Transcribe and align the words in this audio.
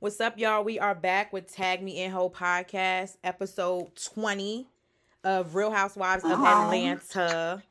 What's 0.00 0.20
up, 0.20 0.38
y'all? 0.38 0.64
We 0.64 0.78
are 0.78 0.94
back 0.94 1.32
with 1.32 1.52
Tag 1.52 1.82
Me 1.82 2.02
In 2.02 2.10
Ho 2.10 2.30
podcast, 2.30 3.16
episode 3.22 3.90
20 4.14 4.66
of 5.24 5.54
Real 5.54 5.70
Housewives 5.70 6.24
of 6.24 6.30
Uh-huh. 6.32 6.46
Atlanta. 6.64 7.62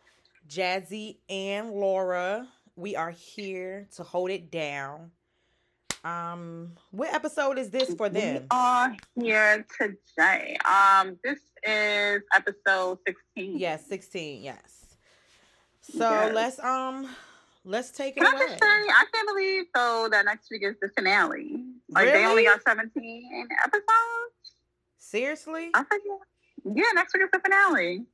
Jazzy 0.48 1.18
and 1.30 1.72
Laura, 1.72 2.48
we 2.76 2.96
are 2.96 3.12
here 3.12 3.88
to 3.96 4.04
hold 4.04 4.32
it 4.32 4.50
down. 4.52 5.12
Um, 6.04 6.72
what 6.92 7.14
episode 7.14 7.58
is 7.60 7.70
this 7.70 7.94
for 7.94 8.10
them? 8.10 8.36
We 8.44 8.48
are 8.52 8.96
here 9.20 9.66
today. 9.80 10.58
Um, 10.66 11.20
this 11.24 11.40
is 11.64 12.22
episode 12.34 13.00
16. 13.06 13.58
Yes, 13.60 13.86
16, 13.88 14.42
yes. 14.42 14.96
So 15.82 16.10
Yes. 16.10 16.34
let's 16.36 16.60
um 16.60 17.10
let's 17.66 17.90
take 17.92 18.16
it 18.16 18.22
Can 18.24 18.28
I 18.28 18.32
away. 18.38 18.48
just 18.48 18.60
say, 18.60 18.68
I 18.68 19.06
can't 19.14 19.28
believe 19.28 19.66
though 19.74 20.08
that 20.12 20.26
next 20.26 20.50
week 20.52 20.62
is 20.64 20.76
the 20.82 20.90
finale. 20.90 21.64
Like 21.90 22.06
they 22.14 22.26
only 22.26 22.44
Really? 22.44 22.46
got 22.46 22.62
17 22.68 23.48
episodes. 23.64 23.86
Seriously? 24.98 25.70
I 25.74 25.84
think, 25.84 26.04
yeah, 26.66 26.84
next 26.94 27.14
week 27.14 27.24
is 27.24 27.30
the 27.32 27.40
finale. 27.40 28.06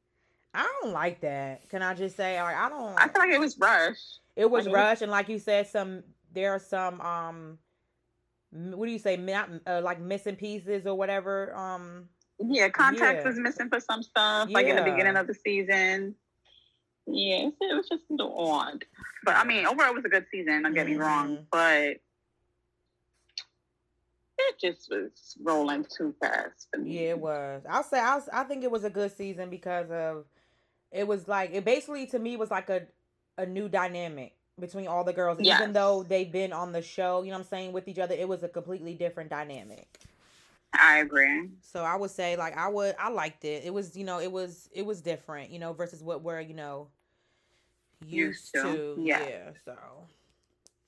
I 0.54 0.70
don't 0.82 0.94
like 0.94 1.20
that. 1.22 1.68
Can 1.70 1.82
I 1.82 1.94
just 1.94 2.16
say 2.16 2.42
like 2.42 2.56
I 2.56 2.70
don't 2.70 2.98
I 2.98 3.08
feel 3.10 3.20
like 3.20 3.32
it 3.32 3.40
was 3.40 3.58
rushed. 3.60 4.20
It 4.38 4.50
was 4.50 4.66
mean- 4.66 4.76
rushed, 4.76 5.02
and 5.02 5.12
like 5.12 5.28
you 5.28 5.40
said, 5.40 5.68
some 5.68 6.04
there 6.32 6.54
are 6.54 6.60
some 6.60 7.02
um, 7.02 7.58
what 8.52 8.86
do 8.86 8.92
you 8.92 9.00
say, 9.00 9.18
not 9.18 9.50
uh, 9.68 9.82
like 9.84 10.00
missing 10.00 10.36
pieces 10.38 10.86
or 10.86 10.96
whatever. 10.96 11.54
Um, 11.56 12.08
Yeah, 12.40 12.70
context 12.70 13.26
Yeah. 13.26 13.32
is 13.32 13.38
missing 13.40 13.68
for 13.70 13.80
some 13.82 14.02
stuff, 14.04 14.50
like 14.50 14.68
in 14.68 14.76
the 14.78 14.82
beginning 14.84 15.18
of 15.18 15.28
the 15.28 15.34
season. 15.34 16.16
Yeah, 17.08 17.50
it 17.62 17.76
was 17.76 17.88
just 17.90 18.04
a 18.10 18.14
little 18.14 18.38
odd. 18.50 18.86
But 19.26 19.36
I 19.36 19.44
mean, 19.44 19.66
overall, 19.66 19.90
it 19.90 19.96
was 19.96 20.06
a 20.06 20.10
good 20.10 20.26
season. 20.32 20.64
Don't 20.64 20.74
get 20.74 20.88
me 20.88 20.96
wrong, 20.96 21.38
Mhm. 21.38 21.46
but 21.52 21.98
it 24.50 24.60
just 24.60 24.90
was 24.90 25.38
rolling 25.42 25.86
too 25.86 26.14
fast 26.20 26.68
for 26.72 26.80
me. 26.80 26.96
yeah, 26.96 27.10
it 27.12 27.20
was. 27.20 27.64
I'll 27.70 27.84
say 27.84 28.00
I 28.00 28.16
was, 28.16 28.30
I 28.32 28.44
think 28.44 28.64
it 28.64 28.72
was 28.72 28.84
a 28.84 28.90
good 28.90 29.16
season 29.16 29.50
because 29.50 29.90
of 29.92 30.26
it 30.92 31.08
was 31.08 31.28
like 31.28 31.52
it 31.54 31.66
basically 31.66 32.06
to 32.08 32.20
me 32.20 32.38
was 32.38 32.52
like 32.52 32.70
a 32.70 32.84
a 33.38 33.46
new 33.46 33.68
dynamic 33.68 34.36
between 34.60 34.88
all 34.88 35.04
the 35.04 35.12
girls, 35.14 35.40
even 35.42 35.74
though 35.74 36.04
they've 36.04 36.32
been 36.32 36.54
on 36.54 36.72
the 36.72 36.82
show. 36.82 37.22
You 37.24 37.30
know 37.30 37.38
what 37.38 37.46
I'm 37.46 37.50
saying 37.50 37.74
with 37.74 37.88
each 37.88 38.00
other, 38.00 38.16
it 38.16 38.28
was 38.28 38.44
a 38.44 38.48
completely 38.48 38.94
different 38.94 39.30
dynamic. 39.30 40.00
I 40.78 41.00
agree. 41.00 41.50
So 41.62 41.84
I 41.84 41.96
would 41.96 42.12
say 42.12 42.36
like 42.38 42.58
I 42.58 42.68
would 42.68 42.96
I 43.00 43.10
liked 43.10 43.46
it. 43.46 43.64
It 43.66 43.74
was 43.74 43.96
you 43.98 44.06
know 44.06 44.20
it 44.20 44.32
was 44.32 44.70
it 44.74 44.86
was 44.86 45.02
different 45.02 45.52
you 45.52 45.60
know 45.60 45.74
versus 45.74 46.04
what 46.04 46.22
we're 46.22 46.42
you 46.42 46.54
know 46.54 46.88
used, 48.06 48.54
Used 48.54 48.54
to. 48.56 48.62
to, 48.62 49.02
Yeah. 49.02 49.28
yeah. 49.28 49.50
So 49.64 49.74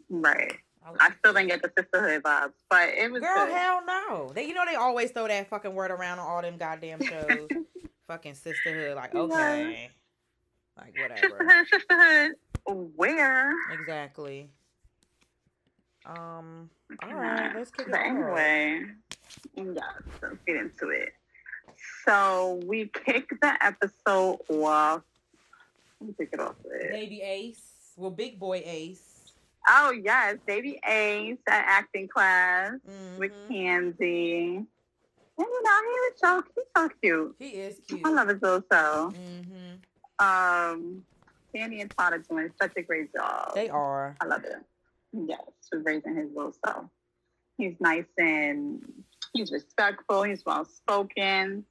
Right. 0.09 0.57
I, 0.99 1.11
still 1.19 1.33
didn't 1.33 1.47
get 1.49 1.61
the 1.61 1.71
sisterhood 1.77 2.23
vibes, 2.23 2.53
but 2.69 2.89
it 2.89 3.11
was 3.11 3.21
Girl, 3.21 3.45
good. 3.45 3.53
hell 3.53 3.81
no. 3.85 4.31
They 4.33 4.45
you 4.47 4.53
know 4.53 4.63
they 4.65 4.75
always 4.75 5.11
throw 5.11 5.27
that 5.27 5.49
fucking 5.49 5.73
word 5.73 5.91
around 5.91 6.19
on 6.19 6.27
all 6.27 6.41
them 6.41 6.57
goddamn 6.57 7.01
shows. 7.01 7.49
fucking 8.07 8.35
sisterhood, 8.35 8.95
like 8.95 9.13
Yeah. 9.13 9.21
okay, 9.21 9.89
like 10.77 10.93
whatever. 10.97 11.65
Sisterhood, 11.67 11.67
sisterhood. 11.69 12.31
Where? 12.95 13.51
Exactly. 13.73 14.49
Um. 16.05 16.69
All 17.03 17.13
right, 17.13 17.53
let's 17.55 17.71
kick 17.71 17.87
it 17.87 17.91
But 17.91 17.99
anyway, 17.99 18.83
yeah, 19.55 19.63
let's 20.21 20.37
get 20.45 20.55
into 20.55 20.89
it. 20.89 21.09
So 22.05 22.61
we 22.65 22.89
kick 22.93 23.29
the 23.41 23.53
episode 23.63 24.39
off. 24.49 25.01
Let 25.99 26.07
me 26.07 26.15
kick 26.17 26.29
it 26.33 26.39
off 26.39 26.55
with. 26.63 26.91
Baby 26.91 27.21
Ace, 27.21 27.61
well, 27.97 28.11
Big 28.11 28.39
Boy 28.39 28.61
Ace. 28.65 29.06
Oh 29.69 29.91
yes, 29.91 30.37
baby 30.45 30.79
Ace 30.87 31.37
at 31.49 31.63
acting 31.67 32.07
class 32.07 32.73
with 33.17 33.31
Mhm. 33.31 33.49
Kandi. 33.49 34.57
And 35.39 35.45
you 35.47 35.63
know, 35.63 35.81
he 35.81 35.99
was 35.99 36.13
so 36.15 36.43
he's 36.55 36.65
so 36.75 36.89
cute. 37.01 37.35
He 37.39 37.47
is 37.49 37.79
cute. 37.87 38.01
I 38.05 38.09
love 38.11 38.27
his 38.29 38.41
little 38.41 38.63
self. 38.71 39.13
Mm-hmm. 39.13 40.25
Um, 40.25 41.03
Kandi 41.55 41.81
and 41.81 41.91
Todd 41.95 42.13
are 42.13 42.17
doing 42.19 42.49
such 42.61 42.73
a 42.77 42.81
great 42.81 43.13
job. 43.13 43.53
They 43.55 43.69
are. 43.69 44.15
I 44.19 44.25
love 44.25 44.43
it. 44.43 44.55
Yes, 45.13 45.41
for 45.69 45.79
raising 45.79 46.15
his 46.15 46.29
little 46.35 46.53
self. 46.65 46.85
He's 47.57 47.75
nice 47.79 48.05
and 48.17 48.81
he's 49.33 49.51
respectful. 49.51 50.23
He's 50.23 50.43
well 50.45 50.65
spoken. 50.65 51.65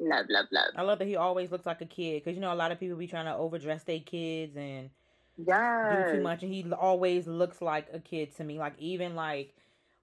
Love, 0.00 0.26
love, 0.28 0.46
love. 0.52 0.70
I 0.76 0.82
love 0.82 0.98
that 1.00 1.08
he 1.08 1.16
always 1.16 1.50
looks 1.50 1.66
like 1.66 1.80
a 1.80 1.86
kid 1.86 2.22
because 2.22 2.36
you 2.36 2.40
know 2.40 2.52
a 2.52 2.54
lot 2.54 2.70
of 2.70 2.78
people 2.78 2.96
be 2.96 3.06
trying 3.08 3.26
to 3.26 3.34
overdress 3.34 3.82
their 3.84 3.98
kids 4.00 4.56
and 4.56 4.90
do 5.44 6.16
too 6.16 6.22
much, 6.22 6.42
and 6.42 6.52
he 6.52 6.70
always 6.72 7.26
looks 7.26 7.60
like 7.62 7.88
a 7.92 7.98
kid 8.00 8.34
to 8.36 8.44
me. 8.44 8.58
Like 8.58 8.74
even 8.78 9.14
like 9.14 9.54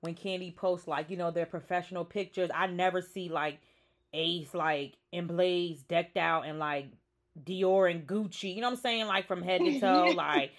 when 0.02 0.16
Kandi 0.16 0.56
posts 0.56 0.88
like 0.88 1.10
you 1.10 1.18
know 1.18 1.32
their 1.32 1.46
professional 1.46 2.06
pictures, 2.06 2.50
I 2.54 2.68
never 2.68 3.02
see 3.02 3.30
like 3.30 3.60
Ace 4.14 4.54
like 4.54 4.94
in 5.12 5.28
Blaze 5.28 5.82
decked 5.84 6.18
out 6.18 6.46
and 6.46 6.60
like 6.60 6.88
Dior 7.44 7.90
and 7.92 8.08
Gucci. 8.08 8.56
You 8.56 8.62
know 8.62 8.68
what 8.68 8.78
I'm 8.78 8.82
saying? 8.82 9.08
Like 9.08 9.28
from 9.28 9.42
head 9.42 9.62
to 9.62 9.80
toe. 9.80 10.14
like 10.16 10.52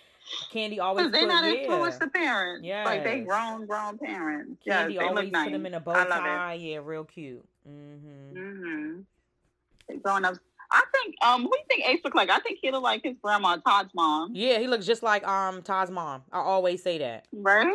Kandi 0.52 0.80
always 0.80 1.10
They're 1.10 1.22
put 1.22 1.28
not 1.28 1.44
yeah. 1.44 1.60
influenced 1.60 2.00
the 2.00 2.08
parents. 2.08 2.66
Yeah, 2.66 2.84
Like 2.84 3.04
they 3.04 3.20
grown, 3.20 3.66
grown 3.66 3.96
parents. 3.98 4.60
Kandi 4.66 4.94
yes, 4.94 5.02
always 5.02 5.24
look 5.24 5.32
nice. 5.32 5.44
put 5.46 5.54
him 5.54 5.66
in 5.66 5.74
a 5.74 5.80
bow 5.80 6.04
tie. 6.04 6.54
Yeah, 6.54 6.80
real 6.82 7.04
cute. 7.04 7.44
Mm-hmm. 7.68 8.38
Mm-hmm. 8.38 9.98
Grown 9.98 10.24
up. 10.24 10.34
I 10.70 10.82
think. 10.92 11.14
Um, 11.24 11.42
who 11.42 11.50
do 11.50 11.58
you 11.58 11.64
think 11.68 11.88
Ace 11.88 12.00
look 12.04 12.14
like? 12.14 12.30
I 12.30 12.38
think 12.40 12.58
he 12.60 12.70
look 12.70 12.82
like 12.82 13.02
his 13.04 13.16
grandma, 13.22 13.56
Todd's 13.56 13.90
mom. 13.94 14.30
Yeah, 14.34 14.58
he 14.58 14.66
looks 14.66 14.86
just 14.86 15.02
like 15.02 15.26
um 15.26 15.62
Todd's 15.62 15.90
mom. 15.90 16.22
I 16.32 16.38
always 16.38 16.82
say 16.82 16.98
that. 16.98 17.26
Right? 17.32 17.74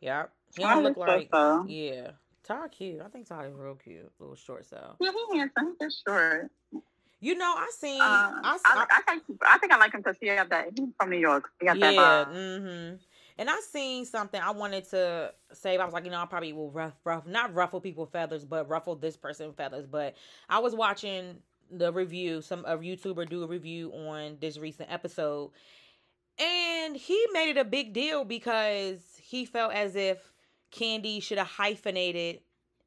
Yep. 0.00 0.32
He 0.56 0.64
I 0.64 0.74
don't 0.74 0.82
look 0.84 0.96
like 0.96 1.28
so. 1.32 1.64
yeah. 1.68 2.10
Todd 2.44 2.72
cute. 2.72 3.00
I 3.00 3.08
think 3.08 3.28
Todd 3.28 3.46
is 3.46 3.54
real 3.54 3.76
cute. 3.76 4.10
A 4.18 4.22
Little 4.22 4.36
short 4.36 4.66
so. 4.66 4.96
Yeah, 5.00 5.10
he 5.30 5.38
handsome. 5.38 5.76
He's 5.80 6.02
short. 6.06 6.50
You 7.20 7.36
know, 7.36 7.54
I 7.56 7.70
seen 7.78 8.00
Uh, 8.00 8.04
I, 8.04 8.58
I, 8.64 8.74
I, 8.74 8.86
I, 8.90 9.02
think 9.02 9.22
I 9.46 9.58
think 9.58 9.72
I 9.72 9.78
like 9.78 9.94
him 9.94 10.00
because 10.00 10.16
he 10.20 10.26
got 10.26 10.50
that. 10.50 10.70
He's 10.76 10.88
from 10.98 11.10
New 11.10 11.18
York. 11.18 11.50
He 11.60 11.66
got 11.66 11.78
that 11.78 11.94
yeah, 11.94 12.00
vibe. 12.00 12.34
mm-hmm. 12.34 12.96
And 13.38 13.48
I 13.48 13.60
seen 13.60 14.04
something 14.04 14.40
I 14.40 14.50
wanted 14.50 14.88
to 14.90 15.32
say. 15.52 15.76
I 15.78 15.84
was 15.84 15.94
like, 15.94 16.04
you 16.04 16.10
know, 16.10 16.20
I 16.20 16.26
probably 16.26 16.52
will 16.52 16.70
rough, 16.70 16.94
rough, 17.04 17.26
not 17.26 17.54
ruffle 17.54 17.80
people 17.80 18.06
feathers, 18.06 18.44
but 18.44 18.68
ruffle 18.68 18.96
this 18.96 19.16
person 19.16 19.52
feathers. 19.52 19.86
But 19.86 20.16
I 20.48 20.58
was 20.58 20.74
watching 20.74 21.36
the 21.72 21.92
review, 21.92 22.42
some 22.42 22.64
a 22.64 22.76
YouTuber 22.76 23.28
do 23.28 23.42
a 23.42 23.46
review 23.46 23.90
on 23.92 24.36
this 24.40 24.58
recent 24.58 24.92
episode, 24.92 25.50
and 26.38 26.96
he 26.96 27.26
made 27.32 27.50
it 27.50 27.56
a 27.58 27.64
big 27.64 27.92
deal 27.92 28.24
because 28.24 29.00
he 29.20 29.44
felt 29.44 29.72
as 29.72 29.96
if 29.96 30.32
Kandi 30.72 31.22
should 31.22 31.38
have 31.38 31.46
hyphenated 31.46 32.40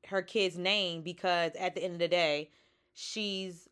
her 0.07 0.21
kid's 0.21 0.57
name 0.57 1.01
because 1.01 1.51
at 1.59 1.75
the 1.75 1.83
end 1.83 1.93
of 1.93 1.99
the 1.99 2.07
day, 2.07 2.49
she's 2.93 3.67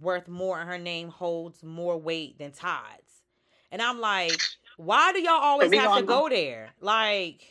worth 0.00 0.28
more 0.28 0.60
and 0.60 0.68
her 0.68 0.78
name 0.78 1.08
holds 1.08 1.62
more 1.62 1.98
weight 1.98 2.38
than 2.38 2.52
Todd's. 2.52 3.22
And 3.70 3.82
I'm 3.82 4.00
like, 4.00 4.40
why 4.76 5.12
do 5.12 5.20
y'all 5.20 5.32
always 5.32 5.72
have 5.74 5.84
gonna- 5.84 6.06
go 6.06 6.28
there? 6.28 6.70
Like, 6.80 7.42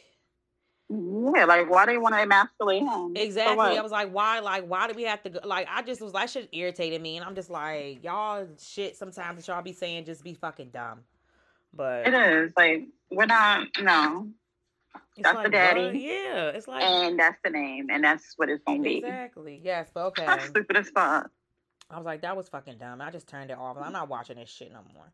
Yeah, 0.91 1.45
like 1.45 1.69
why 1.69 1.85
do 1.85 1.93
you 1.93 2.01
want 2.01 2.15
to 2.15 2.21
emasculate 2.21 2.81
him? 2.81 3.13
Exactly. 3.15 3.77
I 3.77 3.81
was 3.81 3.91
like, 3.91 4.11
why? 4.13 4.39
Like, 4.39 4.67
why 4.67 4.87
do 4.87 4.93
we 4.93 5.03
have 5.03 5.23
to 5.23 5.29
go? 5.29 5.39
Like, 5.45 5.67
I 5.69 5.81
just 5.83 6.01
was 6.01 6.13
like, 6.13 6.27
shit 6.27 6.49
irritated 6.51 7.01
me. 7.01 7.15
And 7.15 7.25
I'm 7.25 7.33
just 7.33 7.49
like, 7.49 8.03
y'all 8.03 8.45
shit 8.61 8.97
sometimes 8.97 9.37
that 9.37 9.51
y'all 9.51 9.61
be 9.61 9.71
saying 9.71 10.05
just 10.05 10.23
be 10.23 10.33
fucking 10.33 10.69
dumb. 10.69 10.99
But 11.73 12.07
It 12.07 12.13
is 12.13 12.51
like 12.57 12.87
we're 13.09 13.25
not. 13.25 13.67
No, 13.81 14.27
it's 15.15 15.23
that's 15.23 15.43
the 15.43 15.49
daddy. 15.49 15.85
what? 15.85 15.95
Yeah, 15.95 16.49
it's 16.49 16.67
like 16.67 16.83
and 16.83 17.17
that's 17.17 17.37
the 17.43 17.51
name, 17.51 17.87
and 17.89 18.03
that's 18.03 18.33
what 18.35 18.49
it's 18.49 18.61
gonna 18.65 18.83
be. 18.83 18.97
exactly. 18.97 19.61
Yes, 19.63 19.89
but 19.93 20.05
okay. 20.07 20.25
That's 20.25 20.47
stupid 20.47 20.75
as 20.75 20.89
fuck. 20.89 21.31
I 21.89 21.97
was 21.97 22.05
like, 22.05 22.21
that 22.21 22.35
was 22.35 22.49
fucking 22.49 22.77
dumb. 22.77 23.01
I 23.01 23.11
just 23.11 23.27
turned 23.27 23.51
it 23.51 23.57
off. 23.57 23.77
I'm 23.81 23.93
not 23.93 24.09
watching 24.09 24.37
this 24.37 24.49
shit 24.49 24.71
no 24.71 24.79
more. 24.93 25.11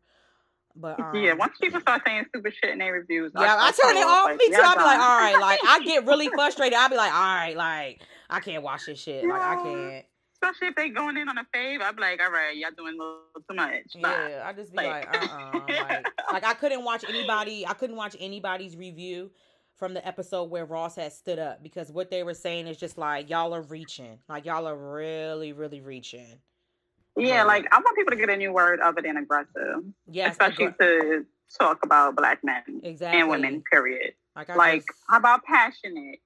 But 0.76 1.00
um, 1.00 1.14
yeah, 1.16 1.32
once 1.34 1.54
people 1.60 1.80
start 1.80 2.02
saying 2.06 2.26
stupid 2.28 2.54
shit 2.54 2.70
in 2.70 2.78
their 2.78 2.92
reviews, 2.92 3.32
Yeah, 3.34 3.56
I, 3.58 3.72
turn 3.72 3.96
it 3.96 4.06
off. 4.06 4.30
Me 4.30 4.46
too. 4.46 4.52
yeah, 4.52 4.60
I'll 4.64 4.76
be 4.76 4.82
like, 4.82 5.00
all 5.00 5.18
right, 5.18 5.38
like 5.40 5.60
I 5.66 5.80
get 5.84 6.06
really 6.06 6.28
frustrated. 6.34 6.74
I'll 6.78 6.88
be 6.88 6.96
like, 6.96 7.12
all 7.12 7.34
right, 7.34 7.56
like 7.56 8.00
I 8.30 8.40
can't 8.40 8.62
watch 8.62 8.86
this 8.86 9.00
shit. 9.00 9.24
Like 9.26 9.40
I 9.40 9.56
can't. 9.62 10.04
Especially 10.40 10.68
if 10.68 10.76
they 10.76 10.88
going 10.90 11.16
in 11.16 11.28
on 11.28 11.36
a 11.36 11.44
fave, 11.52 11.80
I'd 11.80 11.96
be 11.96 12.00
like, 12.00 12.22
all 12.22 12.30
right, 12.30 12.56
y'all 12.56 12.70
doing 12.76 12.94
a 12.94 13.02
little 13.02 13.22
too 13.48 13.56
much. 13.56 14.00
Bye. 14.00 14.28
Yeah, 14.30 14.44
I 14.46 14.52
just 14.52 14.70
be 14.70 14.76
like, 14.76 15.12
Like- 15.12 15.32
uh, 15.32 15.34
uh 15.34 15.60
like, 15.68 16.06
like 16.32 16.44
I 16.44 16.54
couldn't 16.54 16.84
watch 16.84 17.04
anybody. 17.08 17.66
I 17.66 17.72
couldn't 17.74 17.96
watch 17.96 18.14
anybody's 18.20 18.76
review 18.76 19.32
from 19.74 19.94
the 19.94 20.06
episode 20.06 20.44
where 20.44 20.64
Ross 20.64 20.94
had 20.94 21.12
stood 21.12 21.40
up 21.40 21.62
because 21.62 21.90
what 21.90 22.10
they 22.10 22.22
were 22.22 22.34
saying 22.34 22.68
is 22.68 22.76
just 22.76 22.98
like 22.98 23.28
y'all 23.30 23.52
are 23.52 23.62
reaching, 23.62 24.18
like 24.28 24.44
y'all 24.44 24.68
are 24.68 24.76
really, 24.76 25.52
really 25.52 25.80
reaching. 25.80 26.38
Yeah, 27.18 27.44
like 27.44 27.66
I 27.72 27.78
want 27.78 27.96
people 27.96 28.10
to 28.12 28.16
get 28.16 28.28
a 28.30 28.36
new 28.36 28.52
word 28.52 28.80
other 28.80 29.02
than 29.02 29.16
aggressive, 29.16 29.82
Yes, 30.10 30.32
especially 30.32 30.66
aggra- 30.68 30.78
to 30.78 31.26
talk 31.58 31.78
about 31.84 32.16
black 32.16 32.42
men 32.44 32.62
exactly. 32.82 33.20
and 33.20 33.28
women. 33.28 33.62
Period. 33.70 34.14
Like, 34.36 34.50
I 34.50 34.54
Like, 34.54 34.86
just- 34.86 34.98
how 35.08 35.16
about 35.18 35.44
passionate? 35.44 36.20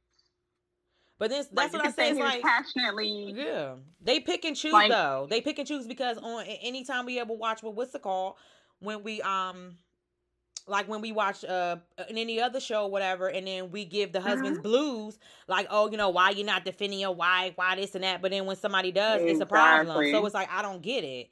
but 1.19 1.31
this, 1.31 1.47
that's 1.53 1.73
you 1.73 1.79
what 1.79 1.87
I 1.87 1.91
say. 1.93 1.97
say 1.97 2.11
It's 2.11 2.19
like 2.19 2.43
passionately. 2.43 3.33
Yeah, 3.37 3.77
they 4.01 4.21
pick 4.21 4.45
and 4.45 4.57
choose 4.57 4.73
Like- 4.73 4.91
though. 4.91 5.27
They 5.31 5.41
pick 5.41 5.59
and 5.59 5.67
choose 5.69 5.87
because 5.87 6.19
on 6.19 6.45
a- 6.45 6.59
anytime 6.63 7.07
we 7.07 7.19
ever 7.21 7.33
watch 7.33 7.63
what 7.63 7.75
what's 7.75 7.93
the 7.93 7.99
call 8.01 8.37
when 8.81 9.03
we 9.05 9.23
um 9.23 9.79
like 10.67 10.89
when 10.89 11.01
we 11.01 11.13
watch 11.13 11.45
uh 11.45 11.77
in 12.09 12.19
any 12.19 12.41
other 12.41 12.61
show, 12.61 12.87
whatever, 12.87 13.29
and 13.29 13.47
then 13.47 13.71
we 13.71 13.85
give 13.85 14.13
the 14.13 14.21
husbands 14.21 14.59
Mhm. 14.59 14.63
blues, 14.63 15.19
like, 15.49 15.67
oh, 15.71 15.91
you 15.91 15.97
know, 15.97 16.11
why 16.11 16.31
you're 16.31 16.47
not 16.47 16.65
defending 16.65 16.99
your 17.01 17.15
wife, 17.15 17.53
why 17.57 17.75
this 17.77 17.95
and 17.95 18.05
that. 18.05 18.23
But 18.23 18.31
then 18.31 18.47
when 18.47 18.57
somebody 18.57 18.93
does, 18.93 19.21
it's 19.23 19.41
a 19.41 19.47
problem. 19.47 20.07
So 20.11 20.25
it's 20.27 20.35
like 20.35 20.51
I 20.53 20.63
don't 20.63 20.83
get 20.83 21.05
it. 21.05 21.31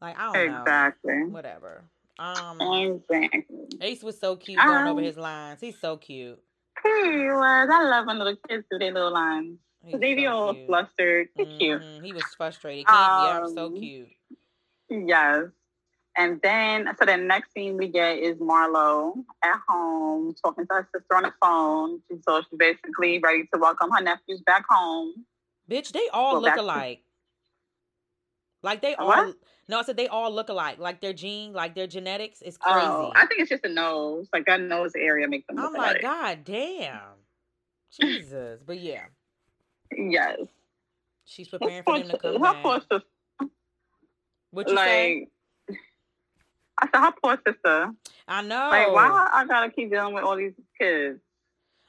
Like 0.00 0.18
I 0.18 0.32
don't 0.32 0.46
know. 0.52 0.62
Exactly. 0.62 1.24
Whatever. 1.24 1.84
Um, 2.18 2.60
Exactly. 2.60 3.66
Ace 3.80 4.02
was 4.02 4.18
so 4.18 4.36
cute 4.36 4.58
going 4.58 4.86
over 4.86 5.00
Um, 5.00 5.04
his 5.04 5.16
lines. 5.16 5.60
He's 5.60 5.78
so 5.78 5.96
cute. 5.96 6.38
He 6.82 6.88
was. 6.90 7.68
I 7.72 7.82
love 7.84 8.06
when 8.06 8.18
little 8.18 8.36
kids 8.48 8.64
do 8.70 8.78
their 8.78 8.92
little 8.92 9.12
lines. 9.12 9.58
They 9.82 10.14
be 10.14 10.24
so 10.24 10.30
all 10.30 10.54
cute. 10.54 10.66
flustered. 10.66 11.28
They're 11.36 11.46
cute. 11.58 11.82
He 12.04 12.12
was 12.12 12.24
frustrated. 12.36 12.86
Kid, 12.86 12.94
yeah, 12.94 13.46
so 13.46 13.66
Um, 13.66 13.76
cute. 13.76 14.08
Yes. 14.90 15.44
And 16.16 16.40
then, 16.42 16.88
so 16.98 17.04
the 17.06 17.16
next 17.16 17.52
scene 17.52 17.76
we 17.76 17.88
get 17.88 18.18
is 18.18 18.36
Marlo 18.38 19.14
at 19.44 19.60
home 19.68 20.34
talking 20.44 20.66
to 20.66 20.74
her 20.74 20.88
sister 20.94 21.14
on 21.16 21.22
the 21.22 21.32
phone. 21.40 22.00
So 22.26 22.40
she's 22.42 22.58
basically 22.58 23.20
ready 23.20 23.44
to 23.54 23.58
welcome 23.60 23.90
her 23.90 24.02
nephews 24.02 24.42
back 24.44 24.64
home. 24.68 25.24
Bitch, 25.70 25.92
they 25.92 26.08
all 26.12 26.32
Well, 26.34 26.42
look 26.42 26.50
back 26.50 26.56
to- 26.56 26.62
alike. 26.62 27.02
Like 28.62 28.82
they 28.82 28.94
all 28.96 29.06
What? 29.06 29.36
no, 29.68 29.78
I 29.78 29.82
said 29.84 29.96
they 29.96 30.08
all 30.08 30.30
look 30.30 30.50
alike. 30.50 30.78
Like 30.78 31.00
their 31.00 31.14
gene, 31.14 31.54
like 31.54 31.74
their 31.74 31.86
genetics 31.86 32.42
is 32.42 32.58
oh, 32.66 32.72
crazy. 32.72 32.86
Oh, 32.90 33.12
I 33.14 33.24
think 33.26 33.40
it's 33.40 33.48
just 33.48 33.64
a 33.64 33.70
nose. 33.70 34.28
Like 34.34 34.44
that 34.46 34.60
nose 34.60 34.92
area 34.94 35.26
makes 35.28 35.46
them 35.46 35.58
I'm 35.58 35.72
like. 35.72 36.02
God 36.02 36.40
damn. 36.44 36.98
Jesus. 37.98 38.60
But 38.66 38.78
yeah, 38.80 39.04
Yes. 39.96 40.40
she's 41.24 41.48
preparing 41.48 41.84
for 41.84 41.98
them 41.98 42.08
to 42.08 42.18
come 42.22 42.34
her 42.34 42.80
back. 42.80 42.92
What 44.50 44.68
you 44.68 44.76
say? 44.76 45.28
I 46.80 46.86
said, 46.86 47.00
her 47.00 47.12
poor 47.22 47.38
sister. 47.46 47.92
I 48.26 48.42
know. 48.42 48.68
Like, 48.70 48.92
why 48.92 49.30
I 49.32 49.44
gotta 49.46 49.70
keep 49.70 49.90
dealing 49.90 50.14
with 50.14 50.24
all 50.24 50.36
these 50.36 50.52
kids? 50.78 51.20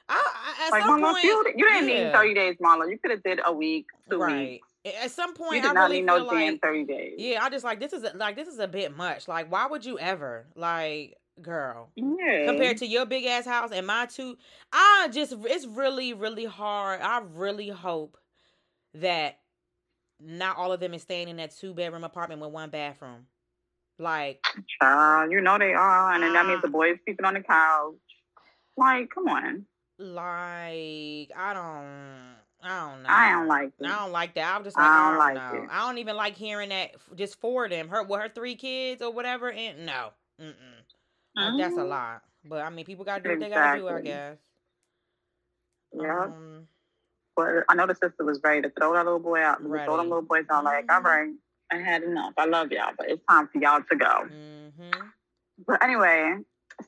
I, 0.08 0.14
I, 0.14 0.66
at 0.66 0.70
Like, 0.72 0.82
some 0.82 1.00
Marlo, 1.00 1.12
point, 1.12 1.24
you, 1.24 1.44
you 1.56 1.68
didn't 1.68 1.88
yeah. 1.88 2.04
need 2.04 2.12
30 2.12 2.34
days, 2.34 2.56
Marlo. 2.62 2.90
You 2.90 2.98
could 2.98 3.10
have 3.12 3.22
did 3.22 3.40
a 3.44 3.52
week, 3.52 3.86
two 4.10 4.18
right. 4.18 4.36
weeks. 4.36 4.68
At 5.02 5.10
some 5.12 5.34
point, 5.34 5.56
You 5.56 5.62
did 5.62 5.70
I 5.70 5.72
not 5.74 5.82
really 5.84 6.00
need 6.00 6.06
no 6.06 6.16
like 6.18 6.60
30 6.60 6.84
days. 6.84 7.14
Yeah, 7.16 7.38
I 7.42 7.50
just 7.50 7.64
like 7.64 7.78
this 7.78 7.92
is 7.92 8.02
a, 8.02 8.16
like 8.16 8.34
this 8.34 8.48
is 8.48 8.58
a 8.58 8.66
bit 8.66 8.96
much. 8.96 9.28
Like, 9.28 9.50
why 9.50 9.66
would 9.66 9.84
you 9.84 9.98
ever 9.98 10.46
like, 10.56 11.16
girl? 11.40 11.90
Yeah. 11.94 12.46
Compared 12.46 12.78
to 12.78 12.86
your 12.86 13.06
big 13.06 13.24
ass 13.24 13.44
house 13.44 13.70
and 13.70 13.86
my 13.86 14.06
two, 14.06 14.36
I 14.72 15.08
just 15.12 15.34
it's 15.44 15.66
really 15.66 16.14
really 16.14 16.46
hard. 16.46 17.00
I 17.00 17.22
really 17.32 17.68
hope 17.68 18.18
that 18.94 19.38
not 20.20 20.56
all 20.56 20.72
of 20.72 20.80
them 20.80 20.94
is 20.94 21.02
staying 21.02 21.28
in 21.28 21.36
that 21.36 21.56
two 21.56 21.74
bedroom 21.74 22.02
apartment 22.02 22.40
with 22.40 22.50
one 22.50 22.70
bathroom. 22.70 23.26
Like, 24.02 24.44
Child, 24.80 25.30
you 25.32 25.40
know 25.40 25.58
they 25.58 25.74
are, 25.74 26.12
and 26.12 26.22
then 26.22 26.32
that 26.32 26.46
means 26.46 26.58
Ah. 26.58 26.66
the 26.66 26.68
boys 26.68 26.98
sleeping 27.04 27.24
on 27.24 27.34
the 27.34 27.40
couch. 27.42 27.94
Like, 28.76 29.10
come 29.14 29.28
on. 29.28 29.66
like 29.98 31.30
I 31.36 31.52
don't, 31.54 32.36
I 32.62 32.80
don't 32.90 33.02
know. 33.02 33.08
I 33.08 33.30
don't 33.32 33.46
like 33.48 33.72
it. 33.78 33.86
I 33.86 33.98
don't 34.00 34.12
like 34.12 34.34
that. 34.34 34.54
I'm 34.56 34.64
just 34.64 34.76
I 34.78 34.82
like, 34.82 34.90
I 34.90 34.96
don't 34.96 35.10
don't, 35.10 35.18
like 35.18 35.52
know. 35.54 35.62
it. 35.64 35.68
I 35.70 35.86
don't 35.86 35.98
even 35.98 36.16
like 36.16 36.36
hearing 36.36 36.70
that 36.70 36.92
just 37.14 37.40
for 37.40 37.68
them. 37.68 37.88
Her 37.88 38.02
with 38.02 38.20
her 38.20 38.28
three 38.28 38.56
kids 38.56 39.02
or 39.02 39.12
whatever. 39.12 39.52
And 39.52 39.86
no, 39.86 40.10
mm-mm. 40.40 40.54
Like, 41.36 41.58
that's 41.58 41.76
a 41.76 41.80
Mhm. 41.80 41.88
lot. 41.88 42.22
But 42.44 42.62
I 42.64 42.70
mean, 42.70 42.84
people 42.84 43.04
gotta 43.04 43.22
do 43.22 43.30
what 43.30 43.40
they 43.40 43.48
gotta 43.50 43.78
do. 43.78 43.88
I 43.88 44.00
guess. 44.00 44.36
Yeah. 45.92 46.24
Um, 46.24 46.66
But 47.36 47.64
I 47.68 47.74
know 47.74 47.86
the 47.86 47.94
sister 47.94 48.24
was 48.24 48.40
ready 48.42 48.62
to 48.62 48.70
throw 48.70 48.92
that 48.94 49.04
little 49.04 49.20
boy 49.20 49.40
out. 49.42 49.58
Throw 49.60 49.96
them 49.96 50.08
little 50.08 50.22
boys 50.22 50.44
out. 50.50 50.64
Like, 50.64 50.90
all 50.90 51.00
right, 51.02 51.32
I 51.72 51.78
had 51.78 52.02
enough. 52.02 52.34
I 52.36 52.46
love 52.46 52.70
y'all, 52.70 52.92
but 52.96 53.08
it's 53.10 53.22
time 53.28 53.48
for 53.52 53.60
y'all 53.60 53.80
to 53.90 53.96
go. 53.96 54.24
hmm 54.26 55.08
But 55.66 55.82
anyway, 55.82 56.36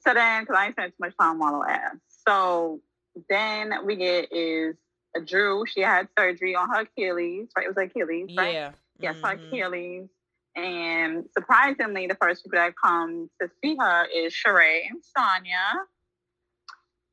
so 0.03 0.15
then, 0.15 0.43
because 0.43 0.57
I 0.59 0.67
ain't 0.67 0.75
spent 0.75 0.93
too 0.93 0.97
much 1.01 1.15
time 1.19 1.41
on 1.41 1.55
Marlo 1.55 1.69
ass. 1.69 1.97
So 2.27 2.81
then 3.29 3.73
we 3.85 3.97
get 3.97 4.33
is 4.33 4.77
Drew. 5.27 5.65
She 5.67 5.81
had 5.81 6.09
surgery 6.19 6.55
on 6.57 6.69
her 6.71 6.83
Achilles, 6.83 7.49
right? 7.57 7.67
It 7.67 7.75
was 7.75 7.77
Achilles, 7.77 8.31
right? 8.37 8.55
Yeah. 8.55 8.73
Yes, 9.01 9.17
her 9.23 9.37
mhm. 9.37 9.45
Achilles. 9.53 10.09
And 10.57 11.25
surprisingly, 11.37 12.07
the 12.07 12.17
first 12.21 12.45
people 12.45 12.59
that 12.59 12.75
come 12.83 13.31
to 13.41 13.49
see 13.63 13.77
her 13.79 14.07
is 14.07 14.33
Sheree 14.35 14.83
and 14.89 15.03
Sanya. 15.17 15.81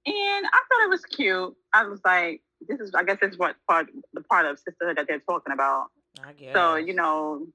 And 0.05 0.45
I 0.45 0.61
thought 0.69 0.85
it 0.85 0.89
was 0.89 1.05
cute. 1.05 1.55
I 1.73 1.85
was 1.85 1.99
like, 2.05 2.41
this 2.67 2.79
is, 2.79 2.93
I 2.95 3.03
guess, 3.03 3.17
this 3.21 3.31
is 3.33 3.37
what 3.37 3.55
part, 3.69 3.87
the 4.13 4.21
part 4.21 4.45
of 4.45 4.59
sisterhood 4.59 4.97
that 4.97 5.07
they're 5.07 5.19
talking 5.19 5.53
about. 5.53 5.87
I 6.23 6.33
guess. 6.33 6.55
So, 6.55 6.75
you 6.75 6.93
know, 6.93 7.47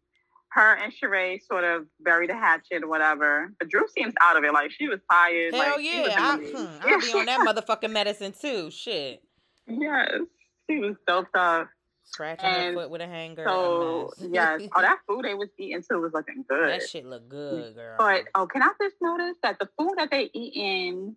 her 0.57 0.75
and 0.75 0.93
Sheree 0.93 1.47
sort 1.47 1.65
of 1.65 1.87
buried 2.01 2.31
the 2.31 2.35
hatchet 2.35 2.83
or 2.83 2.89
whatever. 2.89 3.53
But 3.59 3.69
Drew 3.69 3.87
seems 3.95 4.15
out 4.21 4.37
of 4.37 4.45
it. 4.45 4.53
Like 4.53 4.71
she 4.73 4.89
was 4.89 5.01
tired. 5.11 5.55
Hell 5.55 5.77
like, 5.77 5.85
yeah, 5.85 6.15
I, 6.19 6.37
hmm, 6.39 6.89
I'll 6.89 7.01
be 7.01 7.13
on 7.13 7.27
that 7.27 7.41
motherfucking 7.47 7.93
medicine 7.93 8.33
too. 8.33 8.71
Shit, 8.71 9.23
yes. 9.69 10.11
She 10.69 10.79
was 10.79 10.97
doped 11.07 11.37
up. 11.37 11.69
scratching 12.05 12.49
her 12.49 12.75
foot 12.75 12.91
with 12.91 13.03
a 13.03 13.07
hanger. 13.07 13.45
So, 13.47 14.13
yes. 14.31 14.63
Oh, 14.75 14.81
that 14.81 14.99
food 15.07 15.27
they 15.27 15.35
was 15.35 15.49
eating 15.59 15.83
too 15.89 16.01
was 16.01 16.13
looking 16.15 16.45
good. 16.49 16.71
that 16.71 16.89
shit 16.89 17.05
look 17.05 17.29
good, 17.29 17.75
girl. 17.75 17.97
But 17.99 18.25
oh, 18.35 18.47
can 18.47 18.63
I 18.63 18.71
just 18.81 18.97
notice 19.01 19.37
that 19.43 19.59
the 19.59 19.69
food 19.79 19.93
that 19.99 20.11
they 20.11 20.31
eating 20.33 21.17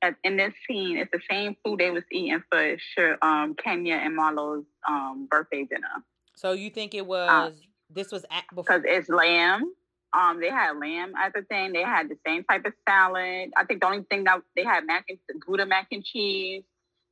at, 0.00 0.16
in 0.24 0.38
this 0.38 0.54
scene 0.66 0.96
is 0.96 1.08
the 1.12 1.20
same 1.30 1.56
food 1.62 1.80
they 1.80 1.90
was 1.90 2.04
eating 2.10 2.42
for 2.50 2.76
sure, 2.94 3.18
um, 3.20 3.54
Kenya 3.54 3.96
and 3.96 4.16
Marlo's 4.16 4.64
um, 4.88 5.28
birthday 5.30 5.64
dinner 5.64 6.02
so 6.36 6.52
you 6.52 6.70
think 6.70 6.94
it 6.94 7.06
was 7.06 7.54
this 7.90 8.12
was 8.12 8.24
at 8.30 8.44
before? 8.54 8.64
because 8.64 8.82
it's 8.84 9.08
lamb. 9.08 9.72
Um, 10.16 10.40
they 10.40 10.48
had 10.48 10.78
lamb 10.78 11.12
at 11.16 11.32
the 11.34 11.42
thing. 11.42 11.72
They 11.72 11.82
had 11.82 12.08
the 12.08 12.16
same 12.26 12.44
type 12.44 12.64
of 12.64 12.72
salad. 12.88 13.50
I 13.56 13.64
think 13.64 13.80
the 13.80 13.86
only 13.86 14.04
thing 14.08 14.24
that 14.24 14.40
they 14.54 14.64
had 14.64 14.86
mac 14.86 15.06
and 15.08 15.18
Gouda 15.40 15.66
mac 15.66 15.88
and 15.92 16.04
cheese. 16.04 16.62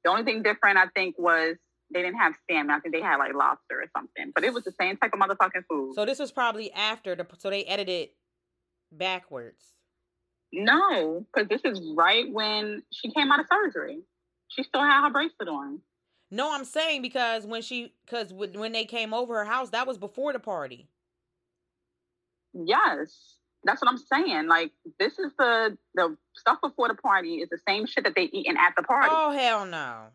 The 0.04 0.10
only 0.10 0.22
thing 0.22 0.42
different, 0.42 0.78
I 0.78 0.86
think, 0.94 1.16
was 1.18 1.56
they 1.92 2.02
didn't 2.02 2.18
have 2.18 2.34
salmon. 2.50 2.70
I 2.70 2.80
think 2.80 2.94
they 2.94 3.02
had 3.02 3.16
like 3.16 3.34
lobster 3.34 3.82
or 3.82 3.86
something. 3.96 4.32
But 4.34 4.44
it 4.44 4.54
was 4.54 4.64
the 4.64 4.72
same 4.80 4.96
type 4.96 5.12
of 5.12 5.20
motherfucking 5.20 5.64
food. 5.68 5.94
So 5.94 6.04
this 6.04 6.18
was 6.18 6.32
probably 6.32 6.72
after 6.72 7.14
the. 7.14 7.26
So 7.38 7.50
they 7.50 7.64
edited 7.64 8.10
backwards. 8.90 9.62
No, 10.52 11.26
because 11.34 11.48
this 11.48 11.62
is 11.64 11.80
right 11.96 12.30
when 12.32 12.82
she 12.92 13.10
came 13.10 13.32
out 13.32 13.40
of 13.40 13.46
surgery. 13.52 14.00
She 14.48 14.62
still 14.62 14.82
had 14.82 15.02
her 15.02 15.10
bracelet 15.10 15.48
on. 15.48 15.80
No, 16.30 16.52
I'm 16.52 16.64
saying 16.64 17.02
because 17.02 17.46
when 17.46 17.62
she, 17.62 17.92
because 18.04 18.32
when 18.32 18.72
they 18.72 18.84
came 18.84 19.14
over 19.14 19.38
her 19.38 19.44
house, 19.44 19.70
that 19.70 19.86
was 19.86 19.98
before 19.98 20.32
the 20.32 20.38
party. 20.38 20.88
Yes, 22.52 23.38
that's 23.64 23.82
what 23.82 23.90
I'm 23.90 23.98
saying. 23.98 24.46
Like 24.48 24.72
this 24.98 25.18
is 25.18 25.32
the 25.38 25.76
the 25.94 26.16
stuff 26.34 26.58
before 26.62 26.88
the 26.88 26.94
party 26.94 27.36
is 27.36 27.48
the 27.48 27.58
same 27.66 27.86
shit 27.86 28.04
that 28.04 28.14
they 28.14 28.24
eating 28.24 28.56
at 28.58 28.74
the 28.76 28.82
party. 28.82 29.10
Oh 29.10 29.32
hell 29.32 29.66
no! 29.66 30.06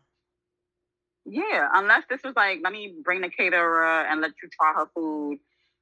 Yeah, 1.26 1.68
unless 1.72 2.04
this 2.08 2.22
was 2.24 2.34
like, 2.34 2.60
let 2.62 2.72
me 2.72 2.94
bring 3.04 3.20
the 3.20 3.28
caterer 3.28 4.02
and 4.02 4.20
let 4.20 4.32
you 4.42 4.48
try 4.48 4.72
her 4.74 4.90
food. 4.94 5.38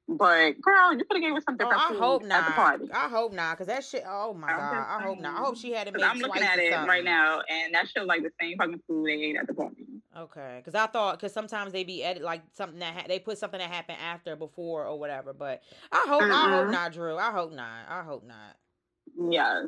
But 0.09 0.61
girl, 0.63 0.93
you 0.95 1.05
could 1.05 1.17
have 1.17 1.23
gave 1.23 1.35
her 1.35 1.41
some 1.43 1.59
Oh, 1.61 1.69
I 1.71 1.89
food 1.91 1.99
hope 1.99 2.23
at 2.23 2.29
not. 2.29 2.47
the 2.47 2.53
party. 2.53 2.89
I 2.95 3.09
hope 3.09 3.35
not, 3.35 3.59
cause 3.59 3.67
that 3.67 3.85
shit. 3.85 4.05
Oh 4.09 4.33
my 4.33 4.49
I'm 4.49 4.59
god! 4.59 4.87
I 4.99 5.03
hope 5.03 5.21
not. 5.21 5.37
I 5.37 5.41
hope 5.45 5.59
she 5.59 5.71
had 5.73 5.87
it 5.87 5.93
made 5.95 6.03
I'm 6.03 6.19
looking 6.19 6.43
at 6.43 6.59
it 6.59 6.71
right 6.73 7.05
now, 7.05 7.43
and 7.49 7.75
that 7.75 7.89
shit 7.91 8.07
like 8.07 8.23
the 8.23 8.31
same 8.41 8.57
fucking 8.57 8.81
food 8.89 9.07
they 9.07 9.13
ate 9.13 9.37
at 9.37 9.47
the 9.47 9.53
party. 9.53 9.85
Okay, 10.17 10.63
because 10.65 10.75
I 10.75 10.87
thought 10.87 11.19
because 11.19 11.35
sometimes 11.35 11.73
they 11.75 11.85
be 11.85 12.03
edit 12.03 12.23
like 12.23 12.43
something 12.55 12.79
that 12.79 12.95
ha- 12.95 13.05
they 13.07 13.19
put 13.19 13.37
something 13.37 13.59
that 13.61 13.71
happened 13.71 13.99
after, 14.03 14.35
before, 14.35 14.87
or 14.87 14.99
whatever. 14.99 15.35
But 15.35 15.63
I 15.93 16.07
hope 16.09 16.23
I 16.23 16.57
hope 16.57 16.71
not, 16.71 16.93
Drew. 16.95 17.19
I 17.19 17.31
hope 17.31 17.53
not. 17.53 17.87
I 17.89 18.03
hope 18.03 18.27
not. 18.27 18.57
Yes. 19.31 19.67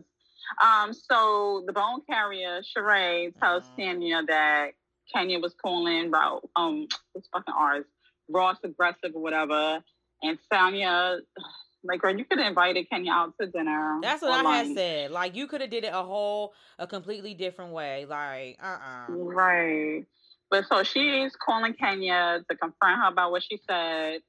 Um. 0.64 0.94
So 0.94 1.64
the 1.66 1.72
bone 1.74 2.00
carrier 2.08 2.62
Sheree 2.62 3.38
tells 3.38 3.70
Mhm. 3.78 4.00
Sanya 4.00 4.26
that 4.26 4.70
Kenya 5.12 5.38
was 5.38 5.54
calling 5.54 6.06
about 6.06 6.48
um 6.56 6.88
what's 7.12 7.28
fucking 7.28 7.52
ours 7.54 7.84
Ross 8.30 8.56
aggressive 8.64 9.10
or 9.14 9.20
whatever, 9.20 9.82
and 10.22 10.38
Sanya 10.52 11.20
like 11.82 12.00
girl, 12.00 12.16
you 12.16 12.24
could 12.24 12.38
have 12.38 12.48
invited 12.48 12.88
Kenya 12.90 13.12
out 13.12 13.34
to 13.40 13.46
dinner. 13.46 13.98
That's 14.02 14.22
what 14.22 14.44
I 14.44 14.56
had 14.58 14.74
said. 14.74 15.10
Like 15.10 15.34
you 15.34 15.46
could 15.46 15.60
have 15.62 15.70
did 15.70 15.84
it 15.84 15.92
a 15.94 16.02
whole, 16.02 16.52
a 16.78 16.86
completely 16.86 17.34
different 17.34 17.72
way. 17.72 18.06
Like 18.06 18.58
uh 18.62 18.66
uh 18.66 19.12
Right. 19.12 20.04
But 20.50 20.66
so 20.66 20.82
she's 20.82 21.32
calling 21.36 21.74
Kenya 21.74 22.44
to 22.50 22.56
confront 22.56 23.00
her 23.00 23.08
about 23.08 23.30
what 23.30 23.42
she 23.42 23.58
said. 23.66 24.20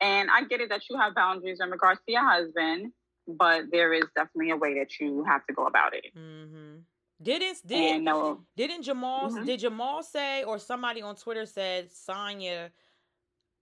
And 0.00 0.30
I 0.30 0.44
get 0.44 0.60
it 0.60 0.70
that 0.70 0.82
you 0.88 0.96
have 0.98 1.14
boundaries 1.14 1.58
in 1.60 1.70
regards 1.70 2.00
to 2.06 2.12
your 2.12 2.24
husband, 2.24 2.92
but 3.26 3.64
there 3.70 3.92
is 3.92 4.04
definitely 4.16 4.50
a 4.50 4.56
way 4.56 4.78
that 4.78 4.98
you 4.98 5.24
have 5.24 5.44
to 5.46 5.52
go 5.52 5.66
about 5.66 5.94
it. 5.94 6.06
Mm-hmm. 6.16 6.78
Didn't 7.20 7.66
did 7.66 7.96
And 7.96 8.04
no, 8.04 8.44
didn't 8.56 8.82
Jamal 8.82 9.30
Mhm. 9.30 9.44
did 9.44 9.58
Jamal 9.60 10.02
say 10.04 10.44
or 10.44 10.58
somebody 10.58 11.02
on 11.02 11.16
Twitter 11.16 11.46
said 11.46 11.90
Sanya 11.90 12.70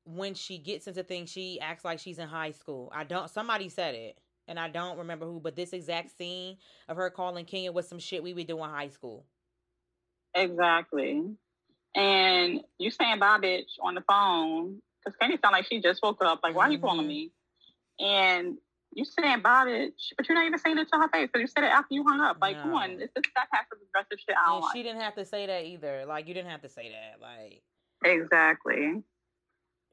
when 0.07 0.35
she 0.35 0.59
gets 0.59 0.87
into 0.87 1.03
things 1.03 1.31
she 1.31 1.61
acts 1.61 1.85
like 1.85 1.99
she's 1.99 2.19
in 2.19 2.29
high 2.29 2.53
school. 2.53 2.91
I 2.95 3.05
don't 3.05 3.29
somebody 3.31 3.69
said 3.69 3.95
it. 3.95 4.19
And 4.49 4.61
I 4.61 4.69
don't 4.69 4.99
remember 4.99 5.27
who, 5.27 5.41
but 5.41 5.57
this 5.57 5.73
exact 5.73 6.17
scene 6.17 6.59
of 6.89 6.97
her 6.97 7.11
calling 7.11 7.45
Kenya 7.45 7.73
was 7.73 7.89
some 7.89 7.99
shit 7.99 8.23
we 8.23 8.33
would 8.33 8.47
do 8.47 8.63
in 8.63 8.71
high 8.71 8.89
school. 8.89 9.27
exactly. 10.35 11.25
And 11.95 12.61
you 12.79 12.91
saying 12.91 13.19
bye 13.19 13.39
bitch 13.39 13.71
on 13.83 13.95
the 13.95 14.03
phone, 14.03 14.81
because 15.05 15.17
Kenya 15.21 15.39
sound 15.43 15.53
like 15.53 15.67
she 15.67 15.81
just 15.81 16.01
woke 16.03 16.23
up. 16.25 16.41
Like, 16.43 16.55
why 16.55 16.69
are 16.69 16.71
you 16.73 16.79
calling 16.79 17.07
Mhm. 17.07 17.09
me? 17.09 17.33
And 17.99 18.59
you 18.93 19.05
saying 19.05 19.41
"bye, 19.43 19.65
bitch, 19.67 20.13
but 20.17 20.29
you're 20.29 20.37
not 20.37 20.47
even 20.47 20.59
saying 20.59 20.79
it 20.79 20.89
to 20.93 20.99
her 20.99 21.09
face. 21.09 21.31
So 21.35 21.41
you 21.41 21.47
said 21.47 21.65
it 21.65 21.73
after 21.73 21.95
you 21.95 22.05
hung 22.05 22.21
up. 22.21 22.39
Like, 22.41 22.57
no. 22.57 22.63
come 22.63 22.75
on, 22.75 22.97
this 22.99 23.11
is 23.17 23.23
that 23.35 23.51
passive 23.51 23.79
aggressive 23.83 24.19
shit. 24.21 24.37
I 24.37 24.57
and 24.57 24.65
she 24.73 24.83
didn't 24.83 25.01
have 25.01 25.15
to 25.17 25.25
say 25.25 25.47
that 25.47 25.65
either. 25.65 26.05
Like, 26.07 26.29
you 26.29 26.35
didn't 26.35 26.51
have 26.51 26.63
to 26.63 26.69
say 26.69 26.91
that. 26.91 27.21
Like, 27.21 27.63
exactly. 28.05 29.03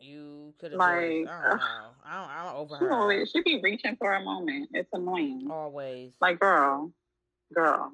You 0.03 0.53
could 0.59 0.71
have 0.71 0.79
like, 0.79 0.97
I 0.97 1.01
don't 1.01 1.27
know. 1.29 1.89
I 2.05 2.17
don't, 2.17 2.29
I 2.29 2.43
don't 2.43 2.55
over 2.57 2.75
her. 2.75 2.91
Always, 2.91 3.31
she 3.31 3.41
be 3.41 3.61
reaching 3.63 3.95
for 3.95 4.11
a 4.11 4.21
moment. 4.21 4.69
It's 4.73 4.89
annoying. 4.91 5.47
Always. 5.49 6.11
Like, 6.19 6.41
girl, 6.41 6.91
girl. 7.53 7.91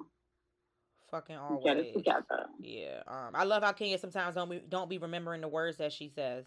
Fucking 1.12 1.36
always. 1.36 1.64
Get 1.64 1.78
it 1.78 1.94
together. 1.94 2.48
Yeah. 2.60 3.04
Um. 3.08 3.36
I 3.36 3.44
love 3.44 3.62
how 3.62 3.74
Kenya 3.74 4.00
sometimes 4.00 4.34
don't 4.36 4.50
be 4.50 4.60
don't 4.68 4.90
be 4.90 4.98
remembering 4.98 5.42
the 5.42 5.48
words 5.48 5.78
that 5.78 5.94
she 5.94 6.10
says, 6.10 6.46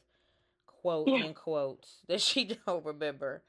quote 0.66 1.07
yeah. 1.07 1.26
in 1.26 1.35
quotes 1.35 1.99
that 2.09 2.21
she 2.21 2.57
don't 2.66 2.85
remember. 2.85 3.42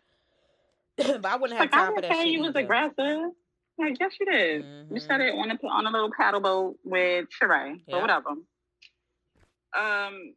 but 0.98 1.25
I 1.25 1.36
wouldn't 1.38 1.60
have 1.60 1.72
like, 1.72 1.72
time 1.72 1.96
for 1.96 2.01
that. 2.01 2.12
Shit 2.12 2.27
you 2.27 2.41
was 2.41 2.55
aggressive. 2.55 3.32
I 3.82 3.91
guess 3.91 4.12
you 4.20 4.32
did. 4.32 4.63
Mm-hmm. 4.63 4.93
You 4.93 5.00
said 5.00 5.20
it 5.20 5.34
on 5.34 5.50
a 5.50 5.67
on 5.67 5.88
a 5.88 5.89
little 5.89 6.12
paddle 6.15 6.41
boat 6.41 6.77
with 6.84 7.25
Sheree, 7.41 7.82
yeah. 7.88 7.96
or 7.96 8.01
whatever. 8.01 8.29
Um. 9.75 10.36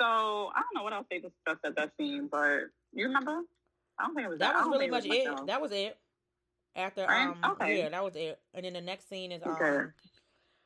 So 0.00 0.50
I 0.54 0.60
don't 0.60 0.74
know 0.74 0.82
what 0.82 0.92
else 0.92 1.06
they 1.10 1.18
discussed 1.18 1.64
at 1.64 1.76
that 1.76 1.92
scene, 1.98 2.28
but 2.30 2.64
you 2.92 3.06
remember? 3.06 3.40
I 3.98 4.06
don't 4.06 4.14
think 4.14 4.26
it 4.26 4.30
was 4.30 4.38
that. 4.40 4.54
That 4.54 4.66
was 4.66 4.72
really 4.72 4.90
much 4.90 5.06
it. 5.06 5.46
That 5.46 5.60
was 5.60 5.72
it. 5.72 5.96
After 6.76 7.08
um, 7.08 7.36
okay. 7.52 7.78
yeah, 7.78 7.88
that 7.90 8.02
was 8.02 8.16
it. 8.16 8.38
And 8.52 8.64
then 8.64 8.72
the 8.72 8.80
next 8.80 9.08
scene 9.08 9.30
is 9.30 9.42
um, 9.44 9.52
okay. 9.52 9.84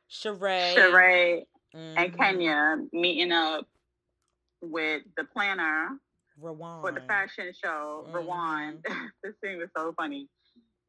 Sheree, 0.09 0.73
Sheree, 0.75 1.45
mm-hmm. 1.75 1.97
and 1.97 2.17
Kenya 2.17 2.77
meeting 2.91 3.31
up 3.31 3.67
with 4.61 5.03
the 5.15 5.23
planner 5.25 5.89
Rawan. 6.41 6.81
for 6.81 6.91
the 6.91 7.01
fashion 7.01 7.51
show. 7.63 8.07
Mm-hmm. 8.07 8.17
Rawan, 8.17 8.77
this 9.23 9.35
scene 9.43 9.59
was 9.59 9.69
so 9.77 9.93
funny. 9.95 10.27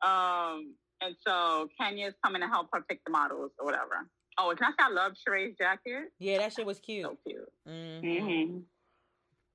Um, 0.00 0.74
and 1.02 1.14
so 1.26 1.68
Kenya's 1.78 2.14
coming 2.24 2.40
to 2.40 2.48
help 2.48 2.68
her 2.72 2.82
pick 2.88 3.04
the 3.04 3.10
models 3.10 3.50
or 3.58 3.66
whatever. 3.66 4.08
Oh, 4.40 4.54
can 4.56 4.68
I 4.68 4.70
say 4.70 4.88
I 4.88 4.92
love 4.92 5.12
Sheree's 5.12 5.56
jacket? 5.58 6.12
Yeah, 6.18 6.38
that 6.38 6.52
shit 6.52 6.64
was 6.64 6.80
cute. 6.80 7.04
So 7.04 7.16
cute. 7.26 7.52
Mm-hmm. 7.68 8.06
mm-hmm. 8.06 8.58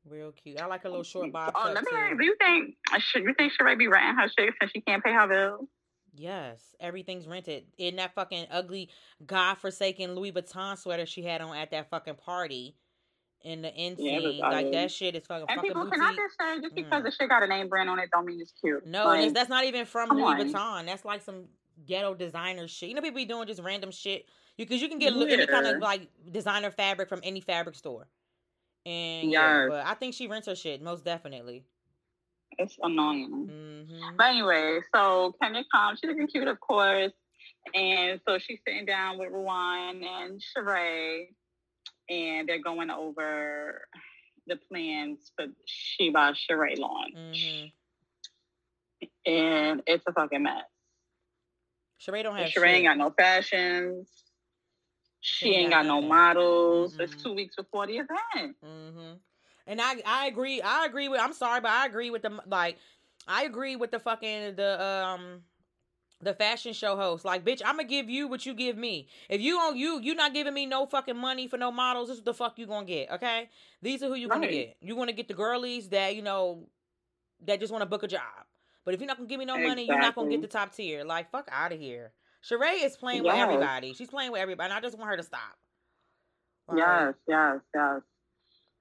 Real 0.08 0.32
cute. 0.32 0.62
I 0.62 0.68
like 0.68 0.86
a 0.86 0.88
little 0.88 1.04
short 1.04 1.32
bob. 1.32 1.54
Oh, 1.56 1.72
let 1.74 1.84
me 1.84 1.90
ask, 1.92 2.16
do 2.16 2.24
you 2.24 2.36
think 2.40 2.76
should 3.00 3.24
you 3.24 3.34
think 3.36 3.54
Sheree 3.54 3.76
be 3.76 3.88
renting 3.88 4.16
her 4.18 4.28
shit 4.28 4.54
since 4.62 4.72
she 4.72 4.82
can't 4.82 5.04
pay 5.04 5.12
her 5.12 5.28
bills? 5.28 5.68
Yes, 6.14 6.62
everything's 6.80 7.28
rented. 7.28 7.64
In 7.80 7.96
that 7.96 8.14
fucking 8.14 8.46
ugly, 8.52 8.90
godforsaken 9.26 10.14
Louis 10.14 10.32
Vuitton 10.32 10.78
sweater 10.78 11.08
she 11.08 11.24
had 11.24 11.42
on 11.42 11.58
at 11.58 11.72
that 11.72 11.90
fucking 11.90 12.16
party 12.16 12.76
in 13.42 13.64
the 13.64 13.74
end 13.76 13.98
yeah, 14.00 14.48
like 14.48 14.72
that 14.72 14.92
shit 14.92 15.16
is 15.16 15.26
fucking. 15.26 15.48
And 15.50 15.58
fucking 15.58 15.70
people, 15.72 15.84
boutique. 15.86 16.00
can 16.00 16.08
I 16.08 16.16
just 16.16 16.36
say, 16.40 16.62
just 16.62 16.76
because 16.76 17.02
mm. 17.02 17.06
the 17.06 17.12
shit 17.12 17.30
got 17.30 17.42
a 17.42 17.48
name 17.48 17.68
brand 17.68 17.90
on 17.90 17.98
it, 17.98 18.10
don't 18.12 18.26
mean 18.28 18.40
it's 18.40 18.54
cute. 18.62 18.86
No, 18.86 19.06
like, 19.06 19.34
that's 19.34 19.50
not 19.50 19.66
even 19.66 19.86
from 19.86 20.10
Louis 20.10 20.24
on. 20.24 20.40
Vuitton. 20.40 20.86
That's 20.86 21.04
like 21.04 21.24
some 21.24 21.46
ghetto 21.88 22.14
designer 22.14 22.68
shit. 22.68 22.90
You 22.90 22.96
know, 22.96 23.02
people 23.02 23.18
be 23.18 23.26
doing 23.26 23.48
just 23.48 23.62
random 23.62 23.92
shit 23.92 24.28
because 24.58 24.82
you, 24.82 24.90
can 24.90 25.00
get 25.00 25.14
yeah. 25.14 25.34
any 25.34 25.48
kind 25.48 25.68
of 25.68 25.82
like 25.82 26.08
designer 26.32 26.72
fabric 26.72 27.10
from 27.10 27.20
any 27.24 27.42
fabric 27.42 27.76
store. 27.76 28.08
And 28.86 29.32
yeah, 29.32 29.64
yeah 29.64 29.68
but 29.70 29.86
I 29.86 29.94
think 29.96 30.14
she 30.14 30.28
rents 30.28 30.48
her 30.48 30.56
shit 30.56 30.82
most 30.82 31.04
definitely. 31.04 31.64
It's 32.58 32.78
annoying. 32.82 33.50
Mm-hmm. 33.52 34.16
But 34.18 34.28
anyway, 34.28 34.80
so 34.94 35.36
Kenya 35.42 35.64
comes. 35.74 36.00
She's 36.00 36.10
looking 36.10 36.28
cute, 36.28 36.48
of 36.48 36.60
course. 36.60 37.12
And 37.74 38.22
so 38.28 38.38
she's 38.38 38.60
sitting 38.66 38.86
down 38.86 39.18
with 39.18 39.32
Ruan 39.32 40.04
and 40.04 40.40
Sheree, 40.40 41.26
and 42.10 42.48
they're 42.48 42.62
going 42.62 42.90
over 42.92 43.88
the 44.48 44.58
plans 44.72 45.32
for 45.36 45.48
She 45.66 46.12
By 46.12 46.32
Sheree 46.32 46.78
launch. 46.78 47.16
Mm-hmm. 47.16 47.68
And 49.32 49.82
it's 49.88 50.04
a 50.08 50.14
fucking 50.14 50.44
mess. 50.44 50.64
Sheree 52.00 52.24
don't 52.24 52.38
have 52.38 52.50
Sheree 52.50 52.68
ain't 52.68 52.86
got 52.86 52.98
no 52.98 53.10
fashions. 53.10 54.08
She 55.26 55.56
ain't 55.56 55.72
got 55.72 55.88
no 55.88 56.02
models. 56.02 56.94
Mm-hmm. 56.94 57.02
It's 57.02 57.24
two 57.24 57.34
weeks 57.34 57.56
before 57.56 57.88
the 57.88 57.94
event. 57.94 58.56
Mm-hmm. 58.64 59.14
And 59.66 59.82
I 59.82 59.96
I 60.06 60.28
agree. 60.28 60.62
I 60.62 60.86
agree 60.86 61.10
with. 61.10 61.20
I'm 61.20 61.34
sorry, 61.34 61.62
but 61.62 61.72
I 61.72 61.88
agree 61.88 62.12
with 62.12 62.22
the 62.22 62.40
like. 62.46 62.78
I 63.28 63.46
agree 63.46 63.76
with 63.76 63.90
the 63.90 63.98
fucking 63.98 64.56
the 64.56 64.86
um 64.86 65.42
the 66.22 66.36
fashion 66.36 66.74
show 66.74 66.96
host. 66.96 67.26
Like, 67.26 67.44
bitch, 67.44 67.64
I'm 67.66 67.78
gonna 67.78 67.88
give 67.88 68.08
you 68.08 68.28
what 68.28 68.46
you 68.46 68.54
give 68.54 68.78
me. 68.78 69.08
If 69.28 69.42
you 69.42 69.58
on 69.58 69.76
you 69.76 70.00
you 70.00 70.14
not 70.14 70.36
giving 70.36 70.54
me 70.54 70.68
no 70.68 70.86
fucking 70.86 71.18
money 71.18 71.48
for 71.48 71.58
no 71.58 71.72
models, 71.72 72.10
this 72.10 72.20
is 72.20 72.24
the 72.24 72.34
fuck 72.36 72.60
you 72.60 72.68
gonna 72.68 72.86
get. 72.86 73.10
Okay, 73.14 73.50
these 73.82 74.04
are 74.04 74.08
who 74.08 74.14
you 74.14 74.28
right. 74.28 74.42
gonna 74.42 74.52
get. 74.52 74.78
You 74.80 74.96
gonna 74.96 75.12
get 75.12 75.28
the 75.28 75.34
girlies 75.34 75.90
that 75.90 76.16
you 76.16 76.22
know 76.22 76.68
that 77.48 77.60
just 77.60 77.72
want 77.72 77.82
to 77.82 77.88
book 77.88 78.04
a 78.04 78.08
job. 78.08 78.22
But 78.84 78.94
if 78.94 79.00
you're 79.00 79.08
not 79.08 79.18
gonna 79.18 79.28
give 79.28 79.40
me 79.40 79.46
no 79.46 79.58
money, 79.58 79.88
you're 79.88 80.00
not 80.00 80.14
gonna 80.14 80.30
get 80.30 80.44
the 80.44 80.48
top 80.48 80.76
tier. 80.76 81.04
Like, 81.04 81.32
fuck 81.32 81.50
out 81.52 81.72
of 81.72 81.80
here. 81.80 82.12
Sheree 82.50 82.86
is 82.86 82.96
playing 82.98 83.26
yes. 83.26 83.34
with 83.34 83.42
everybody. 83.42 83.94
She's 83.94 84.10
playing 84.10 84.32
with 84.32 84.42
everybody. 84.42 84.72
And 84.72 84.78
I 84.78 84.82
just 84.82 84.98
want 84.98 85.10
her 85.10 85.18
to 85.18 85.24
stop. 85.24 85.58
Yes, 86.76 87.14
yes, 87.28 87.60
yes. 87.74 88.02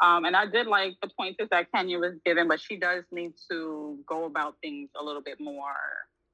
Um, 0.02 0.24
and 0.24 0.36
I 0.36 0.46
did 0.46 0.66
like 0.66 0.94
the 1.00 1.08
pointers 1.18 1.48
that 1.50 1.70
Kenya 1.72 1.98
was 1.98 2.14
given, 2.24 2.48
but 2.48 2.60
she 2.60 2.76
does 2.76 3.04
need 3.12 3.32
to 3.50 3.98
go 4.06 4.24
about 4.24 4.56
things 4.62 4.90
a 5.00 5.04
little 5.04 5.22
bit 5.22 5.40
more 5.40 5.74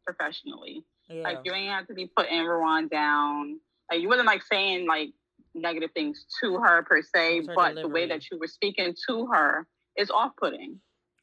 professionally. 0.05 0.85
Yeah. 1.09 1.23
Like 1.23 1.39
you 1.45 1.53
ain't 1.53 1.73
have 1.73 1.87
to 1.89 1.95
be 1.95 2.11
putting 2.17 2.45
Rowan 2.45 2.89
down. 2.89 3.61
Like 3.91 4.01
you 4.01 4.09
wasn't 4.09 4.27
like 4.27 4.43
saying 4.51 4.87
like 4.87 5.11
negative 5.55 5.91
things 5.95 6.25
to 6.43 6.59
her 6.59 6.83
per 6.83 7.03
se, 7.03 7.47
her 7.47 7.55
but 7.55 7.71
delivery. 7.71 7.83
the 7.83 7.89
way 7.89 8.09
that 8.09 8.31
you 8.31 8.39
were 8.39 8.47
speaking 8.47 8.95
to 9.09 9.27
her 9.27 9.67
is 9.97 10.11
off 10.11 10.33
putting. 10.41 10.81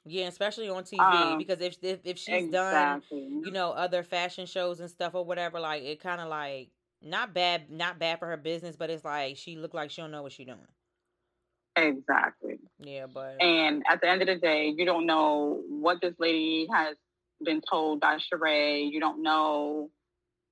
Yeah, 0.08 0.28
especially 0.28 0.70
on 0.70 0.84
TV 0.84 1.00
um, 1.00 1.38
because 1.38 1.60
if 1.62 1.78
if, 1.82 2.00
if 2.04 2.18
she's 2.18 2.46
exactly. 2.46 3.20
done, 3.20 3.44
you 3.44 3.52
know, 3.52 3.72
other 3.72 4.04
fashion 4.04 4.46
shows 4.46 4.80
and 4.80 4.90
stuff 4.90 5.16
or 5.16 5.26
whatever, 5.26 5.60
like 5.60 5.84
it 5.84 6.02
kind 6.02 6.22
of 6.22 6.30
like 6.30 6.70
not 7.02 7.34
bad, 7.34 7.70
not 7.70 8.00
bad 8.00 8.20
for 8.20 8.28
her 8.28 8.38
business, 8.38 8.76
but 8.76 8.90
it's 8.90 9.06
like 9.06 9.38
she 9.38 9.56
look 9.56 9.74
like 9.74 9.92
she 9.92 10.02
don't 10.02 10.12
know 10.12 10.24
what 10.24 10.32
she's 10.32 10.46
doing. 10.46 10.60
Exactly. 11.76 12.60
Yeah, 12.80 13.06
but 13.06 13.42
and 13.42 13.84
at 13.90 14.02
the 14.02 14.10
end 14.10 14.22
of 14.22 14.28
the 14.28 14.36
day, 14.36 14.74
you 14.76 14.86
don't 14.86 15.06
know 15.06 15.62
what 15.70 16.02
this 16.02 16.16
lady 16.20 16.68
has 16.74 16.96
been 17.44 17.62
told 17.70 18.00
by 18.00 18.18
Sheree. 18.18 18.92
You 18.92 19.00
don't 19.00 19.22
know, 19.22 19.92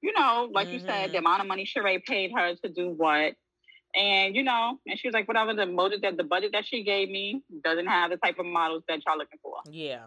you 0.02 0.14
know, 0.14 0.50
like 0.52 0.68
mm-hmm. 0.68 0.74
you 0.76 0.80
said, 0.82 1.08
the 1.08 1.18
mm-hmm. 1.18 1.26
amount 1.26 1.42
of 1.42 1.48
money 1.48 1.66
Sheree 1.66 2.04
paid 2.04 2.32
her 2.36 2.56
to 2.64 2.70
do 2.70 2.90
what. 2.90 3.34
And 3.96 4.36
you 4.36 4.44
know, 4.44 4.80
and 4.86 5.00
she 5.00 5.08
was 5.08 5.14
like, 5.14 5.28
whatever 5.28 5.54
the 5.54 5.66
motive 5.66 6.02
that 6.02 6.18
the 6.18 6.24
budget 6.24 6.52
that 6.54 6.66
she 6.66 6.84
gave 6.84 7.10
me 7.10 7.44
doesn't 7.64 7.88
have 7.88 8.12
the 8.12 8.18
type 8.18 8.40
of 8.40 8.46
models 8.46 8.84
that 8.88 9.00
y'all 9.06 9.18
looking 9.18 9.40
for. 9.42 9.58
Yeah. 9.70 10.06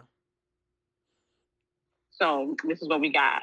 So 2.11 2.55
this 2.67 2.81
is 2.81 2.87
what 2.89 2.99
we 3.01 3.11
got. 3.11 3.41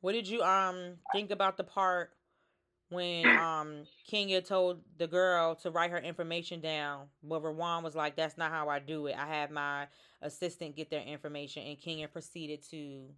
What 0.00 0.12
did 0.12 0.28
you 0.28 0.42
um 0.42 0.96
think 1.12 1.30
about 1.30 1.56
the 1.56 1.64
part 1.64 2.10
when 2.90 3.26
um 3.26 3.84
Kenya 4.10 4.42
told 4.42 4.80
the 4.98 5.06
girl 5.06 5.54
to 5.56 5.70
write 5.70 5.90
her 5.90 5.98
information 5.98 6.60
down? 6.60 7.06
But 7.22 7.42
Rawan 7.42 7.82
was 7.82 7.94
like, 7.94 8.16
"That's 8.16 8.36
not 8.36 8.50
how 8.50 8.68
I 8.68 8.80
do 8.80 9.06
it. 9.06 9.16
I 9.16 9.26
have 9.26 9.50
my 9.50 9.86
assistant 10.20 10.76
get 10.76 10.90
their 10.90 11.02
information," 11.02 11.62
and 11.62 11.80
Kenya 11.80 12.08
proceeded 12.08 12.62
to 12.70 13.08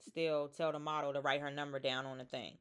still 0.00 0.48
tell 0.48 0.72
the 0.72 0.78
model 0.78 1.12
to 1.12 1.20
write 1.20 1.40
her 1.40 1.50
number 1.50 1.78
down 1.78 2.06
on 2.06 2.18
the 2.18 2.24
thing. 2.24 2.56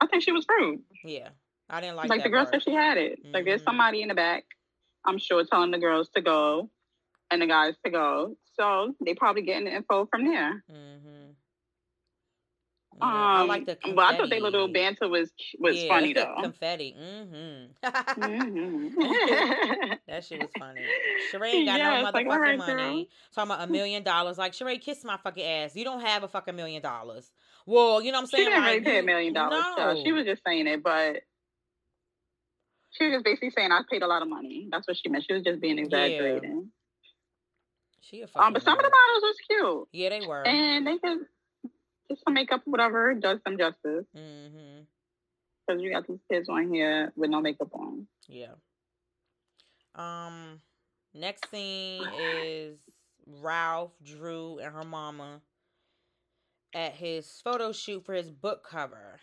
I 0.00 0.06
think 0.06 0.22
she 0.22 0.32
was 0.32 0.44
rude. 0.48 0.80
Yeah. 1.04 1.28
I 1.72 1.80
didn't 1.80 1.96
like 1.96 2.10
like 2.10 2.22
the 2.22 2.28
girl 2.28 2.46
said 2.46 2.62
she 2.62 2.72
had 2.72 2.98
it. 2.98 3.18
Mm-hmm. 3.18 3.34
Like 3.34 3.44
there's 3.46 3.62
mm-hmm. 3.62 3.70
somebody 3.70 4.02
in 4.02 4.08
the 4.08 4.14
back, 4.14 4.44
I'm 5.06 5.18
sure, 5.18 5.44
telling 5.44 5.70
the 5.70 5.78
girls 5.78 6.10
to 6.14 6.20
go 6.20 6.70
and 7.30 7.40
the 7.40 7.46
guys 7.46 7.74
to 7.84 7.90
go. 7.90 8.36
So 8.60 8.94
they 9.04 9.14
probably 9.14 9.42
getting 9.42 9.64
the 9.64 9.74
info 9.74 10.06
from 10.06 10.26
there. 10.26 10.62
Mm-hmm. 10.70 11.30
Yeah, 13.00 13.06
um, 13.06 13.10
I 13.10 13.42
like 13.44 13.64
the 13.64 13.76
confetti. 13.76 13.94
but 13.94 14.04
I 14.04 14.16
thought 14.18 14.28
their 14.28 14.40
little 14.42 14.68
banter 14.68 15.08
was 15.08 15.30
was 15.58 15.82
yeah, 15.82 15.88
funny 15.88 16.12
though. 16.14 16.34
Confetti. 16.42 16.94
Mm-hmm. 17.00 18.22
mm-hmm. 18.22 19.92
that 20.08 20.24
shit 20.24 20.40
was 20.40 20.50
funny. 20.58 20.82
Sheree 21.32 21.64
got 21.64 21.78
no 21.78 22.10
motherfucking 22.10 22.26
like, 22.26 22.38
right, 22.38 22.58
money. 22.58 22.74
Girl. 22.74 23.06
Talking 23.34 23.50
about 23.52 23.66
a 23.66 23.72
million 23.72 24.02
dollars. 24.02 24.36
Like 24.36 24.52
Sheree, 24.52 24.78
kiss 24.78 25.04
my 25.04 25.16
fucking 25.16 25.42
ass. 25.42 25.74
You 25.74 25.84
don't 25.84 26.02
have 26.02 26.22
a 26.22 26.28
fucking 26.28 26.54
million 26.54 26.82
dollars. 26.82 27.30
Well, 27.64 28.02
you 28.02 28.12
know 28.12 28.18
what 28.18 28.24
I'm 28.24 28.26
saying? 28.26 28.44
She 28.44 28.50
didn't 28.50 28.62
like, 28.62 28.72
really 28.72 28.84
pay 28.84 28.98
a 28.98 29.02
million 29.02 29.32
dollars. 29.32 29.64
No. 29.78 30.02
She 30.04 30.12
was 30.12 30.26
just 30.26 30.42
saying 30.46 30.66
it, 30.66 30.82
but 30.82 31.22
she 32.92 33.04
was 33.04 33.14
just 33.14 33.24
basically 33.24 33.50
saying 33.50 33.72
I 33.72 33.80
paid 33.90 34.02
a 34.02 34.06
lot 34.06 34.22
of 34.22 34.28
money. 34.28 34.68
That's 34.70 34.86
what 34.86 34.96
she 34.96 35.08
meant. 35.08 35.24
She 35.26 35.34
was 35.34 35.42
just 35.42 35.60
being 35.60 35.78
exaggerating. 35.78 36.50
Yeah. 36.50 36.68
She 38.00 38.20
a 38.20 38.28
um, 38.34 38.52
but 38.52 38.62
some 38.62 38.78
of 38.78 38.84
the 38.84 38.90
models 38.90 39.22
was 39.22 39.36
cute. 39.48 39.88
Yeah, 39.92 40.08
they 40.10 40.26
were, 40.26 40.46
and 40.46 40.86
they 40.86 40.98
could 40.98 41.18
just 42.10 42.22
some 42.24 42.34
makeup, 42.34 42.62
whatever, 42.64 43.14
does 43.14 43.38
some 43.46 43.56
justice. 43.56 44.04
Mm-hmm. 44.16 44.82
Because 45.66 45.80
you 45.80 45.92
got 45.92 46.06
these 46.06 46.18
kids 46.30 46.48
on 46.48 46.72
here 46.72 47.12
with 47.16 47.30
no 47.30 47.40
makeup 47.40 47.70
on. 47.72 48.06
Yeah. 48.28 48.54
Um. 49.94 50.60
Next 51.14 51.50
scene 51.50 52.02
is 52.18 52.78
Ralph, 53.26 53.92
Drew, 54.02 54.58
and 54.58 54.74
her 54.74 54.84
mama 54.84 55.42
at 56.74 56.94
his 56.94 57.40
photo 57.44 57.72
shoot 57.72 58.04
for 58.04 58.14
his 58.14 58.30
book 58.30 58.66
cover. 58.68 59.20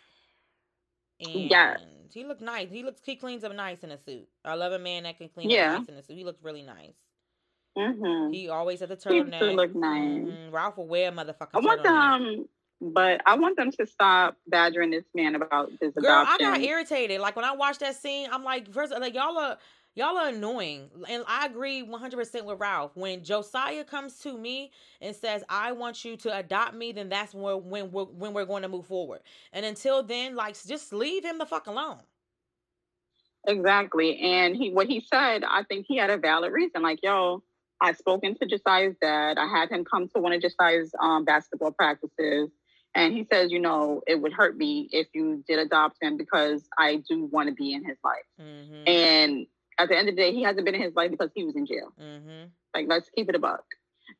And 1.20 1.50
yeah. 1.50 1.76
he 2.12 2.24
looked 2.24 2.40
nice. 2.40 2.68
He 2.70 2.82
looks 2.82 3.00
he 3.04 3.16
cleans 3.16 3.44
up 3.44 3.54
nice 3.54 3.80
in 3.80 3.90
a 3.90 3.98
suit. 3.98 4.28
I 4.44 4.54
love 4.54 4.72
a 4.72 4.78
man 4.78 5.04
that 5.04 5.18
can 5.18 5.28
clean 5.28 5.50
yeah. 5.50 5.74
up 5.74 5.80
nice 5.80 5.88
in 5.88 5.94
a 5.94 6.02
suit. 6.02 6.16
He 6.16 6.24
looks 6.24 6.42
really 6.42 6.62
nice. 6.62 6.94
Mm-hmm. 7.78 8.32
He 8.32 8.48
always 8.48 8.82
at 8.82 8.88
the 8.88 8.98
He 9.08 9.16
used 9.16 9.32
to 9.32 9.52
look 9.52 9.74
nice. 9.74 10.22
Mhm. 10.22 10.52
Ralph 10.52 10.76
will 10.76 10.86
wear 10.86 11.08
a 11.08 11.12
motherfucking 11.12 11.50
I 11.54 11.60
want 11.60 11.82
turtleneck. 11.82 11.84
them, 11.84 12.48
but 12.80 13.20
I 13.26 13.36
want 13.36 13.56
them 13.56 13.70
to 13.72 13.86
stop 13.86 14.36
badgering 14.48 14.90
this 14.90 15.04
man 15.14 15.34
about 15.36 15.70
this 15.80 15.94
Girl, 15.94 16.10
I 16.10 16.22
adoption. 16.22 16.46
got 16.48 16.60
irritated. 16.60 17.20
Like 17.20 17.36
when 17.36 17.44
I 17.44 17.54
watched 17.54 17.80
that 17.80 17.94
scene, 17.94 18.28
I'm 18.32 18.42
like, 18.42 18.72
first, 18.72 18.92
like 18.92 19.14
y'all 19.14 19.38
are 19.38 19.58
y'all 19.94 20.16
are 20.16 20.28
annoying, 20.28 20.90
and 21.08 21.24
I 21.26 21.46
agree 21.46 21.82
100 21.82 22.16
percent 22.16 22.46
with 22.46 22.60
Ralph. 22.60 22.92
When 22.96 23.22
Josiah 23.24 23.84
comes 23.84 24.18
to 24.20 24.36
me 24.36 24.72
and 25.00 25.14
says, 25.14 25.44
"I 25.48 25.72
want 25.72 26.04
you 26.04 26.16
to 26.18 26.36
adopt 26.36 26.74
me," 26.74 26.92
then 26.92 27.08
that's 27.08 27.34
when 27.34 27.68
when 27.68 27.90
we're 27.90 28.04
when 28.04 28.32
we're 28.32 28.44
going 28.44 28.62
to 28.62 28.68
move 28.68 28.86
forward. 28.86 29.20
And 29.52 29.64
until 29.64 30.02
then, 30.02 30.36
like, 30.36 30.56
just 30.66 30.92
leave 30.92 31.24
him 31.24 31.38
the 31.38 31.46
fuck 31.46 31.66
alone. 31.66 32.00
Exactly. 33.46 34.18
And 34.18 34.56
he 34.56 34.70
what 34.70 34.86
he 34.86 35.00
said, 35.00 35.44
I 35.44 35.62
think 35.64 35.86
he 35.88 35.96
had 35.96 36.10
a 36.10 36.18
valid 36.18 36.52
reason. 36.52 36.82
Like, 36.82 37.00
yo, 37.02 37.42
I've 37.80 37.96
spoken 37.96 38.36
to 38.36 38.46
Josiah's 38.46 38.96
dad. 39.00 39.38
I 39.38 39.46
had 39.46 39.70
him 39.70 39.84
come 39.84 40.08
to 40.08 40.20
one 40.20 40.32
of 40.32 40.42
Josiah's 40.42 40.92
um, 41.00 41.24
basketball 41.24 41.72
practices. 41.72 42.50
And 42.94 43.14
he 43.14 43.26
says, 43.32 43.52
you 43.52 43.60
know, 43.60 44.02
it 44.06 44.20
would 44.20 44.32
hurt 44.32 44.56
me 44.56 44.88
if 44.90 45.06
you 45.14 45.44
did 45.46 45.60
adopt 45.60 45.96
him 46.02 46.16
because 46.16 46.68
I 46.76 46.96
do 47.08 47.24
want 47.26 47.48
to 47.48 47.54
be 47.54 47.72
in 47.72 47.84
his 47.84 47.96
life. 48.02 48.24
Mm-hmm. 48.40 48.88
And 48.88 49.46
at 49.82 49.88
the 49.88 49.96
end 49.96 50.08
of 50.08 50.16
the 50.16 50.22
day, 50.22 50.32
he 50.32 50.42
hasn't 50.42 50.64
been 50.64 50.74
in 50.74 50.82
his 50.82 50.94
life 50.94 51.10
because 51.10 51.30
he 51.34 51.44
was 51.44 51.56
in 51.56 51.66
jail. 51.66 51.92
mm-hmm. 52.00 52.46
Like, 52.74 52.86
let's 52.88 53.08
keep 53.14 53.28
it 53.28 53.34
a 53.34 53.38
buck. 53.38 53.64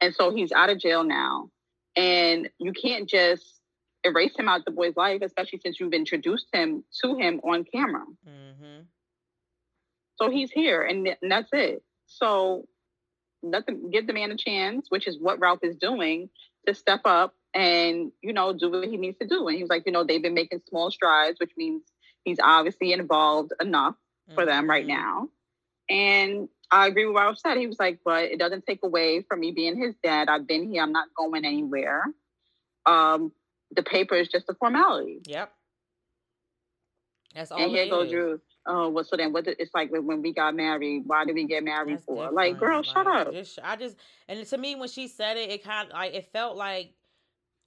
And 0.01 0.15
so 0.15 0.35
he's 0.35 0.53
out 0.53 0.71
of 0.71 0.79
jail 0.79 1.05
now. 1.05 1.51
And 1.97 2.49
you 2.59 2.73
can't 2.73 3.09
just 3.09 3.45
erase 4.05 4.33
him 4.39 4.49
out 4.49 4.65
the 4.65 4.71
boy's 4.71 4.97
life, 4.97 5.21
especially 5.23 5.61
since 5.63 5.79
you've 5.79 5.93
introduced 5.93 6.47
him 6.53 6.85
to 7.03 7.17
him 7.17 7.41
on 7.45 7.65
camera. 7.65 8.05
Mm-hmm. 8.29 8.83
So 10.21 10.31
he's 10.31 10.51
here, 10.51 10.83
and, 10.83 11.05
th- 11.05 11.19
and 11.23 11.31
that's 11.31 11.49
it. 11.53 11.83
So 12.07 12.67
let 13.43 13.67
them 13.67 13.91
give 13.91 14.07
the 14.07 14.13
man 14.13 14.31
a 14.31 14.37
chance, 14.37 14.87
which 14.91 15.07
is 15.07 15.19
what 15.19 15.39
Ralph 15.41 15.61
is 15.63 15.77
doing, 15.77 16.29
to 16.67 16.75
step 16.75 17.01
up 17.05 17.35
and 17.55 18.13
you 18.23 18.33
know 18.33 18.53
do 18.53 18.71
what 18.71 18.87
he 18.89 18.97
needs 18.97 19.19
to 19.19 19.27
do. 19.27 19.49
And 19.49 19.57
he 19.57 19.63
was 19.63 19.71
like, 19.71 19.85
you 19.87 19.93
know, 19.93 20.05
they've 20.05 20.23
been 20.23 20.35
making 20.35 20.61
small 20.69 20.91
strides, 20.91 21.41
which 21.41 21.53
means 21.57 21.83
he's 22.25 22.39
obviously 22.43 22.93
involved 22.93 23.53
enough 23.61 23.95
for 24.35 24.45
them 24.45 24.69
right 24.69 24.87
Mm-hmm. 24.87 25.03
now. 25.03 25.29
And 25.91 26.49
I 26.71 26.87
agree 26.87 27.05
with 27.05 27.15
what 27.15 27.23
Ralph 27.25 27.39
said. 27.39 27.59
He 27.59 27.67
was 27.67 27.81
like, 27.81 27.99
but 28.05 28.25
it 28.25 28.39
doesn't 28.39 28.65
take 28.65 28.81
away 28.85 29.23
from 29.29 29.41
me 29.41 29.51
being 29.51 29.77
his 29.77 29.95
dad. 30.03 30.29
I've 30.29 30.47
been 30.47 30.71
here. 30.71 30.83
I'm 30.83 30.93
not 30.93 31.09
going 31.17 31.45
anywhere. 31.45 32.05
Um, 32.87 33.33
the 33.75 33.83
paper 33.83 34.15
is 34.15 34.29
just 34.29 34.49
a 34.49 34.55
formality. 34.55 35.21
Yep. 35.27 35.53
That's 37.35 37.53
all. 37.53 37.63
and 37.63 37.71
here 37.71 37.89
goes. 37.89 38.11
Drew. 38.11 38.41
Oh, 38.67 38.89
well, 38.89 39.05
so 39.05 39.17
then 39.17 39.33
what? 39.33 39.47
The, 39.47 39.61
it's 39.61 39.73
like 39.75 39.91
when 39.91 40.23
we 40.23 40.33
got 40.33 40.55
married. 40.55 41.05
Why 41.07 41.25
did 41.25 41.35
we 41.35 41.47
get 41.47 41.65
married 41.65 41.97
That's 41.97 42.05
for? 42.05 42.31
Like, 42.31 42.59
girl, 42.59 42.83
shut 42.83 43.07
up. 43.07 43.33
Just, 43.33 43.59
I 43.63 43.77
just 43.77 43.97
and 44.29 44.45
to 44.47 44.59
me 44.59 44.75
when 44.75 44.89
she 44.89 45.09
said 45.09 45.37
it, 45.37 45.51
it 45.51 45.65
kind 45.65 45.89
of 45.89 45.95
like 45.95 46.15
it 46.15 46.29
felt 46.33 46.57
like 46.57 46.93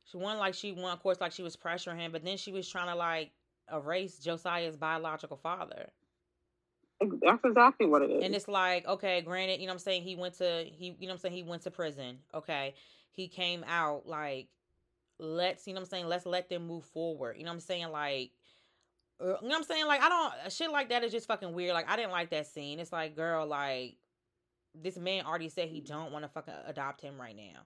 she 0.06 0.18
one 0.18 0.38
like 0.38 0.54
she 0.54 0.72
one 0.72 0.92
of 0.92 1.02
course 1.02 1.20
like 1.20 1.32
she 1.32 1.44
was 1.44 1.56
pressuring 1.56 1.98
him, 1.98 2.12
but 2.12 2.24
then 2.24 2.38
she 2.38 2.52
was 2.52 2.70
trying 2.70 2.88
to 2.88 2.96
like 2.96 3.32
erase 3.74 4.20
Josiah's 4.20 4.76
biological 4.76 5.38
father. 5.38 5.90
That's 7.22 7.44
exactly 7.44 7.86
what 7.86 8.02
it 8.02 8.12
is. 8.12 8.24
And 8.24 8.36
it's 8.36 8.48
like, 8.48 8.88
okay, 8.88 9.22
granted, 9.22 9.60
you 9.60 9.68
know 9.68 9.72
what 9.72 9.76
I'm 9.76 9.80
saying, 9.80 10.04
he 10.04 10.16
went 10.16 10.36
to 10.36 10.66
he 10.66 10.88
you 10.88 11.08
know 11.08 11.08
what 11.08 11.12
I'm 11.14 11.18
saying, 11.20 11.36
he 11.36 11.44
went 11.44 11.64
to 11.64 11.72
prison. 11.72 12.20
Okay. 12.34 12.76
He 13.12 13.28
came 13.28 13.64
out 13.68 14.08
like 14.08 14.48
let's, 15.20 15.68
you 15.68 15.74
know 15.74 15.80
what 15.80 15.86
I'm 15.86 15.90
saying, 15.90 16.08
let's 16.08 16.26
let 16.26 16.50
them 16.50 16.68
move 16.68 16.86
forward. 16.86 17.38
You 17.38 17.44
know 17.44 17.52
what 17.52 17.56
I'm 17.56 17.62
saying? 17.62 17.92
Like 17.92 18.32
uh, 19.22 19.26
you 19.26 19.32
know 19.32 19.38
what 19.42 19.56
I'm 19.58 19.64
saying? 19.64 19.88
Like 19.88 20.02
I 20.02 20.10
don't 20.10 20.52
shit 20.52 20.72
like 20.72 20.90
that 20.90 21.04
is 21.04 21.12
just 21.12 21.28
fucking 21.28 21.54
weird. 21.54 21.74
Like 21.74 21.90
I 21.90 21.96
didn't 21.96 22.12
like 22.12 22.30
that 22.32 22.48
scene. 22.48 22.80
It's 22.80 22.92
like, 22.92 23.16
girl, 23.16 23.46
like 23.46 23.98
this 24.76 24.98
man 24.98 25.26
already 25.26 25.50
said 25.50 25.70
he 25.70 25.82
don't 25.82 26.12
want 26.12 26.26
to 26.26 26.30
fucking 26.30 26.54
adopt 26.66 27.02
him 27.02 27.20
right 27.20 27.36
now. 27.36 27.62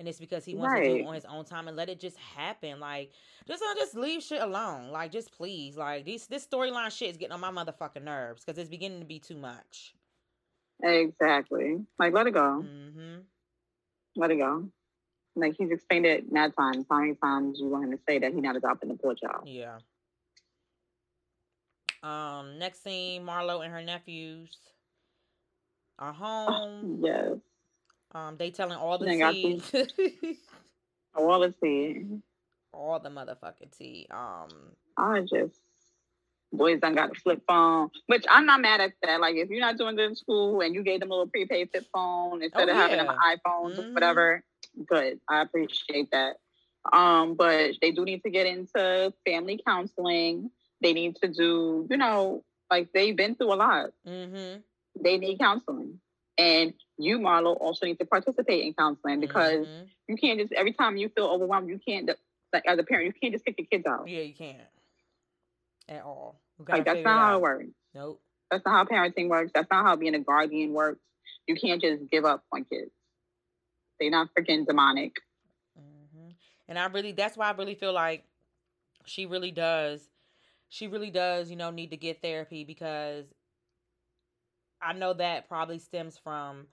And 0.00 0.08
it's 0.08 0.18
because 0.18 0.46
he 0.46 0.54
wants 0.54 0.80
to 0.80 0.88
do 0.88 0.96
it 0.96 1.06
on 1.06 1.14
his 1.14 1.26
own 1.26 1.44
time 1.44 1.68
and 1.68 1.76
let 1.76 1.90
it 1.90 2.00
just 2.00 2.16
happen. 2.16 2.80
Like, 2.80 3.12
just 3.46 3.62
uh, 3.62 3.74
just 3.74 3.94
leave 3.94 4.22
shit 4.22 4.40
alone. 4.40 4.90
Like, 4.90 5.12
just 5.12 5.30
please. 5.30 5.76
Like, 5.76 6.06
these 6.06 6.26
this 6.26 6.46
storyline 6.46 6.90
shit 6.90 7.10
is 7.10 7.18
getting 7.18 7.34
on 7.34 7.40
my 7.40 7.50
motherfucking 7.50 8.02
nerves 8.02 8.42
because 8.42 8.58
it's 8.58 8.70
beginning 8.70 9.00
to 9.00 9.06
be 9.06 9.18
too 9.18 9.36
much. 9.36 9.94
exactly. 10.82 11.84
Like, 11.98 12.14
let 12.14 12.26
it 12.26 12.32
go. 12.32 12.64
Mm-hmm. 12.66 13.18
Let 14.16 14.30
it 14.30 14.36
go. 14.36 14.70
Like 15.36 15.54
he's 15.56 15.70
explained 15.70 16.06
it 16.06 16.32
mad 16.32 16.54
times. 16.58 16.86
How 16.90 17.00
many 17.00 17.14
times 17.14 17.58
you 17.60 17.68
want 17.68 17.84
him 17.84 17.92
to 17.92 17.98
say 18.08 18.18
that 18.18 18.32
he's 18.32 18.42
not 18.42 18.56
adopting 18.56 18.88
the 18.88 18.96
poor 18.96 19.14
child? 19.14 19.46
Yeah. 19.46 19.78
Um, 22.02 22.58
next 22.58 22.82
scene, 22.82 23.24
Marlo 23.24 23.62
and 23.62 23.72
her 23.72 23.82
nephews 23.82 24.56
are 25.98 26.12
home. 26.12 27.00
Yes. 27.04 27.36
Um, 28.12 28.36
they 28.36 28.50
telling 28.50 28.76
all 28.76 28.98
the 28.98 29.06
tea. 29.06 29.62
All 31.14 31.40
the 31.40 31.52
tea. 31.62 32.04
all 32.72 33.00
the 33.00 33.08
motherfucking 33.08 33.76
tea. 33.76 34.06
Um, 34.12 34.48
I 34.96 35.20
just 35.22 35.58
boys 36.52 36.80
done 36.80 36.94
got 36.94 37.10
a 37.10 37.14
flip 37.20 37.42
phone, 37.48 37.90
which 38.06 38.24
I'm 38.28 38.46
not 38.46 38.60
mad 38.60 38.80
at 38.80 38.92
that. 39.02 39.20
Like 39.20 39.34
if 39.36 39.50
you're 39.50 39.60
not 39.60 39.76
doing 39.76 39.96
good 39.96 40.10
in 40.10 40.16
school 40.16 40.60
and 40.60 40.72
you 40.74 40.82
gave 40.84 41.00
them 41.00 41.10
a 41.10 41.14
little 41.14 41.26
prepaid 41.28 41.70
flip 41.72 41.86
phone 41.92 42.42
instead 42.42 42.68
Oh, 42.68 42.72
of 42.72 42.76
having 42.76 42.98
them 42.98 43.08
iPhone, 43.08 43.76
or 43.78 43.92
whatever, 43.92 44.44
good. 44.88 45.20
I 45.28 45.42
appreciate 45.42 46.10
that. 46.12 46.36
Um, 46.92 47.34
but 47.34 47.72
they 47.82 47.90
do 47.90 48.04
need 48.04 48.22
to 48.22 48.30
get 48.30 48.46
into 48.46 49.12
family 49.26 49.60
counseling. 49.66 50.50
They 50.80 50.92
need 50.92 51.16
to 51.22 51.28
do, 51.28 51.86
you 51.90 51.96
know, 51.96 52.44
like 52.70 52.92
they've 52.94 53.16
been 53.16 53.34
through 53.34 53.52
a 53.52 53.56
lot. 53.56 53.90
mm-hmm. 54.06 54.60
They 55.02 55.18
need 55.18 55.38
counseling. 55.40 56.00
And 56.38 56.72
you, 57.02 57.18
Marlo, 57.18 57.56
also 57.60 57.86
need 57.86 57.98
to 57.98 58.04
participate 58.04 58.64
in 58.64 58.74
counseling 58.74 59.20
because 59.20 59.66
Mhm. 59.66 59.88
you 60.08 60.16
can't 60.16 60.38
just 60.40 60.52
every 60.52 60.72
time 60.72 60.96
you 60.96 61.08
feel 61.08 61.26
overwhelmed, 61.26 61.68
you 61.68 61.78
can't 61.78 62.10
like 62.52 62.64
as 62.66 62.78
a 62.78 62.82
parent, 62.82 63.06
you 63.06 63.12
can't 63.20 63.32
just 63.32 63.44
kick 63.44 63.56
your 63.58 63.66
kids 63.66 63.86
out. 63.86 64.08
yeah, 64.08 64.22
you 64.22 64.34
can't 64.34 64.60
at 65.88 66.02
all. 66.02 66.40
Like 66.68 66.84
that's 66.84 67.04
not 67.04 67.18
how 67.18 67.36
it 67.36 67.40
works. 67.42 67.66
Nope. 67.94 68.20
That's 68.50 68.64
not 68.64 68.72
how 68.72 68.84
parenting 68.96 69.28
works. 69.28 69.52
That's 69.54 69.70
not 69.70 69.84
how 69.84 69.96
being 69.96 70.14
a 70.14 70.18
guardian 70.20 70.72
works. 70.72 71.00
You 71.46 71.56
can't 71.56 71.80
just 71.80 72.08
give 72.10 72.24
up 72.24 72.44
on 72.52 72.64
kids. 72.64 72.90
They're 73.98 74.10
not 74.10 74.28
freaking 74.36 74.66
demonic. 74.66 75.16
hmm 75.76 76.30
And 76.68 76.78
I 76.78 76.86
really, 76.86 77.12
that's 77.12 77.36
why 77.36 77.48
I 77.48 77.52
really 77.52 77.74
feel 77.74 77.92
like 77.92 78.24
she 79.04 79.26
really 79.26 79.50
does, 79.50 80.08
she 80.68 80.86
really 80.86 81.10
does, 81.10 81.50
you 81.50 81.56
know, 81.56 81.70
need 81.70 81.90
to 81.90 81.96
get 81.96 82.22
therapy 82.22 82.64
because 82.64 83.26
I 84.80 84.92
know 84.92 85.12
that 85.14 85.48
probably 85.48 85.78
stems 85.78 86.16
from, 86.16 86.66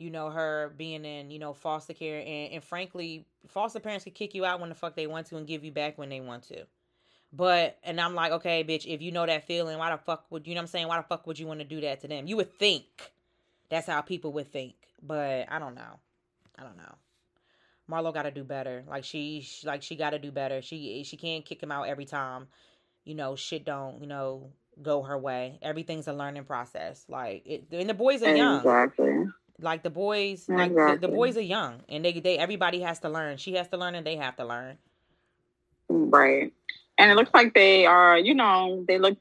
you 0.00 0.10
know, 0.10 0.30
her 0.30 0.72
being 0.78 1.04
in, 1.04 1.30
you 1.30 1.38
know, 1.38 1.52
foster 1.52 1.92
care. 1.92 2.20
And, 2.20 2.54
and 2.54 2.64
frankly, 2.64 3.26
foster 3.48 3.80
parents 3.80 4.04
can 4.04 4.14
kick 4.14 4.34
you 4.34 4.46
out 4.46 4.58
when 4.58 4.70
the 4.70 4.74
fuck 4.74 4.96
they 4.96 5.06
want 5.06 5.26
to 5.26 5.36
and 5.36 5.46
give 5.46 5.62
you 5.62 5.70
back 5.70 5.98
when 5.98 6.08
they 6.08 6.20
want 6.20 6.44
to. 6.44 6.64
But, 7.32 7.78
and 7.84 8.00
I'm 8.00 8.14
like, 8.14 8.32
okay, 8.32 8.64
bitch, 8.64 8.86
if 8.92 9.02
you 9.02 9.12
know 9.12 9.26
that 9.26 9.46
feeling, 9.46 9.78
why 9.78 9.90
the 9.90 9.98
fuck 9.98 10.24
would, 10.30 10.46
you 10.46 10.54
know 10.54 10.60
what 10.60 10.62
I'm 10.62 10.68
saying? 10.68 10.88
Why 10.88 10.96
the 10.96 11.02
fuck 11.02 11.26
would 11.26 11.38
you 11.38 11.46
want 11.46 11.60
to 11.60 11.66
do 11.66 11.82
that 11.82 12.00
to 12.00 12.08
them? 12.08 12.26
You 12.26 12.36
would 12.38 12.52
think 12.58 12.84
that's 13.68 13.86
how 13.86 14.00
people 14.00 14.32
would 14.32 14.50
think. 14.50 14.74
But 15.02 15.46
I 15.50 15.58
don't 15.58 15.74
know. 15.74 16.00
I 16.58 16.62
don't 16.62 16.78
know. 16.78 16.94
Marlo 17.90 18.12
got 18.14 18.22
to 18.22 18.30
do 18.30 18.42
better. 18.42 18.84
Like 18.88 19.04
she, 19.04 19.42
sh 19.42 19.64
like 19.64 19.82
she 19.82 19.96
got 19.96 20.10
to 20.10 20.18
do 20.18 20.32
better. 20.32 20.62
She, 20.62 21.04
she 21.04 21.16
can't 21.18 21.44
kick 21.44 21.62
him 21.62 21.70
out 21.70 21.88
every 21.88 22.06
time. 22.06 22.48
You 23.04 23.14
know, 23.14 23.36
shit 23.36 23.64
don't, 23.64 24.00
you 24.00 24.06
know, 24.06 24.50
go 24.82 25.02
her 25.02 25.18
way. 25.18 25.58
Everything's 25.62 26.08
a 26.08 26.12
learning 26.12 26.44
process. 26.44 27.04
Like, 27.08 27.42
it, 27.46 27.64
and 27.70 27.88
the 27.88 27.94
boys 27.94 28.22
are 28.22 28.34
young. 28.34 28.58
Exactly. 28.58 29.26
Like 29.60 29.82
the 29.82 29.90
boys, 29.90 30.48
like 30.48 30.74
the, 30.74 30.98
the 31.00 31.08
boys 31.08 31.36
are 31.36 31.42
young, 31.42 31.80
and 31.88 32.04
they, 32.04 32.18
they, 32.18 32.38
everybody 32.38 32.80
has 32.80 33.00
to 33.00 33.08
learn. 33.08 33.36
She 33.36 33.54
has 33.54 33.68
to 33.68 33.76
learn, 33.76 33.94
and 33.94 34.06
they 34.06 34.16
have 34.16 34.36
to 34.36 34.44
learn. 34.44 34.78
Right. 35.88 36.52
And 36.98 37.10
it 37.10 37.14
looks 37.14 37.30
like 37.32 37.54
they 37.54 37.86
are, 37.86 38.18
you 38.18 38.34
know, 38.34 38.84
they 38.86 38.98
look 38.98 39.18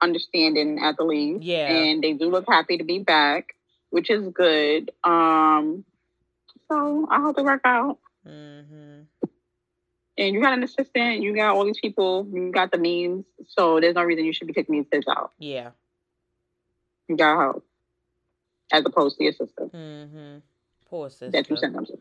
understanding 0.00 0.80
at 0.82 0.96
the 0.96 1.04
least. 1.04 1.42
Yeah. 1.42 1.68
And 1.68 2.02
they 2.02 2.12
do 2.12 2.28
look 2.28 2.44
happy 2.48 2.78
to 2.78 2.84
be 2.84 2.98
back, 2.98 3.54
which 3.90 4.10
is 4.10 4.26
good. 4.28 4.90
Um 5.04 5.84
so 6.68 7.06
I 7.10 7.20
hope 7.20 7.38
it 7.38 7.44
work 7.44 7.62
out. 7.64 7.98
Mm-hmm. 8.26 9.02
And 10.18 10.34
you 10.34 10.42
got 10.42 10.52
an 10.52 10.62
assistant, 10.62 11.22
you 11.22 11.34
got 11.34 11.54
all 11.54 11.64
these 11.64 11.80
people, 11.80 12.28
you 12.32 12.52
got 12.52 12.72
the 12.72 12.78
means. 12.78 13.24
So 13.46 13.80
there's 13.80 13.94
no 13.94 14.02
reason 14.02 14.24
you 14.24 14.32
should 14.32 14.46
be 14.46 14.52
kicking 14.52 14.74
these 14.74 14.86
kids 14.90 15.06
out. 15.08 15.32
Yeah. 15.38 15.70
You 17.08 17.16
got 17.16 17.38
help. 17.38 17.64
As 18.72 18.84
opposed 18.86 19.18
to 19.18 19.24
your 19.24 19.32
sister 19.32 19.68
Mm-hmm. 19.74 20.38
Poor 20.86 21.08
sister. 21.10 21.30
that 21.30 21.48
you 21.50 21.56
sent 21.56 21.74
them 21.74 21.86
to. 21.86 21.98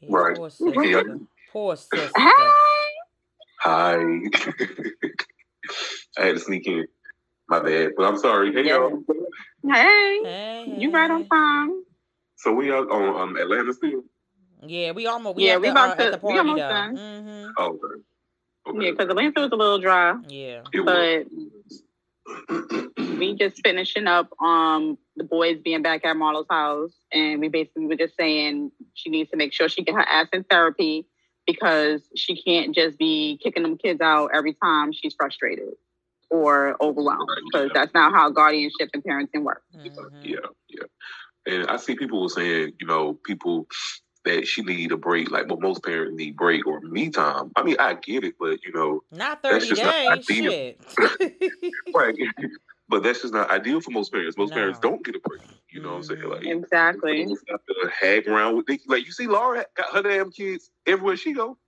Yeah, 0.00 0.08
Right. 0.10 0.36
Poor 0.36 0.50
Yeah. 0.84 0.98
sister. 1.02 1.18
Poor 1.52 1.76
sister. 1.76 2.10
Hey! 2.16 2.50
Hi. 3.60 3.96
I 6.18 6.24
had 6.26 6.34
to 6.34 6.38
sneak 6.40 6.66
in. 6.66 6.86
My 7.48 7.60
bad. 7.60 7.92
But 7.96 8.04
I'm 8.04 8.18
sorry. 8.18 8.52
Hey, 8.52 8.68
y'all. 8.68 9.02
Hey, 9.66 10.20
Hey, 10.22 10.74
you 10.78 10.90
right 10.92 11.10
on 11.10 11.26
time. 11.28 11.82
So 12.36 12.52
we 12.52 12.70
are 12.70 12.88
on 12.88 13.30
um, 13.30 13.36
Atlanta 13.36 13.72
still? 13.72 14.04
Yeah, 14.66 14.92
we 14.92 15.06
almost. 15.06 15.36
We 15.36 15.46
Yeah, 15.46 15.56
we 15.56 15.66
the, 15.68 15.72
about 15.72 15.90
uh, 15.90 15.94
to- 15.96 16.02
at 16.04 16.10
the 16.20 16.26
we 16.26 16.34
party 16.34 16.38
almost 16.38 16.58
though. 16.58 16.68
done. 16.68 16.96
Mm-hmm. 16.96 17.50
Oh, 17.58 17.66
okay. 17.66 18.02
okay. 18.68 18.84
Yeah, 18.84 18.90
because 18.92 19.06
the 19.06 19.10
Atlanta 19.12 19.40
was 19.40 19.50
a 19.52 19.56
little 19.56 19.78
dry, 19.80 20.14
Yeah. 20.28 20.62
But 20.84 21.26
was. 21.30 23.18
we 23.18 23.34
just 23.34 23.60
finishing 23.64 24.06
up 24.06 24.30
um 24.40 24.98
the 25.18 25.24
boys 25.24 25.58
being 25.62 25.82
back 25.82 26.04
at 26.04 26.16
Marlo's 26.16 26.46
house, 26.48 26.92
and 27.12 27.40
we 27.40 27.48
basically 27.48 27.86
were 27.86 27.96
just 27.96 28.16
saying 28.16 28.70
she 28.94 29.10
needs 29.10 29.30
to 29.30 29.36
make 29.36 29.52
sure 29.52 29.68
she 29.68 29.82
get 29.82 29.94
her 29.94 30.00
ass 30.08 30.28
in 30.32 30.44
therapy 30.44 31.06
because 31.46 32.02
she 32.14 32.40
can't 32.40 32.74
just 32.74 32.98
be 32.98 33.38
kicking 33.42 33.62
them 33.62 33.76
kids 33.76 34.00
out 34.00 34.30
every 34.34 34.54
time 34.62 34.92
she's 34.92 35.14
frustrated 35.14 35.74
or 36.30 36.76
overwhelmed 36.82 37.28
because 37.50 37.70
that's 37.74 37.92
not 37.94 38.12
how 38.12 38.30
guardianship 38.30 38.90
and 38.92 39.02
parenting 39.02 39.42
work. 39.42 39.62
Mhm. 39.74 40.10
Yeah, 40.22 40.36
yeah. 40.68 40.84
And 41.46 41.70
I 41.70 41.76
see 41.78 41.96
people 41.96 42.22
were 42.22 42.28
saying, 42.28 42.74
you 42.80 42.86
know, 42.86 43.14
people 43.14 43.66
that 44.24 44.46
she 44.46 44.62
need 44.62 44.92
a 44.92 44.96
break, 44.98 45.30
like 45.30 45.48
what 45.48 45.62
most 45.62 45.82
parents 45.82 46.14
need 46.16 46.36
break 46.36 46.66
or 46.66 46.80
me 46.80 47.08
time. 47.08 47.50
I 47.56 47.62
mean, 47.62 47.76
I 47.78 47.94
get 47.94 48.24
it, 48.24 48.34
but 48.38 48.58
you 48.64 48.72
know, 48.74 49.02
Not 49.10 49.42
That's 49.42 49.64
30 49.64 49.68
just 49.68 49.82
not 49.82 49.94
days. 49.94 50.30
ideal. 50.30 50.52
Shit. 50.52 50.80
right. 51.94 52.14
But 52.88 53.02
that's 53.02 53.22
just 53.22 53.34
not 53.34 53.50
ideal 53.50 53.80
for 53.80 53.90
most 53.90 54.12
parents. 54.12 54.36
Most 54.36 54.54
parents 54.54 54.78
don't 54.80 55.04
get 55.04 55.14
a 55.16 55.20
break. 55.20 55.42
You 55.70 55.82
know 55.82 55.90
what 55.90 55.96
I'm 55.96 56.02
saying? 56.04 56.28
Like 56.28 56.46
Exactly. 56.46 57.22
It's 57.22 57.42
not 57.48 57.60
to 57.68 57.90
hang 58.00 58.28
around 58.28 58.56
with 58.56 58.66
they, 58.66 58.78
like 58.86 59.06
you 59.06 59.12
see 59.12 59.26
Laura 59.26 59.64
got 59.76 59.94
her 59.94 60.02
damn 60.02 60.30
kids 60.30 60.70
everywhere 60.86 61.16
she 61.16 61.32
go. 61.32 61.58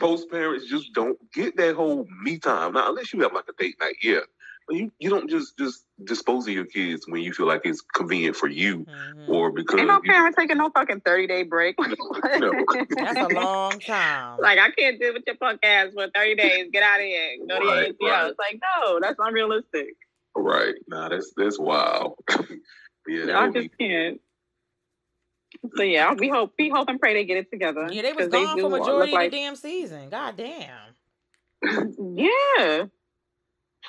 Most 0.00 0.30
parents 0.30 0.68
just 0.68 0.92
don't 0.94 1.18
get 1.32 1.56
that 1.58 1.76
whole 1.76 2.06
me 2.22 2.38
time. 2.38 2.72
Now 2.72 2.88
unless 2.88 3.12
you 3.12 3.20
have 3.22 3.32
like 3.32 3.44
a 3.48 3.62
date 3.62 3.76
night, 3.80 3.96
yeah. 4.02 4.20
But 4.66 4.76
you, 4.76 4.90
you 4.98 5.10
don't 5.10 5.30
just 5.30 5.56
just 5.58 5.84
dispose 6.02 6.48
of 6.48 6.54
your 6.54 6.64
kids 6.64 7.04
when 7.06 7.22
you 7.22 7.32
feel 7.32 7.46
like 7.46 7.60
it's 7.64 7.82
convenient 7.82 8.34
for 8.36 8.48
you 8.48 8.78
Mhm. 8.84 9.28
or 9.28 9.52
because 9.52 9.78
Ain't 9.78 9.88
no 9.88 10.00
you, 10.02 10.10
parent 10.10 10.34
taking 10.36 10.58
no 10.58 10.70
fucking 10.70 11.02
30 11.02 11.26
day 11.26 11.42
break. 11.44 11.76
No. 12.38 12.52
That's 12.90 13.20
a 13.20 13.28
long 13.28 13.78
time. 13.80 14.38
Like 14.40 14.58
I 14.58 14.70
can't 14.70 14.98
deal 14.98 15.12
with 15.12 15.22
your 15.26 15.36
punk 15.36 15.60
ass 15.62 15.88
for 15.94 16.08
30 16.14 16.34
days. 16.34 16.68
Get 16.72 16.82
out 16.82 16.98
of 17.00 17.06
here. 17.06 17.36
Go 17.48 17.58
to 17.58 17.64
your 17.64 17.74
Right, 17.74 17.92
ATL. 17.92 18.08
right. 18.10 18.26
It's 18.30 18.38
like, 18.38 18.60
no, 18.80 18.98
that's 19.00 19.16
unrealistic. 19.18 19.94
Right. 20.36 20.74
Nah, 20.88 21.08
that's 21.08 21.32
that's 21.36 21.58
wild. 21.58 22.14
yeah, 23.08 23.26
that 23.26 23.34
I 23.36 23.44
would 23.44 23.54
be 23.54 23.60
just 23.68 23.78
can't. 23.78 24.20
So 25.76 25.82
yeah, 25.82 26.12
we 26.14 26.28
hope 26.28 26.52
we 26.58 26.68
hope 26.68 26.88
and 26.88 27.00
pray 27.00 27.14
they 27.14 27.24
get 27.24 27.38
it 27.38 27.50
together. 27.50 27.88
yeah, 27.90 28.02
they 28.02 28.12
was 28.12 28.24
'cause 28.28 28.32
gone 28.32 28.56
do 28.56 28.62
for 28.62 28.68
look 28.68 28.80
majority 28.80 29.12
like- 29.12 29.26
of 29.26 29.32
the 29.32 29.36
damn 29.38 29.56
season. 29.56 30.10
God 30.10 30.36
damn. 30.36 30.94
Yeah. 32.16 32.84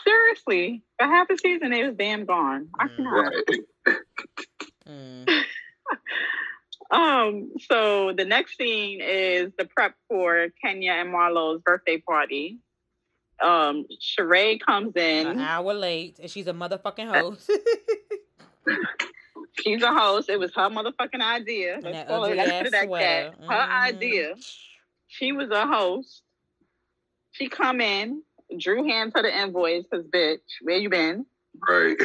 Seriously. 0.05 0.83
For 0.99 1.05
half 1.07 1.27
the 1.27 1.37
season 1.37 1.71
they 1.71 1.83
was 1.83 1.95
damn 1.95 2.25
gone. 2.25 2.69
I 2.79 2.87
Mm. 2.87 2.95
cannot. 2.95 3.11
right. 3.11 3.97
Mm. 4.87 5.43
Um, 6.89 7.51
so 7.59 8.13
the 8.13 8.23
next 8.23 8.55
scene 8.57 9.01
is 9.01 9.51
the 9.57 9.65
prep 9.65 9.95
for 10.07 10.47
Kenya 10.63 10.93
and 10.93 11.11
Marlo's 11.11 11.61
birthday 11.61 11.97
party. 11.97 12.59
Um, 13.43 13.85
Sheree 14.01 14.59
comes 14.59 14.95
in. 14.95 15.27
An 15.27 15.39
hour 15.39 15.73
late, 15.73 16.19
and 16.19 16.29
she's 16.29 16.47
a 16.47 16.53
motherfucking 16.53 17.07
host. 17.07 17.49
She's 19.59 19.81
a 19.81 19.91
host. 19.91 20.29
It 20.29 20.37
was 20.39 20.51
her 20.55 20.69
motherfucking 20.69 21.21
idea. 21.21 21.75
And 21.75 21.83
Let's 21.83 21.97
that 21.99 22.07
call 22.07 22.23
it. 22.25 22.31
ugly 22.31 22.37
Let's 22.37 22.51
ass 22.51 22.63
put 22.63 22.67
it 22.67 22.73
like 22.73 22.87
sweater. 22.87 23.31
that. 23.39 23.45
Her 23.49 23.67
Mhm. 23.67 23.81
idea. 23.81 24.35
She 25.07 25.31
was 25.31 25.49
a 25.49 25.65
host. 25.65 26.21
She 27.31 27.49
come 27.49 27.81
in, 27.81 28.21
drew 28.59 28.83
hands 28.87 29.13
her 29.15 29.23
the 29.23 29.35
invoice, 29.35 29.85
cause 29.91 30.03
bitch, 30.03 30.41
where 30.61 30.77
you 30.77 30.89
been? 30.89 31.25
right. 31.67 31.97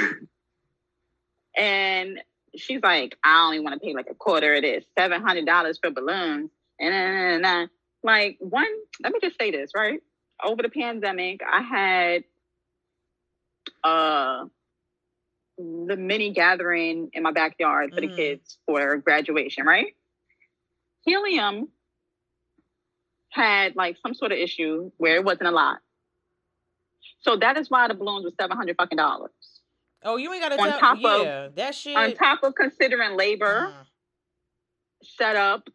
And 1.57 2.21
she's 2.57 2.81
like, 2.83 3.17
I 3.23 3.45
only 3.45 3.61
want 3.61 3.75
to 3.75 3.81
pay 3.87 3.95
like 3.95 4.09
a 4.11 4.15
quarter 4.15 4.55
of 4.55 4.63
this, 4.63 4.85
seven 4.99 5.21
hundred 5.23 5.45
dollars 5.47 5.79
for 5.83 5.91
balloons. 5.91 6.51
And 6.81 6.93
then, 6.93 7.45
uh, 7.45 7.67
like 8.03 8.37
one, 8.41 8.67
let 9.03 9.13
me 9.13 9.19
just 9.23 9.39
say 9.39 9.51
this, 9.51 9.73
right? 9.75 10.01
Over 10.45 10.63
the 10.63 10.69
pandemic, 10.69 11.41
I 11.49 11.63
had 11.63 12.25
uh 13.85 14.45
the 15.59 15.97
mini 15.97 16.31
gathering 16.33 17.11
in 17.13 17.23
my 17.23 17.31
backyard 17.31 17.95
for 17.95 18.01
the 18.01 18.09
Mhm. 18.09 18.17
kids 18.17 18.59
for 18.67 18.97
graduation, 18.97 19.65
right? 19.67 19.97
Helium 21.05 21.71
had 23.31 23.77
like 23.77 23.97
some 23.99 24.15
sort 24.15 24.33
of 24.33 24.39
issue 24.39 24.91
where 24.97 25.17
it 25.17 25.25
wasn't 25.25 25.49
a 25.49 25.51
lot. 25.53 25.79
So 27.21 27.37
that 27.37 27.57
is 27.57 27.71
why 27.71 27.87
the 27.89 27.95
balloons 27.95 28.25
were 28.25 28.33
seven 28.41 28.57
hundred 28.57 28.77
fucking 28.77 28.97
dollars. 28.97 29.31
Oh, 30.03 30.17
you 30.17 30.33
ain't 30.33 30.43
gotta 30.43 30.61
On 30.61 30.69
tell. 30.69 30.79
top 30.81 31.05
of- 31.05 31.55
that 31.55 31.75
shit. 31.75 31.97
On 31.97 32.13
top 32.15 32.43
of 32.43 32.55
considering 32.57 33.17
labor, 33.17 33.67
uh, 33.69 33.85
setup, 35.05 35.69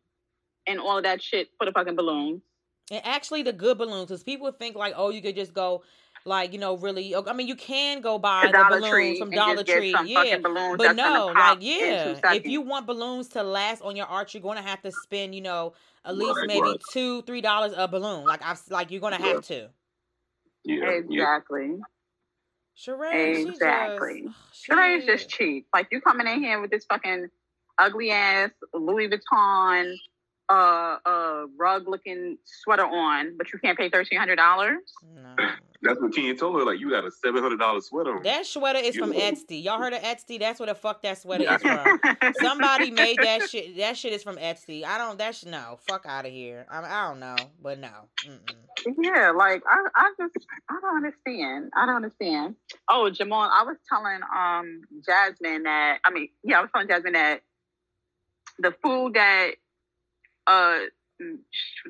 and 0.65 0.79
all 0.79 0.97
of 0.97 1.03
that 1.03 1.21
shit 1.21 1.49
for 1.57 1.65
the 1.65 1.71
fucking 1.71 1.95
balloons. 1.95 2.41
And 2.91 3.01
actually, 3.05 3.43
the 3.43 3.53
good 3.53 3.77
balloons, 3.77 4.07
because 4.07 4.23
people 4.23 4.51
think 4.51 4.75
like, 4.75 4.93
oh, 4.95 5.09
you 5.09 5.21
could 5.21 5.35
just 5.35 5.53
go, 5.53 5.83
like, 6.25 6.53
you 6.53 6.59
know, 6.59 6.77
really. 6.77 7.15
I 7.15 7.33
mean, 7.33 7.47
you 7.47 7.55
can 7.55 8.01
go 8.01 8.17
buy 8.17 8.47
The 8.47 8.51
the, 8.51 8.65
balloons 8.69 8.89
Tree 8.89 9.19
from 9.19 9.31
Dollar 9.31 9.63
Tree, 9.63 9.95
yeah. 10.05 10.37
But 10.41 10.95
no, 10.95 11.31
like, 11.35 11.57
yeah, 11.61 12.15
if 12.33 12.45
you 12.45 12.61
want 12.61 12.85
balloons 12.87 13.27
to 13.29 13.43
last 13.43 13.81
on 13.81 13.95
your 13.95 14.05
arch, 14.07 14.33
you're 14.33 14.43
gonna 14.43 14.61
have 14.61 14.81
to 14.83 14.91
spend, 14.91 15.35
you 15.35 15.41
know, 15.41 15.73
at 16.05 16.17
least 16.17 16.37
Right, 16.37 16.47
maybe 16.47 16.61
right. 16.61 16.81
two, 16.91 17.21
three 17.23 17.41
dollars 17.41 17.73
a 17.75 17.87
balloon. 17.87 18.25
Like 18.25 18.41
I've, 18.43 18.61
like 18.69 18.91
you're 18.91 19.01
gonna 19.01 19.17
have 19.21 19.41
to. 19.47 19.69
Yeah. 20.63 20.99
Yeah. 21.09 21.37
Exactly. 21.37 21.77
Sheree, 22.77 23.47
Exactly. 23.47 24.25
she 24.51 24.67
just, 24.67 24.71
oh, 24.71 24.75
Sheree's 24.75 25.05
just 25.05 25.29
cheap. 25.29 25.67
Like 25.73 25.87
you 25.91 25.99
coming 25.99 26.27
in 26.27 26.41
here 26.43 26.61
with 26.61 26.69
this 26.71 26.85
fucking 26.85 27.29
ugly 27.79 28.11
ass 28.11 28.51
Louis 28.73 29.09
Vuitton 29.09 29.95
uh 30.49 30.97
uh 31.05 31.45
rug 31.57 31.87
looking 31.87 32.37
sweater 32.45 32.85
on, 32.85 33.37
but 33.37 33.51
you 33.51 33.59
can't 33.59 33.77
pay 33.77 33.89
thirteen 33.89 34.19
hundred 34.19 34.37
dollars. 34.37 34.79
No. 35.15 35.35
That's 35.83 35.99
what 36.01 36.13
Kenya 36.15 36.35
told 36.35 36.55
her. 36.55 36.65
Like 36.65 36.79
you 36.79 36.89
got 36.89 37.05
a 37.05 37.11
seven 37.11 37.43
hundred 37.43 37.59
dollar 37.59 37.81
sweater 37.81 38.15
on. 38.15 38.23
That 38.23 38.45
sweater 38.45 38.79
is 38.79 38.95
You 38.95 39.01
from 39.01 39.11
know. 39.11 39.19
Etsy. 39.19 39.63
Y'all 39.63 39.77
heard 39.77 39.93
of 39.93 40.01
Etsy? 40.01 40.39
That's 40.39 40.59
where 40.59 40.67
the 40.67 40.75
fuck 40.75 41.03
that 41.03 41.19
sweater 41.19 41.43
is 41.47 41.61
from. 41.61 41.99
Somebody 42.41 42.89
made 42.89 43.17
that 43.17 43.47
shit. 43.47 43.77
That 43.77 43.95
shit 43.95 44.13
is 44.13 44.23
from 44.23 44.37
Etsy. 44.37 44.83
I 44.83 44.97
don't. 44.97 45.17
That's 45.19 45.45
no. 45.45 45.77
Fuck 45.87 46.05
out 46.07 46.25
of 46.25 46.31
here. 46.31 46.65
I, 46.71 46.79
I 46.79 47.07
don't 47.09 47.19
know, 47.19 47.35
but 47.61 47.79
no. 47.79 47.91
Mm-mm. 48.25 48.95
Yeah, 49.01 49.31
like 49.31 49.61
I, 49.69 49.85
I 49.95 50.13
just 50.17 50.47
I 50.69 50.79
don't 50.81 50.97
understand. 50.97 51.71
I 51.75 51.85
don't 51.85 51.97
understand. 51.97 52.55
Oh, 52.89 53.09
Jamal, 53.09 53.49
I 53.51 53.63
was 53.63 53.77
telling 53.87 54.19
um 54.35 54.81
Jasmine 55.05 55.63
that 55.63 55.99
I 56.03 56.11
mean, 56.11 56.29
yeah, 56.43 56.59
I 56.59 56.61
was 56.61 56.69
telling 56.73 56.87
Jasmine 56.87 57.13
that 57.13 57.41
the 58.59 58.73
food 58.83 59.13
that 59.13 59.51
uh 60.47 60.79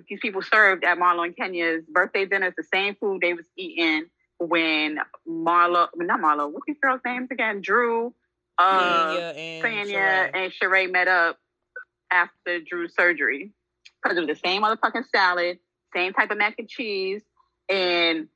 these 0.09 0.19
people 0.21 0.41
served 0.41 0.83
at 0.83 0.97
Marlo 0.97 1.25
and 1.25 1.35
Kenya's 1.35 1.83
birthday 1.85 2.25
dinner 2.25 2.47
It's 2.47 2.55
the 2.55 2.63
same 2.63 2.95
food 2.95 3.21
they 3.21 3.33
was 3.33 3.45
eating 3.57 4.05
when 4.39 4.99
Marlo, 5.27 5.87
not 5.95 6.19
Marlo, 6.19 6.51
what's 6.51 6.65
these 6.67 6.77
girls' 6.81 7.01
names 7.05 7.29
again? 7.31 7.61
Drew, 7.61 8.13
uh, 8.57 9.33
Kenya 9.33 9.33
and 9.35 9.89
Sheree. 9.89 10.29
and 10.33 10.53
Sheree 10.53 10.91
met 10.91 11.07
up 11.07 11.37
after 12.11 12.59
Drew's 12.59 12.93
surgery 12.95 13.51
because 14.01 14.17
it 14.17 14.21
was 14.21 14.29
the 14.29 14.47
same 14.47 14.61
motherfucking 14.61 15.05
salad, 15.13 15.59
same 15.93 16.13
type 16.13 16.31
of 16.31 16.37
mac 16.37 16.55
and 16.59 16.69
cheese, 16.69 17.23
and 17.67 18.27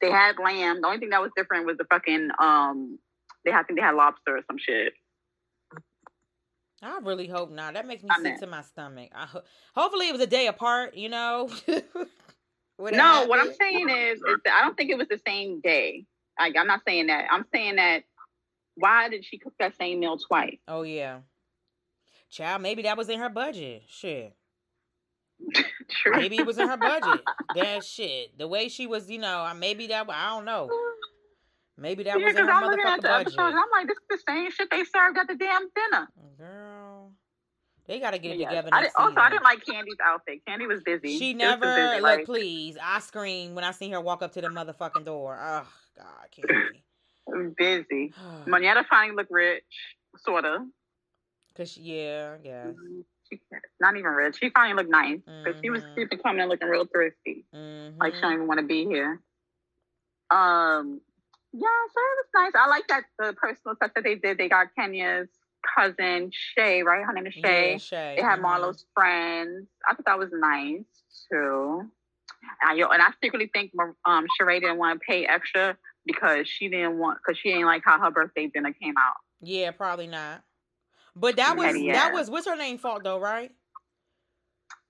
they 0.00 0.10
had 0.10 0.38
lamb. 0.38 0.80
The 0.80 0.86
only 0.86 0.98
thing 0.98 1.10
that 1.10 1.22
was 1.22 1.30
different 1.36 1.66
was 1.66 1.78
the 1.78 1.84
fucking 1.84 2.30
um. 2.38 2.98
They 3.44 3.52
had, 3.52 3.60
I 3.60 3.62
think 3.62 3.78
they 3.78 3.84
had 3.84 3.94
lobster 3.94 4.36
or 4.36 4.40
some 4.46 4.58
shit. 4.58 4.92
I 6.82 6.98
really 7.02 7.26
hope 7.26 7.50
not. 7.50 7.74
That 7.74 7.86
makes 7.86 8.02
me 8.02 8.10
I'm 8.12 8.22
sick 8.22 8.34
in. 8.34 8.40
to 8.40 8.46
my 8.46 8.62
stomach. 8.62 9.10
I 9.14 9.26
ho- 9.26 9.42
hopefully 9.74 10.08
it 10.08 10.12
was 10.12 10.20
a 10.20 10.26
day 10.26 10.46
apart. 10.46 10.96
You 10.96 11.08
know. 11.08 11.50
No, 12.78 13.24
what 13.26 13.40
I'm 13.40 13.54
saying 13.54 13.88
is, 13.88 14.18
is 14.18 14.36
that 14.44 14.58
I 14.60 14.64
don't 14.64 14.76
think 14.76 14.90
it 14.90 14.98
was 14.98 15.08
the 15.08 15.20
same 15.26 15.60
day. 15.60 16.04
Like 16.38 16.54
I'm 16.58 16.66
not 16.66 16.82
saying 16.86 17.06
that. 17.06 17.26
I'm 17.30 17.46
saying 17.54 17.76
that. 17.76 18.04
Why 18.74 19.08
did 19.08 19.24
she 19.24 19.38
cook 19.38 19.54
that 19.58 19.74
same 19.76 20.00
meal 20.00 20.18
twice? 20.18 20.58
Oh 20.68 20.82
yeah. 20.82 21.20
Child, 22.28 22.60
maybe 22.60 22.82
that 22.82 22.98
was 22.98 23.08
in 23.08 23.18
her 23.18 23.30
budget. 23.30 23.84
Shit. 23.88 24.36
True. 25.54 26.16
Maybe 26.16 26.36
it 26.36 26.44
was 26.44 26.58
in 26.58 26.68
her 26.68 26.76
budget. 26.76 27.22
that 27.54 27.84
shit. 27.84 28.36
The 28.36 28.46
way 28.46 28.68
she 28.68 28.86
was, 28.86 29.08
you 29.10 29.18
know, 29.18 29.50
maybe 29.56 29.86
that 29.86 30.06
I 30.10 30.28
don't 30.30 30.44
know. 30.44 30.68
Maybe 31.78 32.02
that 32.04 32.18
yeah, 32.18 32.26
was 32.26 32.36
in 32.36 32.44
her 32.44 32.50
I'm 32.50 32.64
at 32.64 32.70
motherfucking 32.70 32.96
the 32.96 33.08
budget. 33.08 33.26
episode 33.28 33.40
I'm 33.40 33.70
like, 33.72 33.86
this 33.86 33.96
is 33.96 34.08
the 34.26 34.32
same 34.32 34.50
shit 34.50 34.68
they 34.70 34.84
served 34.84 35.16
at 35.18 35.28
the 35.28 35.36
damn 35.36 35.68
dinner. 35.74 36.08
Girl, 36.38 36.55
they 37.88 38.00
gotta 38.00 38.18
get 38.18 38.32
it 38.32 38.38
Yes. 38.40 38.50
together. 38.50 38.70
I 38.72 38.88
also, 38.98 39.16
I 39.16 39.30
didn't 39.30 39.44
like 39.44 39.64
Kandi's 39.64 39.96
outfit. 40.04 40.42
Kandi 40.48 40.66
was 40.66 40.82
busy. 40.82 41.18
She 41.18 41.34
never 41.34 41.74
busy, 41.74 41.94
look. 41.94 42.02
like, 42.02 42.24
please, 42.24 42.76
I 42.82 42.98
screamed 43.00 43.54
when 43.54 43.64
I 43.64 43.70
seen 43.70 43.92
her 43.92 44.00
walk 44.00 44.22
up 44.22 44.32
to 44.32 44.40
the 44.40 44.48
motherfucking 44.48 45.04
door. 45.04 45.38
Oh 45.40 45.66
God, 45.96 46.28
Kandi. 46.36 47.54
busy. 47.56 48.12
Moneta 48.46 48.84
finally 48.88 49.16
looked 49.16 49.30
rich, 49.30 49.64
sorta. 50.16 50.66
Cause 51.56 51.72
she, 51.72 51.80
yeah, 51.82 52.36
yeah. 52.44 52.70
She, 53.32 53.40
not 53.80 53.96
even 53.96 54.10
rich. 54.10 54.36
She 54.38 54.50
finally 54.50 54.76
looked 54.76 54.90
nice 54.90 55.20
because 55.44 55.60
she 55.62 55.70
was 55.70 55.82
Mhm. 55.82 55.94
she 55.98 56.04
been 56.04 56.18
coming 56.18 56.42
in 56.42 56.48
looking 56.48 56.68
real 56.68 56.86
thrifty. 56.86 57.44
Mm-hmm. 57.54 57.98
Like 57.98 58.14
she 58.14 58.20
don't 58.20 58.34
even 58.34 58.46
want 58.46 58.60
to 58.60 58.66
be 58.66 58.84
here. 58.84 59.20
Um, 60.30 61.00
yeah, 61.52 61.68
so 61.92 62.00
it 62.00 62.16
was 62.18 62.26
nice. 62.34 62.52
I 62.54 62.66
like 62.68 62.86
that 62.88 63.04
the 63.18 63.32
personal 63.32 63.74
stuff 63.76 63.92
that 63.94 64.04
they 64.04 64.16
did. 64.16 64.38
They 64.38 64.48
got 64.48 64.68
Kenya's 64.78 65.28
cousin 65.76 66.30
Shay, 66.32 66.82
right? 66.82 67.04
Her 67.04 67.12
name 67.12 67.26
is 67.26 67.34
Shay. 67.34 67.72
Yeah, 67.72 67.78
Shay. 67.78 68.14
They 68.16 68.22
had 68.22 68.38
mhm. 68.38 68.42
Marlo's 68.42 68.84
friends. 68.94 69.66
I 69.88 69.94
thought 69.94 70.04
that 70.06 70.18
was 70.18 70.30
nice 70.32 70.84
too. 71.30 71.82
And, 72.62 72.78
yo, 72.78 72.88
and 72.88 73.02
I 73.02 73.08
secretly 73.22 73.50
think 73.52 73.72
um, 74.04 74.26
Sheree 74.40 74.60
didn't 74.60 74.78
want 74.78 75.00
to 75.00 75.04
pay 75.06 75.26
extra 75.26 75.76
because 76.04 76.48
she 76.48 76.68
didn't 76.68 76.98
want 76.98 77.18
because 77.18 77.38
she 77.38 77.50
ain't 77.50 77.66
like 77.66 77.82
how 77.84 77.98
her 77.98 78.10
birthday 78.10 78.46
dinner 78.46 78.72
came 78.80 78.94
out. 78.96 79.16
Yeah, 79.42 79.72
probably 79.72 80.06
not. 80.06 80.42
But 81.14 81.36
that 81.36 81.56
was 81.56 81.66
Petty 81.66 81.92
that 81.92 82.12
was 82.12 82.30
what's 82.30 82.46
her 82.46 82.56
name 82.56 82.78
fault 82.78 83.02
though, 83.02 83.18
right? 83.18 83.50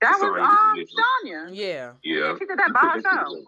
That 0.03 0.19
Sorry, 0.19 0.41
was 0.41 0.51
um. 0.51 0.85
Sanya. 1.25 1.49
Yeah. 1.53 1.93
Yeah. 2.03 2.35
She 2.39 2.47
did 2.47 2.59
that 2.59 2.73
by 2.73 2.81
herself. 2.95 3.39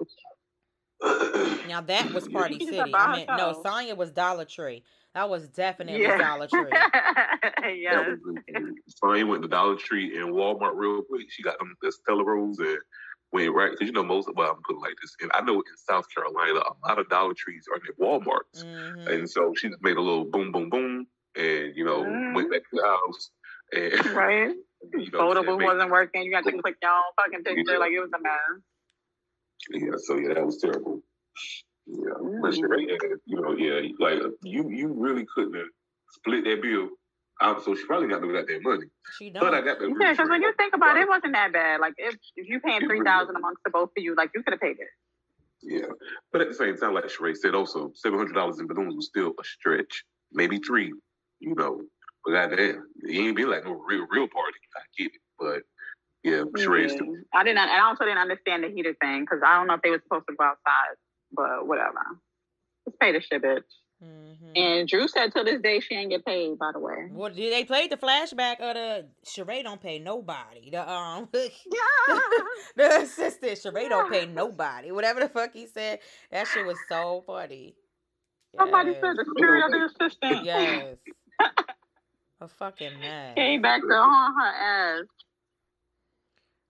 Now 1.69 1.81
that 1.83 2.13
was 2.13 2.27
Party 2.29 2.59
City. 2.59 2.95
I 2.95 3.17
mean, 3.17 3.27
no. 3.29 3.63
Sanya 3.65 3.97
was 3.97 4.11
Dollar 4.11 4.45
Tree. 4.45 4.83
That 5.15 5.29
was 5.31 5.49
definitely 5.49 6.03
Yeah. 6.03 6.19
Dollar 6.19 6.47
Tree. 6.47 6.71
yes. 7.81 8.19
Sanya 9.03 9.27
went 9.29 9.43
to 9.43 9.49
Dollar 9.49 9.77
Tree 9.77 10.17
and 10.19 10.31
Walmart 10.35 10.73
real 10.75 11.03
quick. 11.03 11.27
She 11.31 11.43
got 11.43 11.59
them 11.59 11.75
the 11.83 11.91
Stella 11.93 12.25
Rosa 12.25 12.63
and 12.63 12.79
went 13.33 13.53
right 13.55 13.71
because 13.73 13.87
you 13.87 13.93
know 13.93 14.05
most. 14.05 14.29
of 14.29 14.35
Well, 14.37 14.51
I'm 14.51 14.63
putting 14.67 14.81
like 14.81 14.95
this, 15.03 15.15
and 15.21 15.31
I 15.35 15.41
know 15.43 15.55
in 15.55 15.63
South 15.89 16.07
Carolina 16.15 16.61
a 16.61 16.89
lot 16.89 16.99
of 16.99 17.09
Dollar 17.09 17.35
Trees 17.37 17.65
are 17.73 17.81
near 17.83 17.95
WalMarts, 17.99 18.65
Mhm. 18.65 19.07
and 19.13 19.31
so 19.31 19.53
she 19.57 19.69
just 19.69 19.83
made 19.83 19.97
a 19.97 20.01
little 20.01 20.25
boom, 20.25 20.53
boom, 20.53 20.71
boom, 20.71 21.07
and 21.37 21.75
you 21.77 21.85
know 21.85 22.05
Mhm. 22.05 22.35
went 22.35 22.51
back 22.51 22.63
to 22.71 22.77
the 22.77 22.87
house 22.87 23.31
and 23.73 24.07
Right. 24.15 24.57
you 24.95 25.11
know, 25.11 25.19
Foldable 25.21 25.59
said, 25.59 25.65
wasn't 25.67 25.91
working. 25.91 26.23
You 26.23 26.31
got 26.31 26.45
to 26.45 26.53
click 26.53 26.77
your 26.81 26.91
own 26.93 27.03
fucking 27.17 27.45
picture. 27.45 27.73
Yeah. 27.73 27.79
Like 27.79 27.93
it 27.93 28.01
was 28.01 28.11
a 28.15 28.21
mess. 28.21 28.63
Yeah, 29.71 29.97
so 29.97 30.17
yeah, 30.19 30.35
that 30.35 30.47
was 30.47 30.59
terrible. 30.59 31.03
Yeah, 31.89 32.13
but 32.43 32.55
she, 32.55 32.63
Mhm. 32.63 32.89
yeah, 32.89 33.17
you 33.25 33.41
know, 33.41 33.53
yeah, 33.57 33.81
like 33.99 34.21
you, 34.43 34.69
you 34.69 34.89
really 34.89 35.27
couldn't 35.35 35.55
have 35.55 35.69
split 36.11 36.45
that 36.45 36.61
bill. 36.61 36.91
Um, 37.41 37.63
so 37.63 37.75
she 37.75 37.87
probably 37.87 38.09
got 38.09 38.21
the 38.21 38.27
goddamn 38.29 38.63
money. 38.63 38.87
She 39.17 39.31
does. 39.31 39.41
But 39.41 39.55
I 39.55 39.63
got 39.63 39.79
the 39.79 39.87
Yeah, 39.89 40.13
because 40.13 40.29
when 40.29 40.43
you 40.43 40.53
think 40.59 40.75
about 40.75 40.97
it, 40.97 41.03
it 41.03 41.09
wasn't 41.09 41.33
that 41.35 41.53
bad. 41.53 41.81
Like 41.81 41.95
if 41.97 42.15
if 42.37 42.49
you 42.49 42.61
paying 42.61 42.83
It 42.83 42.87
three 42.87 43.01
really 43.01 43.27
amongst 43.35 43.63
the 43.65 43.71
both 43.71 43.91
of 43.97 44.03
you, 44.03 44.15
like 44.17 44.31
you 44.35 44.43
could 44.43 44.53
have 44.53 44.61
paid 44.61 44.79
it. 44.81 44.89
Yeah, 45.63 45.87
but 46.33 46.43
at 46.43 46.49
the 46.49 46.55
same 46.55 46.77
time, 46.77 46.95
like 46.95 47.05
Sheree 47.05 47.37
said, 47.37 47.55
also 47.55 47.91
seven 47.95 48.19
hundred 48.19 48.35
dollars 48.35 48.59
in 48.61 48.67
balloons 48.67 48.95
was 48.95 49.07
still 49.07 49.35
a 49.41 49.45
stretch. 49.45 50.05
Maybe 50.33 50.59
three, 50.59 50.93
you 51.41 51.55
know. 51.55 51.81
But 52.25 52.33
goddamn, 52.33 52.87
it 53.03 53.17
ain't 53.17 53.37
be 53.37 53.45
like 53.47 53.65
no 53.65 53.73
real, 53.73 54.07
real 54.11 54.29
party. 54.29 54.59
I 54.77 54.81
get 54.99 55.07
it, 55.15 55.21
but 55.39 55.63
yeah, 56.23 56.43
Sheree 56.57 56.83
Yeah. 56.83 56.89
still. 56.89 57.15
I 57.33 57.45
didn't. 57.45 57.59
I 57.59 57.81
also 57.81 58.05
didn't 58.05 58.19
understand 58.19 58.65
the 58.65 58.69
heater 58.69 58.95
thing 59.01 59.23
because 59.23 59.41
I 59.45 59.57
don't 59.57 59.67
know 59.69 59.75
if 59.75 59.83
they 59.83 59.91
were 59.91 60.03
supposed 60.03 60.27
to 60.29 60.35
go 60.37 60.45
outside, 60.45 60.97
but 61.33 61.67
whatever. 61.67 62.01
Just 62.87 63.01
pay 63.01 63.13
the 63.13 63.21
shit, 63.21 63.43
bitch. 63.43 63.63
Mhm. 64.03 64.57
And 64.57 64.89
Drew 64.89 65.09
said 65.09 65.35
to 65.35 65.45
this 65.45 65.61
day 65.63 65.81
she 65.81 65.95
ain't 65.97 66.11
get 66.11 66.25
paid. 66.27 66.59
By 66.59 66.73
the 66.73 66.81
way. 66.81 67.09
Well, 67.11 67.31
did 67.33 67.53
they 67.53 67.65
played 67.65 67.91
the 67.91 67.97
flashback 67.99 68.61
of 68.61 68.75
the 68.77 69.07
Sheree 69.27 69.63
don't 69.65 69.81
pay 69.81 69.99
nobody. 69.99 70.71
The 70.71 70.89
um 70.91 71.29
Yeah. 71.35 72.21
the 72.77 73.03
assistant 73.03 73.59
Sheree 73.59 73.89
don't 73.89 74.11
pay 74.11 74.27
nobody. 74.27 74.93
Whatever 74.93 75.21
the 75.21 75.29
fuck 75.29 75.53
he 75.55 75.67
said, 75.67 76.01
that 76.31 76.49
shit 76.49 76.65
was 76.67 76.79
so 76.89 77.25
funny. 77.27 77.77
Somebody 78.61 78.91
Yes. 78.91 79.01
said 79.01 79.17
the 79.17 79.27
spirit 79.37 79.67
of 79.67 79.73
the 79.73 79.87
assistant. 79.87 80.45
Yes. 80.45 80.97
A 82.41 82.49
fucking 82.49 83.01
mess. 83.01 83.37
Came 83.37 83.63
back 83.63 83.83
to 83.83 83.89
haunt 83.95 84.37
her 84.41 85.01
ass. 85.03 85.07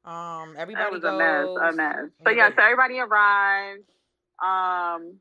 Um, 0.04 0.54
That 0.54 0.60
everybody 0.60 0.92
was 0.92 1.02
goes. 1.02 1.56
a 1.60 1.72
mess, 1.72 1.72
a 1.72 1.76
mess. 1.76 2.10
So 2.26 2.30
yeah, 2.32 2.50
so 2.56 2.62
everybody 2.62 2.98
arrived. 3.00 3.82
Um, 4.44 5.20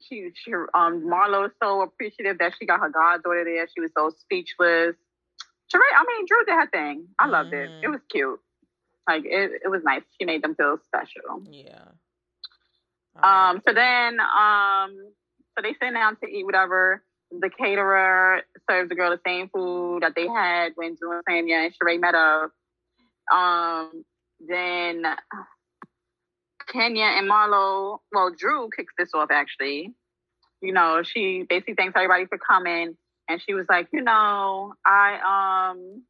she 0.00 0.30
she 0.34 0.52
um 0.52 1.04
Marlo 1.06 1.50
so 1.62 1.82
appreciative 1.82 2.38
that 2.38 2.54
she 2.58 2.66
got 2.66 2.80
her 2.80 2.90
goddaughter 2.90 3.44
there. 3.44 3.66
She 3.74 3.80
was 3.80 3.90
so 3.96 4.10
speechless. 4.20 4.96
Sheree, 5.72 5.94
I 5.96 6.04
mean, 6.06 6.26
Drew 6.26 6.44
did 6.44 6.54
her 6.54 6.66
thing. 6.68 7.08
I 7.18 7.26
loved 7.26 7.52
it. 7.52 7.70
It 7.82 7.88
Mhm. 7.88 7.92
was 7.92 8.00
cute. 8.10 8.40
Like 9.08 9.24
it, 9.24 9.62
it 9.64 9.68
was 9.68 9.82
nice. 9.84 10.02
She 10.18 10.26
made 10.26 10.42
them 10.42 10.54
feel 10.54 10.78
special. 10.86 11.42
Yeah. 11.50 11.92
Um, 13.22 13.60
so 13.66 13.72
then, 13.72 14.20
um, 14.20 14.96
so 15.56 15.62
they 15.62 15.72
sit 15.74 15.92
down 15.92 16.16
to 16.16 16.26
eat 16.26 16.44
whatever. 16.44 17.02
The 17.30 17.50
caterer 17.50 18.42
serves 18.68 18.88
the 18.88 18.94
girl 18.94 19.10
the 19.10 19.20
same 19.26 19.48
food 19.48 20.02
that 20.02 20.14
they 20.14 20.26
had 20.28 20.72
when 20.76 20.94
Drew 20.96 21.12
and 21.12 21.24
Sanya 21.24 21.66
and 21.66 21.74
Sheree 21.74 22.00
met 22.00 22.14
up. 22.14 22.52
Um, 23.32 24.04
then 24.40 25.04
Kenya 26.74 27.04
and 27.04 27.30
Marlo, 27.30 27.98
well, 28.12 28.30
Drew 28.36 28.68
kicks 28.76 28.92
this 28.98 29.10
off 29.14 29.30
actually. 29.30 29.94
You 30.60 30.72
know, 30.72 31.02
she 31.04 31.44
basically 31.48 31.74
thanks 31.74 31.94
everybody 31.94 32.26
for 32.26 32.38
coming, 32.38 32.96
and 33.28 33.40
she 33.40 33.54
was 33.54 33.66
like, 33.68 33.88
you 33.92 34.02
know, 34.02 34.74
I 34.84 35.70
um, 35.70 36.02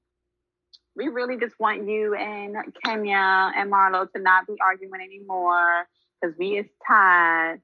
we 0.97 1.09
really 1.09 1.37
just 1.39 1.55
want 1.59 1.89
you 1.89 2.15
and 2.15 2.57
Kenya 2.85 3.53
and 3.57 3.71
Marlo 3.71 4.11
to 4.13 4.23
not 4.23 4.47
be 4.47 4.55
arguing 4.65 5.01
anymore 5.01 5.87
because 6.21 6.35
we 6.39 6.59
is 6.59 6.67
tied. 6.89 7.57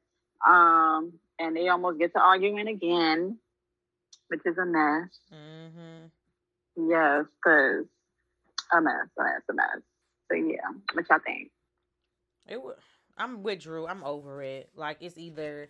Um, 0.47 1.13
and 1.39 1.57
they 1.57 1.69
almost 1.69 1.99
get 1.99 2.13
to 2.15 2.21
arguing 2.21 2.69
again, 2.69 3.39
which 4.29 4.41
is 4.45 4.59
a 4.59 4.67
mess. 4.67 5.11
Mm-hmm. 5.33 6.91
Yes, 6.91 7.25
because 7.37 7.87
a 8.73 8.81
mess, 8.81 9.09
a 9.19 9.23
mess, 9.23 9.43
a 9.49 9.55
mess. 9.55 9.83
So 10.31 10.37
yeah, 10.37 10.79
what 10.93 11.07
y'all 11.09 11.19
think? 11.25 11.51
It 12.49 12.61
was. 12.63 12.77
I'm 13.17 13.43
with 13.43 13.61
Drew. 13.61 13.87
I'm 13.87 14.05
over 14.05 14.43
it. 14.43 14.71
Like 14.75 14.99
it's 15.01 15.19
either 15.19 15.69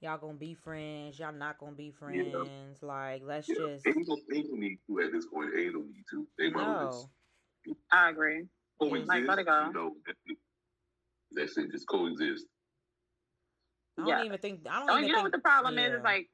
y'all 0.00 0.18
gonna 0.18 0.34
be 0.34 0.54
friends, 0.54 1.18
y'all 1.18 1.32
not 1.32 1.58
gonna 1.58 1.72
be 1.72 1.90
friends. 1.90 2.82
Like 2.82 3.22
let's 3.24 3.48
Yeah, 3.48 3.54
just 3.56 3.86
ain't 3.86 4.08
no, 4.08 4.16
ain't 4.34 4.50
no 4.50 4.56
need 4.56 4.78
to 4.86 5.00
at 5.00 5.12
this 5.12 5.26
point. 5.26 5.50
Ain't 5.58 5.74
no 5.74 5.80
need 5.80 6.04
to. 6.10 6.26
They 6.38 6.50
might 6.50 6.64
no. 6.64 6.90
just 6.90 7.08
I 7.92 8.10
agree. 8.10 8.46
coexist. 8.80 9.08
Like, 9.08 9.24
let 9.26 9.38
it 9.38 9.46
go. 9.46 9.66
You 9.68 9.72
know, 9.72 9.94
that's 10.06 10.18
it. 10.26 10.38
That's 11.32 11.56
it. 11.56 11.70
Just 11.72 11.88
coexist. 11.88 12.46
I 13.98 14.04
don't 14.04 14.18
Yeah. 14.18 14.24
even 14.24 14.38
think. 14.38 14.60
I 14.68 14.80
don't 14.80 14.90
Oh, 14.90 14.96
even 14.96 15.04
you 15.06 15.12
know 15.12 15.18
think, 15.18 15.24
what 15.24 15.32
the 15.32 15.38
problem 15.38 15.78
is? 15.78 15.90
yeah. 15.90 15.98
Is 15.98 16.04
like 16.04 16.28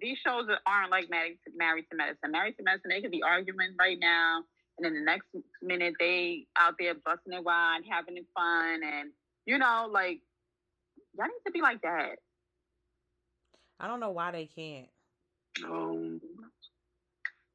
these 0.00 0.18
shows 0.18 0.46
that 0.48 0.60
aren't 0.66 0.90
like 0.90 1.10
married 1.10 1.38
to, 1.46 1.52
married 1.56 1.86
to 1.90 1.96
medicine. 1.96 2.30
Married 2.30 2.56
to 2.58 2.62
medicine, 2.62 2.90
they 2.90 3.00
could 3.00 3.10
be 3.10 3.22
arguing 3.22 3.74
right 3.78 3.98
now, 3.98 4.42
and 4.78 4.84
then 4.84 4.94
the 4.94 5.00
next 5.00 5.26
minute 5.62 5.94
they 5.98 6.46
out 6.56 6.74
there 6.78 6.94
busting 6.94 7.30
their 7.30 7.42
wine, 7.42 7.82
having 7.90 8.16
it 8.16 8.26
fun, 8.34 8.80
and 8.84 9.10
you 9.46 9.58
know, 9.58 9.88
like 9.90 10.20
y'all 11.16 11.26
need 11.26 11.42
to 11.46 11.52
be 11.52 11.60
like 11.60 11.82
that. 11.82 12.16
I 13.80 13.86
don't 13.86 14.00
know 14.00 14.10
why 14.10 14.30
they 14.30 14.46
can't. 14.46 14.88
Um, 15.64 16.20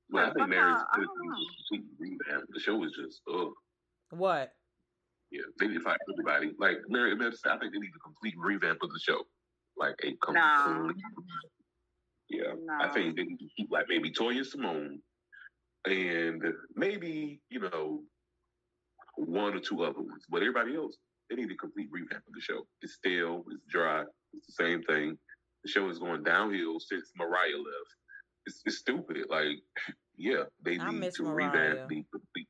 well, 0.10 0.30
I 0.30 0.34
think 0.34 0.50
Mary's 0.50 0.78
somehow, 0.78 0.86
I 0.94 0.98
good. 0.98 1.08
don't 1.08 1.30
know. 1.30 1.36
complete 1.70 2.20
revamp. 2.28 2.50
The 2.54 2.60
show 2.60 2.84
is 2.84 2.92
just 2.92 3.22
ugh. 3.34 3.52
What? 4.12 4.52
Yeah, 5.32 5.42
they 5.60 5.68
need 5.68 5.76
to 5.76 5.80
find 5.82 5.98
everybody. 6.12 6.52
Like 6.60 6.78
Mary 6.88 7.16
Medicine, 7.16 7.52
I 7.52 7.58
think 7.58 7.74
they 7.74 7.80
need 7.80 7.92
a 7.96 8.00
complete 8.00 8.36
revamp 8.38 8.80
of 8.84 8.90
the 8.90 9.00
show. 9.00 9.24
Like 9.78 9.96
a 10.04 10.16
complete. 10.24 10.36
No. 10.36 10.92
Yeah, 12.30 12.54
I 12.80 12.90
think 12.90 13.16
they 13.16 13.24
need 13.24 13.38
to 13.38 13.48
keep 13.58 13.72
like 13.72 13.86
maybe 13.90 14.12
Toya 14.12 14.46
Simone, 14.46 15.00
and 15.86 16.42
maybe 16.76 17.40
you 17.50 17.60
know 17.60 18.02
one 19.16 19.56
or 19.56 19.60
two 19.60 19.84
other 19.84 20.00
ones, 20.00 20.26
but 20.30 20.42
everybody 20.42 20.76
else 20.76 20.98
they 21.30 21.36
need 21.36 21.52
a 21.52 21.56
complete 21.56 21.90
revamp 21.92 22.24
of 22.28 22.34
the 22.34 22.42
show. 22.42 22.66
It's 22.82 22.94
stale, 22.94 23.44
it's 23.52 23.64
dry, 23.70 24.04
it's 24.34 24.48
the 24.48 24.64
same 24.64 24.84
thing. 24.84 25.18
The 25.64 25.70
show 25.70 25.90
is 25.90 26.00
going 26.00 26.24
downhill 26.24 26.80
since 26.80 27.12
Mariah 27.18 27.58
left. 27.58 27.96
It's, 28.46 28.62
it's 28.66 28.78
stupid. 28.78 29.18
Like, 29.30 29.60
yeah, 30.18 30.44
they 30.64 30.78
I 30.78 30.92
need 30.92 31.14
to 31.14 31.24
Mariah. 31.24 31.52
revamp 31.52 31.90
the 31.90 32.06
complete. 32.12 32.48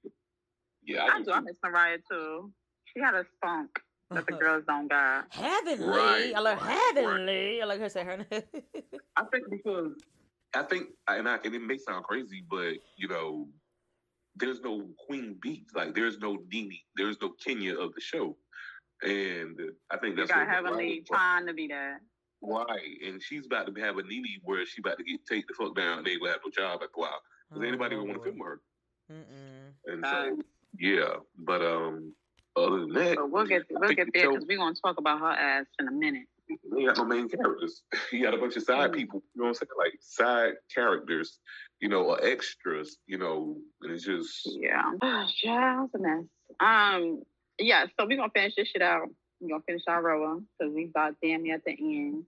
Yeah, 0.83 1.05
I 1.05 1.19
do 1.19 1.25
do. 1.25 1.31
I 1.31 1.39
miss 1.41 1.55
Mariah 1.63 1.97
too. 2.09 2.51
She 2.85 2.99
had 2.99 3.13
a 3.13 3.25
spunk 3.35 3.69
that 4.11 4.25
the 4.27 4.33
uh-huh. 4.33 4.41
girls 4.41 4.63
don't 4.67 4.87
got. 4.87 5.25
Heavenly. 5.29 5.85
Right, 5.85 6.33
I 6.35 6.39
like 6.39 6.61
right, 6.61 6.67
right. 6.67 6.95
heavenly. 6.95 7.61
I 7.61 7.65
like 7.65 7.79
her 7.79 7.89
say 7.89 8.03
her 8.03 8.17
name. 8.17 8.25
I 9.15 9.23
think 9.31 9.49
because 9.49 9.93
I 10.55 10.63
think, 10.63 10.87
and, 11.07 11.27
I, 11.27 11.37
and 11.43 11.55
it 11.55 11.61
may 11.61 11.77
sound 11.77 12.05
crazy, 12.05 12.43
but 12.49 12.73
you 12.97 13.07
know, 13.07 13.47
there's 14.35 14.61
no 14.61 14.87
Queen 15.05 15.35
Bee, 15.41 15.65
like 15.75 15.93
there's 15.95 16.19
no 16.19 16.37
Nene, 16.51 16.77
there's 16.95 17.17
no 17.21 17.29
Kenya 17.45 17.77
of 17.79 17.93
the 17.93 18.01
show, 18.01 18.35
and 19.03 19.59
I 19.91 19.97
think 19.97 20.15
You 20.15 20.15
that's 20.17 20.31
got 20.31 20.39
what 20.47 20.55
Heavenly 20.55 20.85
Mariah- 20.85 21.01
trying 21.07 21.47
to 21.47 21.53
be 21.53 21.67
that. 21.67 21.99
Right, 22.41 22.97
and 23.05 23.21
she's 23.23 23.45
about 23.45 23.73
to 23.73 23.81
have 23.81 23.97
a 23.97 24.03
Nene 24.03 24.39
where 24.43 24.65
she 24.65 24.81
about 24.81 24.97
to 24.97 25.03
get 25.03 25.25
take 25.25 25.47
the 25.47 25.53
fuck 25.53 25.75
down. 25.75 26.03
They 26.03 26.11
ain't 26.11 26.19
gonna 26.21 26.33
have 26.33 26.41
no 26.45 26.51
job 26.51 26.81
after 26.83 26.87
a 26.97 26.99
while. 26.99 27.21
Does 27.53 27.63
anybody 27.63 27.95
want 27.95 28.13
to 28.13 28.19
film 28.23 28.39
her? 28.39 28.59
Mm-mm. 29.11 29.73
And 29.85 30.01
Right. 30.03 30.31
so, 30.35 30.41
yeah, 30.77 31.15
but 31.37 31.61
um, 31.61 32.13
other 32.55 32.79
than 32.81 32.93
that, 32.93 33.15
But 33.15 33.31
we'll 33.31 33.45
get 33.45 33.63
I 33.75 33.79
we'll 33.79 33.93
get 33.93 34.07
there 34.13 34.29
because 34.31 34.45
we're 34.47 34.57
gonna 34.57 34.75
talk 34.75 34.97
about 34.99 35.19
her 35.19 35.31
ass 35.31 35.67
in 35.79 35.87
a 35.87 35.91
minute. 35.91 36.27
He 36.47 36.55
ain't 36.77 36.87
got 36.87 36.97
no 36.97 37.05
main 37.05 37.29
characters. 37.29 37.83
He 38.11 38.21
got 38.21 38.33
a 38.33 38.37
bunch 38.37 38.55
of 38.57 38.63
side 38.63 38.91
Mm. 38.91 38.95
people. 38.95 39.23
You 39.33 39.41
know 39.41 39.47
what 39.49 39.57
I'm 39.61 39.67
saying? 39.67 39.69
Like 39.77 39.93
side 40.01 40.53
characters, 40.73 41.39
you 41.79 41.89
know, 41.89 42.03
or 42.03 42.23
extras. 42.23 42.97
You 43.07 43.17
know, 43.17 43.57
and 43.81 43.91
it's 43.91 44.03
just 44.05 44.41
Yeah. 44.45 44.91
Yeah, 45.43 45.85
it's 45.85 45.95
a 45.95 45.99
mess. 45.99 46.25
Um, 46.59 47.23
yeah, 47.59 47.85
so 47.97 48.05
we're 48.05 48.17
gonna 48.17 48.31
finish 48.33 48.55
this 48.55 48.67
shit 48.69 48.81
out. 48.81 49.07
We're 49.39 49.49
gonna 49.49 49.63
finish 49.67 49.83
our 49.87 50.01
RHOA 50.01 50.43
because 50.59 50.73
we 50.73 50.85
about 50.85 51.15
damn 51.21 51.43
near 51.43 51.55
at 51.55 51.65
the 51.65 51.71
end. 51.71 52.25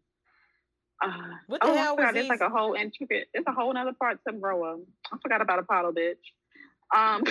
Uh, 1.04 1.10
What 1.47 1.62
the 1.62 1.67
oh, 1.67 1.75
hell 1.75 1.95
was 1.95 2.01
forgot, 2.06 2.13
there's 2.13 2.28
like 2.30 2.41
a 2.41 2.49
whole 2.49 2.73
intricate 2.73 3.28
It's 3.34 3.47
a 3.47 3.51
whole 3.51 3.73
nother 3.73 3.93
part 3.93 4.19
to 4.28 4.34
RHOA. 4.34 4.82
I 5.12 5.17
forgot 5.21 5.41
about 5.41 5.60
Apollo, 5.60 5.93
bitch. 5.93 6.23
Um 6.95 7.23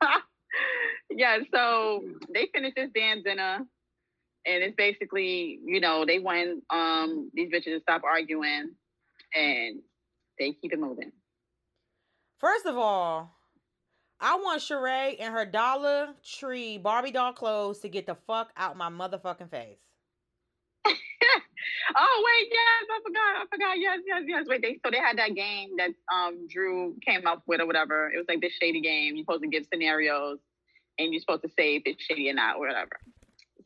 yeah, 1.10 1.38
so 1.52 2.04
they 2.32 2.48
finished 2.54 2.76
this 2.76 2.90
damn 2.94 3.22
dinner. 3.22 3.60
And 4.46 4.62
it's 4.62 4.76
basically, 4.76 5.60
you 5.64 5.80
know, 5.80 6.04
they 6.06 6.18
want 6.18 6.62
um 6.70 7.30
these 7.34 7.50
bitches 7.50 7.76
to 7.76 7.80
stop 7.80 8.02
arguing, 8.04 8.70
and 9.34 9.80
they 10.38 10.52
keep 10.52 10.72
it 10.72 10.80
moving. 10.80 11.12
First 12.38 12.66
of 12.66 12.76
all, 12.76 13.36
I 14.20 14.36
want 14.36 14.62
Sheree 14.62 15.16
and 15.20 15.32
her 15.32 15.44
Dollar 15.44 16.14
Tree 16.24 16.78
Barbie 16.78 17.12
doll 17.12 17.32
clothes 17.32 17.80
to 17.80 17.88
get 17.88 18.06
the 18.06 18.16
fuck 18.26 18.52
out 18.56 18.76
my 18.76 18.88
motherfucking 18.88 19.50
face. 19.50 19.78
oh 20.86 22.24
wait, 22.24 22.48
yes, 22.50 22.86
I 22.90 23.00
forgot. 23.04 23.36
I 23.36 23.44
forgot. 23.50 23.78
Yes, 23.78 23.98
yes, 24.06 24.22
yes. 24.26 24.44
Wait, 24.48 24.62
they 24.62 24.78
so 24.84 24.90
they 24.90 24.98
had 24.98 25.18
that 25.18 25.34
game 25.34 25.70
that 25.78 25.90
um 26.12 26.46
Drew 26.48 26.96
came 27.06 27.26
up 27.26 27.42
with 27.46 27.60
or 27.60 27.66
whatever. 27.66 28.10
It 28.10 28.16
was 28.16 28.26
like 28.28 28.40
this 28.40 28.52
shady 28.60 28.80
game. 28.80 29.14
You're 29.16 29.24
supposed 29.24 29.42
to 29.42 29.48
give 29.48 29.66
scenarios 29.72 30.38
and 30.98 31.12
you're 31.12 31.20
supposed 31.20 31.42
to 31.42 31.50
say 31.58 31.76
if 31.76 31.82
it's 31.86 32.02
shady 32.02 32.28
or 32.30 32.34
not 32.34 32.56
or 32.56 32.66
whatever. 32.66 32.98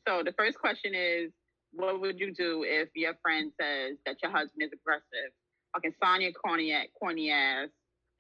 So 0.07 0.23
the 0.25 0.33
first 0.33 0.59
question 0.59 0.95
is, 0.95 1.33
what 1.73 2.01
would 2.01 2.19
you 2.19 2.33
do 2.33 2.65
if 2.67 2.89
your 2.95 3.15
friend 3.23 3.53
says 3.61 3.97
that 4.07 4.17
your 4.23 4.31
husband 4.31 4.63
is 4.63 4.71
aggressive? 4.73 5.33
Fucking 5.75 5.95
Sanya 6.03 6.33
corny 6.35 6.75
corny 6.99 7.31
ass. 7.31 7.69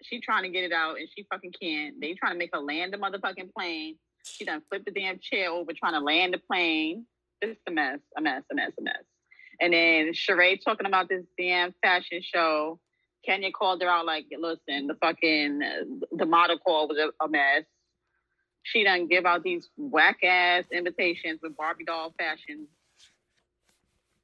She 0.02 0.20
trying 0.20 0.42
to 0.42 0.50
get 0.50 0.64
it 0.64 0.72
out 0.72 0.98
and 0.98 1.08
she 1.16 1.24
fucking 1.32 1.52
can't. 1.60 2.00
They 2.00 2.14
trying 2.14 2.32
to 2.32 2.38
make 2.38 2.50
her 2.52 2.60
land 2.60 2.92
the 2.92 2.98
motherfucking 2.98 3.52
plane. 3.56 3.96
She 4.24 4.44
done 4.44 4.62
flipped 4.68 4.84
the 4.84 4.90
damn 4.90 5.18
chair 5.20 5.50
over 5.50 5.72
trying 5.72 5.94
to 5.94 6.00
land 6.00 6.34
the 6.34 6.38
plane. 6.38 7.06
It's 7.40 7.60
a 7.66 7.70
mess, 7.70 8.00
a 8.16 8.20
mess, 8.20 8.42
a 8.50 8.54
mess, 8.54 8.72
a 8.78 8.82
mess. 8.82 9.04
And 9.60 9.72
then 9.72 10.12
Sheree 10.12 10.62
talking 10.62 10.86
about 10.86 11.08
this 11.08 11.24
damn 11.38 11.72
fashion 11.82 12.20
show. 12.22 12.78
Kenya 13.24 13.50
called 13.52 13.80
her 13.82 13.88
out 13.88 14.06
like, 14.06 14.26
listen, 14.38 14.86
the 14.86 14.94
fucking 15.00 15.60
the 16.12 16.26
model 16.26 16.58
call 16.58 16.88
was 16.88 16.98
a, 16.98 17.24
a 17.24 17.28
mess. 17.28 17.64
She 18.72 18.82
done 18.82 19.06
give 19.06 19.26
out 19.26 19.44
these 19.44 19.68
whack 19.76 20.24
ass 20.24 20.64
invitations 20.72 21.40
with 21.40 21.56
Barbie 21.56 21.84
doll 21.84 22.12
fashion. 22.18 22.66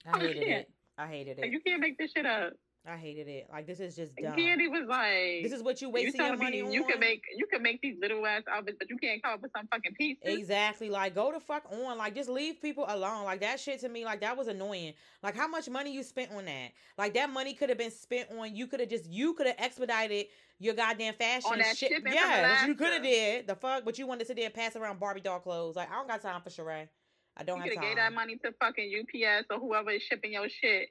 I 0.04 0.16
oh, 0.16 0.20
hated 0.20 0.42
it. 0.42 0.70
I 0.98 1.06
hated 1.06 1.38
it. 1.38 1.52
You 1.52 1.60
can't 1.60 1.80
make 1.80 1.96
this 1.96 2.10
shit 2.12 2.26
up. 2.26 2.54
I 2.84 2.96
hated 2.96 3.28
it. 3.28 3.46
Like 3.50 3.66
this 3.66 3.78
is 3.78 3.94
just 3.94 4.16
dumb. 4.16 4.34
Kandi 4.34 4.68
was 4.68 4.88
like, 4.88 5.44
"This 5.44 5.52
is 5.52 5.62
what 5.62 5.80
you 5.80 5.88
wasting 5.88 6.20
you 6.20 6.26
your 6.26 6.36
money 6.36 6.62
me, 6.62 6.66
on." 6.66 6.72
You 6.72 6.84
can 6.84 6.98
make 6.98 7.22
you 7.36 7.46
can 7.46 7.62
make 7.62 7.80
these 7.80 7.96
little 8.00 8.26
ass 8.26 8.42
outfits, 8.50 8.76
but 8.76 8.90
you 8.90 8.98
can't 8.98 9.22
come 9.22 9.34
up 9.34 9.42
with 9.42 9.52
some 9.56 9.68
fucking 9.68 9.94
pieces. 9.94 10.22
Exactly. 10.24 10.90
Like 10.90 11.14
go 11.14 11.30
to 11.30 11.38
fuck 11.38 11.62
on. 11.70 11.96
Like 11.96 12.16
just 12.16 12.28
leave 12.28 12.60
people 12.60 12.84
alone. 12.88 13.24
Like 13.24 13.40
that 13.40 13.60
shit 13.60 13.80
to 13.80 13.88
me, 13.88 14.04
like 14.04 14.20
that 14.22 14.36
was 14.36 14.48
annoying. 14.48 14.94
Like 15.22 15.36
how 15.36 15.46
much 15.46 15.68
money 15.68 15.92
you 15.92 16.02
spent 16.02 16.32
on 16.32 16.44
that? 16.46 16.72
Like 16.98 17.14
that 17.14 17.30
money 17.30 17.54
could 17.54 17.68
have 17.68 17.78
been 17.78 17.92
spent 17.92 18.28
on. 18.36 18.56
You 18.56 18.66
could 18.66 18.80
have 18.80 18.88
just 18.88 19.06
you 19.06 19.34
could 19.34 19.46
have 19.46 19.56
expedited 19.60 20.26
your 20.58 20.74
goddamn 20.74 21.14
fashion 21.14 21.52
on 21.52 21.58
that 21.58 21.76
shit. 21.76 21.92
Yeah, 22.04 22.66
you 22.66 22.74
could 22.74 22.92
have 22.92 23.02
did 23.02 23.46
the 23.46 23.54
fuck, 23.54 23.84
but 23.84 23.96
you 23.96 24.08
wanted 24.08 24.20
to 24.20 24.26
sit 24.26 24.36
there 24.36 24.46
and 24.46 24.54
pass 24.54 24.74
around 24.74 24.98
Barbie 24.98 25.20
doll 25.20 25.38
clothes. 25.38 25.76
Like 25.76 25.88
I 25.88 25.94
don't 25.94 26.08
got 26.08 26.20
time 26.20 26.42
for 26.42 26.50
Sheree. 26.50 26.88
I 27.36 27.44
don't 27.44 27.58
you 27.58 27.62
have 27.62 27.62
time. 27.62 27.66
You 27.70 27.70
could 27.70 27.74
have 27.76 27.82
gave 27.82 27.96
that 27.96 28.12
money 28.12 28.38
to 28.38 28.52
fucking 28.60 28.92
UPS 29.02 29.46
or 29.50 29.60
whoever 29.60 29.92
is 29.92 30.02
shipping 30.02 30.32
your 30.32 30.48
shit. 30.48 30.88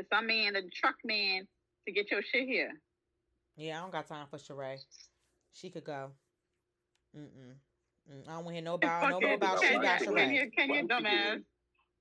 To 0.00 0.06
some 0.08 0.26
man, 0.28 0.54
the 0.54 0.62
truck 0.74 0.96
man 1.04 1.46
to 1.86 1.92
get 1.92 2.10
your 2.10 2.22
shit 2.22 2.48
here. 2.48 2.70
Yeah, 3.56 3.76
I 3.76 3.82
don't 3.82 3.92
got 3.92 4.08
time 4.08 4.26
for 4.30 4.38
Sheree. 4.38 4.78
She 5.52 5.68
could 5.68 5.84
go. 5.84 6.12
Mm-mm. 7.14 7.52
Mm, 8.10 8.26
I 8.26 8.32
don't 8.32 8.44
want 8.44 8.48
to 8.48 8.52
hear 8.54 8.62
no 8.62 8.74
about 8.74 9.10
no 9.10 9.20
more 9.20 9.34
about 9.34 9.62
she 9.62 9.74
got 9.74 10.00
Sheree. 10.00 10.16
Kenya, 10.16 10.46
Kenya 10.56 10.84
dumbass. 10.84 11.42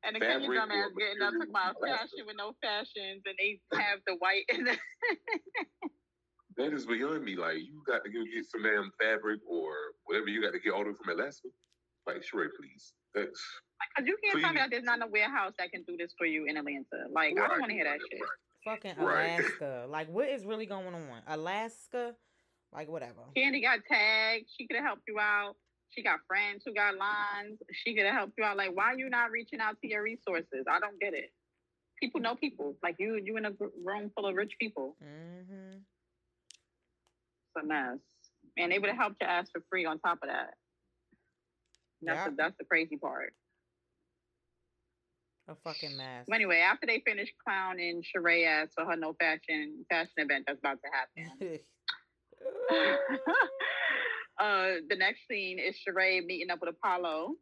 And 0.05 0.15
the 0.15 0.19
Kenya 0.21 0.47
dumbass 0.47 0.95
getting 0.97 1.21
up 1.21 1.33
talking 1.33 1.49
about 1.49 1.75
fashion 1.83 2.23
with 2.25 2.37
no 2.37 2.53
fashions, 2.61 3.21
and 3.25 3.35
they 3.37 3.59
have 3.73 3.99
the 4.07 4.15
white. 4.19 4.45
that 6.55 6.71
is 6.71 6.85
beyond 6.85 7.25
me. 7.25 7.35
Like 7.35 7.57
you 7.57 7.83
got 7.85 8.05
to 8.05 8.09
go 8.09 8.23
get 8.33 8.45
some 8.45 8.63
damn 8.63 8.91
fabric 8.97 9.41
or 9.45 9.73
whatever 10.05 10.27
you 10.27 10.41
got 10.41 10.53
to 10.53 10.59
get 10.59 10.71
ordered 10.71 10.95
from 10.95 11.19
Alaska. 11.19 11.49
Like 12.07 12.23
Sheree, 12.23 12.47
please. 12.57 12.93
That's 13.13 13.43
because 13.95 14.07
you 14.07 14.17
can't 14.23 14.35
please. 14.35 14.43
tell 14.43 14.53
me 14.53 14.59
that 14.59 14.69
there's 14.71 14.83
not 14.83 15.01
a 15.01 15.07
warehouse 15.07 15.53
that 15.57 15.71
can 15.71 15.83
do 15.83 15.95
this 15.97 16.13
for 16.17 16.25
you 16.25 16.45
in 16.45 16.57
Atlanta. 16.57 17.07
Like 17.11 17.35
right, 17.35 17.45
I 17.45 17.47
don't 17.47 17.59
want 17.59 17.69
to 17.69 17.75
hear 17.75 17.85
that 17.85 17.91
right, 17.91 18.01
shit. 18.11 18.19
Right. 18.19 18.29
Fucking 18.65 18.95
Alaska. 18.99 19.79
Right. 19.81 19.89
Like, 19.89 20.09
what 20.09 20.29
is 20.29 20.45
really 20.45 20.65
going 20.65 20.93
on? 20.93 21.21
Alaska? 21.27 22.13
Like, 22.73 22.89
whatever. 22.89 23.21
Kandi 23.35 23.61
got 23.61 23.79
tagged. 23.89 24.45
She 24.57 24.67
could 24.67 24.75
have 24.75 24.85
helped 24.85 25.03
you 25.07 25.17
out. 25.19 25.55
She 25.91 26.03
got 26.03 26.19
friends 26.27 26.63
who 26.65 26.73
got 26.73 26.95
lines. 26.97 27.57
She 27.71 27.95
could 27.95 28.05
have 28.05 28.13
helped 28.13 28.33
you 28.37 28.43
out. 28.43 28.57
Like, 28.57 28.75
why 28.75 28.85
are 28.93 28.97
you 28.97 29.09
not 29.09 29.31
reaching 29.31 29.59
out 29.59 29.77
to 29.81 29.87
your 29.87 30.03
resources? 30.03 30.65
I 30.69 30.79
don't 30.79 30.99
get 30.99 31.13
it. 31.13 31.31
People 31.99 32.21
know 32.21 32.35
people. 32.35 32.75
Like 32.83 32.95
you, 32.99 33.19
you 33.23 33.37
in 33.37 33.45
a 33.45 33.51
room 33.83 34.11
full 34.15 34.27
of 34.27 34.35
rich 34.35 34.53
people. 34.59 34.95
Mm-hmm. 35.03 35.77
It's 37.55 37.63
a 37.63 37.65
mess. 37.65 37.97
And 38.57 38.71
they 38.71 38.77
would 38.77 38.89
have 38.89 38.99
helped 38.99 39.21
your 39.21 39.29
ass 39.29 39.49
for 39.51 39.63
free 39.69 39.85
on 39.85 39.99
top 39.99 40.19
of 40.21 40.29
that. 40.29 40.53
That's 42.01 42.17
yeah. 42.17 42.29
the, 42.29 42.35
that's 42.37 42.57
the 42.59 42.65
crazy 42.65 42.97
part. 42.97 43.33
A 45.49 45.55
fucking 45.63 45.97
mess. 45.97 46.25
Well, 46.27 46.35
Anyway, 46.35 46.59
after 46.59 46.85
they 46.85 47.01
finish 47.05 47.33
clowning 47.43 48.03
ass 48.45 48.69
for 48.75 48.85
her 48.85 48.95
no 48.95 49.13
fashion 49.19 49.83
fashion 49.89 50.13
event 50.17 50.43
that's 50.45 50.59
about 50.59 50.77
to 50.83 50.89
happen. 50.93 51.25
uh, 54.39 54.79
the 54.87 54.95
next 54.95 55.21
scene 55.27 55.57
is 55.57 55.75
Sheree 55.75 56.23
meeting 56.23 56.51
up 56.51 56.59
with 56.61 56.69
Apollo. 56.69 57.33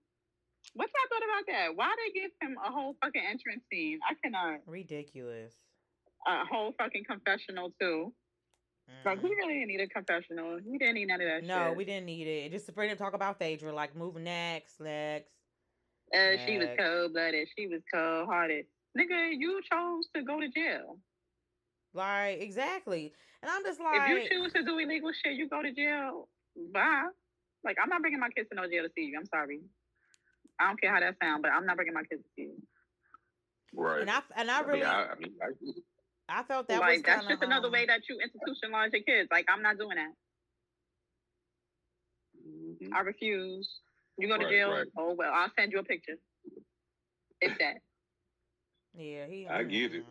What 0.73 0.89
y'all 0.89 1.09
thought 1.09 1.23
about 1.23 1.45
that? 1.47 1.75
Why 1.75 1.93
they 1.97 2.11
give 2.19 2.31
him 2.41 2.55
a 2.65 2.71
whole 2.71 2.95
fucking 3.03 3.21
entrance 3.29 3.63
scene? 3.71 3.99
I 4.09 4.13
cannot. 4.23 4.61
Ridiculous. 4.65 5.53
A 6.25 6.45
whole 6.45 6.73
fucking 6.77 7.03
confessional 7.09 7.73
too. 7.79 8.13
Mm. 8.89 9.05
Like 9.05 9.21
he 9.21 9.27
really 9.27 9.53
didn't 9.55 9.67
need 9.67 9.81
a 9.81 9.87
confessional. 9.87 10.59
He 10.63 10.77
didn't 10.77 10.95
need 10.95 11.07
none 11.07 11.21
of 11.21 11.27
that. 11.27 11.43
No, 11.43 11.69
shit. 11.69 11.77
we 11.77 11.85
didn't 11.85 12.05
need 12.05 12.27
it. 12.27 12.51
Just 12.51 12.73
for 12.73 12.83
him 12.83 12.89
to 12.89 12.95
talk 12.95 13.13
about 13.13 13.37
Phaedra, 13.37 13.73
like 13.73 13.95
move 13.95 14.15
next, 14.15 14.79
next. 14.79 15.31
Uh, 16.13 16.37
she 16.45 16.57
was 16.57 16.69
cold 16.77 17.13
blooded. 17.13 17.47
She 17.57 17.67
was 17.67 17.81
cold 17.93 18.27
hearted. 18.27 18.65
Nigga, 18.97 19.33
you 19.37 19.61
chose 19.69 20.05
to 20.15 20.23
go 20.23 20.39
to 20.39 20.49
jail. 20.49 20.97
Like, 21.93 22.41
exactly. 22.41 23.13
And 23.41 23.51
I'm 23.51 23.63
just 23.63 23.79
like. 23.79 24.09
If 24.09 24.23
you 24.23 24.29
choose 24.29 24.53
to 24.53 24.63
do 24.63 24.77
illegal 24.77 25.11
shit, 25.23 25.33
you 25.33 25.49
go 25.49 25.61
to 25.61 25.71
jail. 25.71 26.27
Bye. 26.73 27.07
Like, 27.63 27.77
I'm 27.81 27.89
not 27.89 28.01
bringing 28.01 28.19
my 28.19 28.29
kids 28.29 28.49
to 28.49 28.55
no 28.55 28.67
jail 28.67 28.83
to 28.83 28.89
see 28.95 29.03
you. 29.03 29.17
I'm 29.19 29.25
sorry. 29.25 29.59
I 30.59 30.67
don't 30.67 30.81
care 30.81 30.93
how 30.93 30.99
that 30.99 31.15
sounds, 31.21 31.41
but 31.41 31.51
I'm 31.51 31.65
not 31.65 31.75
bringing 31.75 31.93
my 31.93 32.03
kids 32.03 32.23
to 32.23 32.29
see 32.35 32.43
you. 32.43 32.61
Right. 33.75 34.01
And 34.01 34.09
I 34.09 34.21
and 34.35 34.49
I 34.49 34.61
really. 34.61 34.83
I, 34.83 35.15
mean, 35.19 35.33
I, 35.41 35.45
I, 35.45 35.49
mean, 35.61 35.73
I, 36.29 36.39
I 36.39 36.43
felt 36.43 36.67
that 36.67 36.79
like 36.79 36.97
was 36.97 37.03
that's 37.03 37.27
just 37.27 37.43
um, 37.43 37.51
another 37.51 37.69
way 37.69 37.85
that 37.85 38.01
you 38.09 38.17
institutionalize 38.17 38.91
your 38.93 39.03
kids. 39.03 39.29
Like 39.31 39.45
I'm 39.49 39.61
not 39.61 39.77
doing 39.77 39.97
that. 39.97 40.13
Mm-hmm. 42.47 42.93
I 42.93 42.99
refuse. 43.01 43.69
You 44.17 44.27
go 44.27 44.37
to 44.37 44.45
right, 44.45 44.51
jail. 44.51 44.71
Right. 44.71 44.87
Oh 44.97 45.13
well, 45.17 45.31
I'll 45.33 45.51
send 45.57 45.71
you 45.71 45.79
a 45.79 45.83
picture. 45.83 46.17
If 47.39 47.57
that. 47.59 47.75
Yeah, 48.95 49.27
he. 49.27 49.47
I 49.47 49.63
get 49.63 49.93
it. 49.93 50.05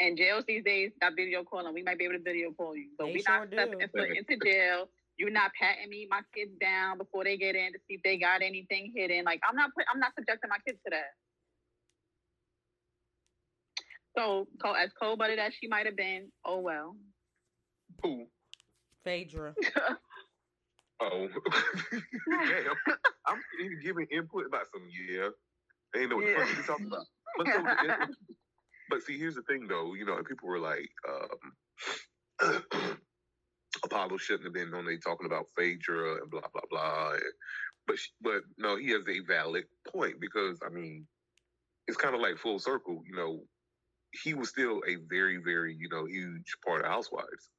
And 0.00 0.16
jails 0.16 0.44
these 0.46 0.64
days 0.64 0.92
got 1.00 1.14
video 1.16 1.42
calling. 1.44 1.74
We 1.74 1.82
might 1.82 1.98
be 1.98 2.04
able 2.04 2.14
to 2.14 2.22
video 2.22 2.52
call 2.52 2.76
you. 2.76 2.88
So 2.98 3.06
we 3.06 3.22
sure 3.22 3.40
not 3.40 3.48
stepping 3.48 3.80
into 4.16 4.36
jail. 4.44 4.88
You're 5.18 5.30
not 5.30 5.50
patting 5.60 5.90
me, 5.90 6.06
my 6.08 6.20
kids 6.32 6.52
down 6.60 6.96
before 6.96 7.24
they 7.24 7.36
get 7.36 7.56
in 7.56 7.72
to 7.72 7.78
see 7.88 7.94
if 7.94 8.02
they 8.04 8.16
got 8.16 8.40
anything 8.40 8.92
hidden. 8.94 9.24
Like 9.24 9.40
I'm 9.48 9.56
not. 9.56 9.70
I'm 9.92 10.00
not 10.00 10.12
subjecting 10.16 10.48
my 10.48 10.58
kids 10.66 10.78
to 10.86 10.90
that. 10.90 11.12
So, 14.16 14.48
as 14.76 14.90
cold 15.00 15.18
blooded 15.18 15.38
as 15.38 15.52
she 15.60 15.68
might 15.68 15.86
have 15.86 15.96
been, 15.96 16.30
oh 16.44 16.58
well. 16.58 16.96
Who? 18.02 18.26
Phaedra. 19.04 19.54
Oh, 21.00 21.28
damn! 22.30 22.96
I'm 23.26 23.40
giving 23.82 24.06
input 24.10 24.46
about 24.46 24.66
some 24.72 24.82
yeah. 24.90 25.28
They 25.92 26.00
ain't 26.00 26.10
know 26.10 26.16
what 26.16 26.26
the 26.26 26.34
fuck 26.34 26.56
you 26.56 26.62
talking 26.64 26.86
about. 26.86 27.06
But, 27.36 27.46
so, 27.46 27.62
but 28.90 29.02
see, 29.02 29.18
here's 29.18 29.36
the 29.36 29.42
thing, 29.42 29.66
though. 29.68 29.94
You 29.94 30.04
know, 30.04 30.22
people 30.22 30.48
were 30.48 30.58
like, 30.58 30.90
um, 32.42 32.62
Apollo 33.84 34.16
shouldn't 34.18 34.44
have 34.44 34.52
been 34.52 34.74
on 34.74 34.84
they 34.84 34.96
talking 34.98 35.26
about 35.26 35.46
Phaedra 35.56 36.20
and 36.20 36.30
blah 36.30 36.42
blah 36.52 36.62
blah. 36.70 37.12
And, 37.12 37.22
but 37.86 37.96
but 38.20 38.42
no, 38.58 38.76
he 38.76 38.90
has 38.90 39.08
a 39.08 39.20
valid 39.20 39.64
point 39.92 40.20
because 40.20 40.58
I 40.64 40.68
mean, 40.68 41.06
it's 41.86 41.96
kind 41.96 42.14
of 42.14 42.20
like 42.20 42.38
full 42.38 42.58
circle. 42.58 43.02
You 43.08 43.16
know, 43.16 43.40
he 44.24 44.34
was 44.34 44.48
still 44.48 44.82
a 44.86 44.96
very 45.08 45.38
very 45.38 45.76
you 45.78 45.88
know 45.90 46.06
huge 46.06 46.56
part 46.66 46.84
of 46.84 46.90
Housewives. 46.90 47.50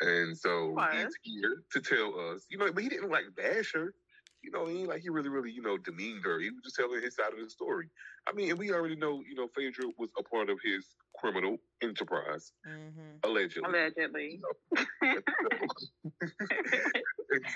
And 0.00 0.36
so 0.36 0.76
he's 0.92 1.14
here 1.22 1.62
to 1.72 1.80
tell 1.80 2.18
us, 2.30 2.46
you 2.50 2.58
know, 2.58 2.70
but 2.72 2.82
he 2.82 2.88
didn't 2.88 3.10
like 3.10 3.24
bash 3.36 3.72
her. 3.74 3.94
You 4.42 4.50
know, 4.50 4.66
he 4.66 4.84
like 4.84 5.00
he 5.00 5.08
really, 5.08 5.30
really, 5.30 5.50
you 5.50 5.62
know, 5.62 5.78
demeaned 5.78 6.24
her. 6.24 6.38
He 6.38 6.50
was 6.50 6.60
just 6.64 6.76
telling 6.76 7.00
his 7.00 7.16
side 7.16 7.32
of 7.32 7.38
the 7.42 7.48
story. 7.48 7.88
I 8.28 8.32
mean, 8.32 8.50
and 8.50 8.58
we 8.58 8.72
already 8.72 8.96
know, 8.96 9.22
you 9.26 9.34
know, 9.34 9.48
Phaedra 9.54 9.86
was 9.96 10.10
a 10.18 10.22
part 10.22 10.50
of 10.50 10.58
his 10.62 10.86
criminal 11.16 11.56
enterprise, 11.82 12.52
mm-hmm. 12.68 13.16
allegedly. 13.22 13.70
Allegedly. 13.70 14.40
and 15.00 15.22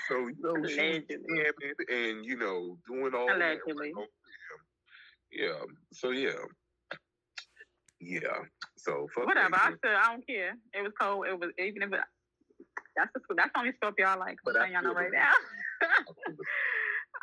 so, 0.07 0.27
you 0.27 0.35
know, 0.39 0.55
allegedly. 0.55 1.05
and 1.91 2.25
you 2.25 2.37
know, 2.37 2.77
doing 2.87 3.13
all 3.13 3.31
allegedly. 3.31 3.91
That, 3.95 4.07
yeah. 5.31 5.61
So 5.93 6.09
yeah. 6.09 6.31
Yeah. 7.99 8.39
So 8.77 9.07
whatever. 9.15 9.55
I 9.55 9.73
said 9.83 9.95
I 9.95 10.11
don't 10.11 10.25
care. 10.25 10.55
It 10.73 10.81
was 10.81 10.93
cold. 10.99 11.27
It 11.27 11.39
was 11.39 11.51
even 11.59 11.83
if 11.83 11.93
it, 11.93 11.99
that's 12.95 13.11
the 13.13 13.21
that's 13.35 13.51
the 13.53 13.59
only 13.59 13.73
stuff 13.77 13.93
y'all 13.97 14.19
like. 14.19 14.37
But 14.43 14.55
y'all 14.55 14.83
know 14.83 14.93
right 14.93 15.11
now. 15.11 15.33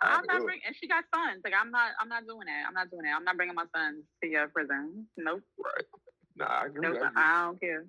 I'm 0.02 0.24
not 0.26 0.44
bringing. 0.44 0.64
And 0.66 0.76
she 0.76 0.88
got 0.88 1.04
sons. 1.14 1.40
Like 1.44 1.54
I'm 1.58 1.70
not. 1.70 1.92
I'm 2.00 2.08
not 2.08 2.26
doing 2.26 2.46
that. 2.46 2.64
I'm 2.68 2.74
not 2.74 2.90
doing 2.90 3.04
that. 3.04 3.16
I'm 3.16 3.24
not 3.24 3.36
bringing 3.36 3.54
my 3.54 3.64
sons 3.74 4.04
to 4.22 4.28
your 4.28 4.48
prison. 4.48 5.06
Nope. 5.16 5.42
Right. 5.58 5.88
Nah, 6.36 6.46
I 6.46 6.66
agree. 6.66 6.88
Nope. 6.88 6.98
I. 7.16 7.20
I 7.20 7.44
don't 7.44 7.60
care. 7.60 7.84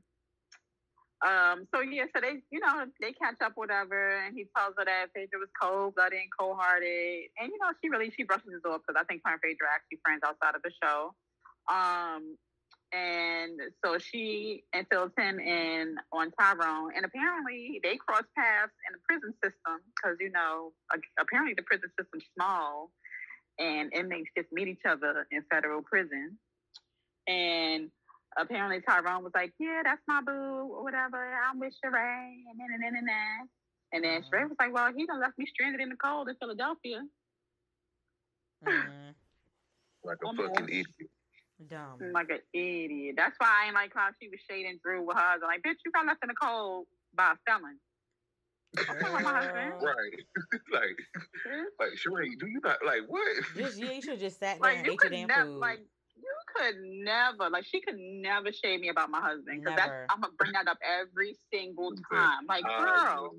Um. 1.25 1.67
So 1.73 1.81
yeah. 1.81 2.05
So 2.15 2.21
they, 2.21 2.39
you 2.51 2.59
know, 2.59 2.85
they 3.01 3.11
catch 3.11 3.41
up, 3.43 3.53
whatever, 3.55 4.23
and 4.23 4.35
he 4.35 4.45
tells 4.55 4.75
her 4.77 4.85
that 4.85 5.07
Phaedra 5.15 5.39
was 5.39 5.49
cold 5.59 5.95
blooded 5.95 6.19
and 6.19 6.31
cold 6.31 6.57
hearted, 6.59 7.27
and 7.39 7.51
you 7.51 7.57
know, 7.59 7.73
she 7.83 7.89
really 7.89 8.11
she 8.15 8.23
brushes 8.23 8.53
it 8.53 8.67
off 8.67 8.81
because 8.85 8.99
I 8.99 9.03
think 9.05 9.21
her 9.25 9.33
and 9.33 9.41
Phaedra 9.41 9.67
are 9.67 9.75
actually 9.75 9.99
friends 10.03 10.21
outside 10.23 10.55
of 10.55 10.61
the 10.63 10.71
show. 10.83 11.15
Um. 11.67 12.37
And 12.93 13.59
so 13.83 13.97
she 13.97 14.63
infills 14.73 15.11
him 15.19 15.39
in 15.39 15.97
on 16.13 16.31
Tyrone, 16.39 16.93
and 16.95 17.03
apparently 17.05 17.81
they 17.83 17.97
cross 17.97 18.23
paths 18.37 18.71
in 18.87 18.93
the 18.93 18.99
prison 19.07 19.33
system 19.43 19.81
because 19.95 20.17
you 20.21 20.29
know 20.29 20.71
apparently 21.19 21.53
the 21.53 21.63
prison 21.63 21.89
system's 21.99 22.23
small, 22.33 22.91
and 23.59 23.91
inmates 23.93 24.29
just 24.37 24.51
meet 24.53 24.69
each 24.69 24.85
other 24.87 25.27
in 25.31 25.43
federal 25.51 25.81
prison. 25.81 26.39
And 27.27 27.91
apparently 28.37 28.81
Tyrone 28.81 29.23
was 29.23 29.33
like, 29.35 29.53
"Yeah, 29.59 29.81
that's 29.83 30.01
my 30.07 30.21
boo, 30.21 30.31
or 30.31 30.83
whatever. 30.83 31.17
I'm 31.43 31.59
with 31.59 31.73
Sheree," 31.83 32.43
and 32.49 32.57
then 32.57 32.67
and 32.73 32.83
then 32.83 32.95
and 32.95 33.07
then. 33.07 33.49
And 33.91 34.03
then 34.03 34.21
Mhm. 34.21 34.29
Sheree 34.29 34.47
was 34.49 34.57
like, 34.59 34.73
"Well, 34.73 34.93
he 34.93 35.05
done 35.05 35.19
left 35.19 35.37
me 35.37 35.45
stranded 35.45 35.81
in 35.81 35.89
the 35.89 35.97
cold 35.97 36.29
in 36.29 36.35
Philadelphia." 36.37 37.03
Mm, 38.63 39.15
like 40.03 40.17
a 40.23 40.25
Almost. 40.27 40.49
fucking 40.55 40.69
idiot. 40.69 41.11
Dumb. 41.69 41.99
like 42.13 42.29
an 42.29 42.39
idiot. 42.53 43.15
That's 43.17 43.35
why 43.39 43.47
I 43.63 43.65
ain't 43.67 43.75
like 43.75 43.91
how 43.95 44.09
she 44.21 44.29
was 44.29 44.39
shading 44.49 44.79
Drew 44.83 45.05
with 45.05 45.17
her 45.17 45.23
husband. 45.23 45.49
Like, 45.49 45.61
bitch, 45.63 45.79
you 45.85 45.91
got 45.91 46.05
left 46.05 46.19
in 46.23 46.27
the 46.29 46.35
cold 46.35 46.85
by 47.15 47.31
a 47.33 47.35
felon. 47.45 47.79
talking 48.77 49.01
about 49.01 49.23
my 49.23 49.33
husband. 49.33 49.79
Girl. 49.79 49.93
Right. 49.93 50.61
like, 50.71 50.97
like 51.79 51.89
Sheree, 51.97 52.37
do 52.39 52.47
you 52.47 52.59
not 52.63 52.77
like 52.85 53.01
what? 53.07 53.43
Just 53.55 53.79
yeah, 53.79 53.91
you 53.91 54.01
should 54.01 54.19
just 54.19 54.39
sat 54.39 54.59
there 54.61 54.69
Like 54.71 54.77
and 54.79 54.85
you 54.87 54.93
ate 54.93 54.99
your 55.03 55.09
damn 55.11 55.27
never, 55.27 55.43
food. 55.45 55.57
like 55.59 55.79
you 56.15 56.33
could 56.55 56.75
never, 56.83 57.49
like 57.49 57.65
she 57.65 57.79
could 57.81 57.97
never 57.97 58.51
shade 58.51 58.81
me 58.81 58.89
about 58.89 59.09
my 59.09 59.21
husband 59.21 59.61
because 59.63 59.75
that's 59.77 59.91
I'm 60.09 60.21
gonna 60.21 60.33
bring 60.37 60.51
that 60.53 60.67
up 60.67 60.77
every 60.83 61.35
single 61.53 61.91
time. 62.11 62.45
Like, 62.47 62.65
I- 62.65 63.05
girl, 63.05 63.31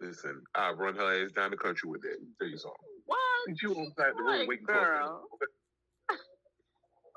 Listen, 0.00 0.42
I 0.54 0.70
run 0.72 0.96
her 0.96 1.24
ass 1.24 1.30
down 1.32 1.50
the 1.52 1.56
country 1.56 1.88
with 1.88 2.04
it. 2.04 2.18
Tell 2.40 2.48
you 2.48 2.58
something. 2.58 2.76
what? 3.06 3.18
And 3.46 3.56
you 3.62 3.70
on 3.74 3.84
the 3.96 4.02
side 4.02 4.10
of 4.10 4.16
the 4.16 4.22
road 4.24 4.38
Like, 4.40 4.48
waiting 4.48 4.66
girl. 4.66 5.28
for 5.38 5.46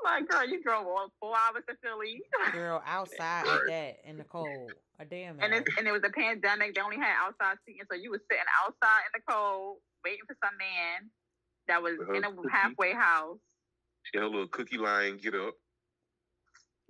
Like, 0.07 0.27
girl, 0.29 0.47
you 0.47 0.63
drove 0.63 0.87
all 0.87 1.11
four 1.19 1.35
hours 1.37 1.63
to 1.67 1.75
Philly, 1.83 2.21
Girl, 2.53 2.81
outside 2.85 3.43
Right. 3.45 3.59
like 3.59 3.65
that 3.67 4.09
in 4.09 4.17
the 4.17 4.23
cold. 4.23 4.73
A 4.99 5.05
damn 5.05 5.39
and 5.39 5.51
minute. 5.51 5.67
it, 5.67 5.73
and 5.77 5.87
it 5.87 5.91
was 5.91 6.01
a 6.03 6.09
pandemic. 6.09 6.73
They 6.75 6.81
only 6.81 6.97
had 6.97 7.15
outside 7.19 7.57
seating, 7.65 7.85
so 7.91 7.95
you 7.97 8.09
was 8.11 8.21
sitting 8.31 8.45
outside 8.63 9.01
in 9.05 9.11
the 9.21 9.31
cold 9.31 9.79
waiting 10.03 10.25
for 10.25 10.35
some 10.43 10.57
man 10.57 11.11
that 11.67 11.83
was 11.83 11.93
in 12.15 12.23
a 12.23 12.31
cookie. 12.33 12.49
halfway 12.51 12.93
house. 12.93 13.37
She 14.03 14.17
had 14.17 14.23
a 14.23 14.27
little 14.27 14.47
cookie 14.47 14.77
line, 14.77 15.17
get 15.17 15.35
up. 15.35 15.53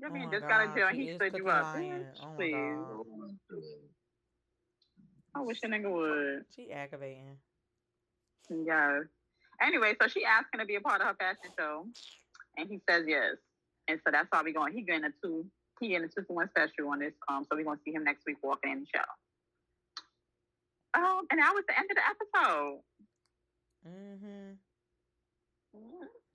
I 0.05 0.09
Oh 0.09 0.11
mean, 0.11 0.25
my 0.25 0.31
just 0.31 0.47
got 0.47 0.61
a 0.63 0.67
God, 0.67 0.75
deal, 0.75 0.87
and 0.87 0.95
she 0.95 1.03
he 1.03 1.09
is 1.09 1.15
stood 1.17 1.33
you 1.35 1.43
cookie 1.43 1.49
up. 1.49 1.63
lying. 1.63 1.91
Bitch, 1.91 2.19
Oh 2.21 2.29
my 2.29 2.35
please. 2.37 2.75
Oh 2.77 3.05
God. 3.49 3.89
I 5.35 5.41
wish 5.41 5.59
a 5.63 5.67
nigga 5.67 5.91
would. 5.91 6.45
She 6.55 6.71
aggravating. 6.71 7.37
Yes. 8.49 9.03
Anyway, 9.61 9.95
so 9.99 10.07
she 10.07 10.23
asked 10.23 10.47
him 10.53 10.59
to 10.59 10.65
be 10.65 10.75
a 10.75 10.81
part 10.81 11.01
of 11.01 11.07
her 11.07 11.15
fashion 11.15 11.51
show, 11.57 11.87
and 12.57 12.69
he 12.69 12.81
says 12.89 13.03
yes. 13.07 13.35
And 13.87 13.99
so 14.05 14.11
that's 14.11 14.27
why 14.31 14.41
we're 14.43 14.53
going. 14.53 14.73
He 14.73 14.81
getting 14.81 15.05
a 15.05 15.13
two. 15.23 15.45
He 15.79 15.89
getting 15.89 16.05
a 16.05 16.07
two 16.07 16.25
for 16.27 16.35
one 16.35 16.49
special 16.49 16.89
on 16.91 16.99
this. 16.99 17.13
Um, 17.29 17.45
so 17.49 17.55
we're 17.55 17.63
gonna 17.63 17.79
see 17.85 17.93
him 17.93 18.03
next 18.03 18.25
week 18.25 18.37
walking 18.43 18.71
in 18.71 18.79
the 18.81 18.87
show. 18.93 19.05
Um, 20.93 21.27
and 21.31 21.39
that 21.39 21.53
was 21.53 21.63
the 21.67 21.77
end 21.77 21.89
of 21.91 21.97
the 21.97 22.03
episode. 22.03 22.79
Mm-hmm. 23.87 24.57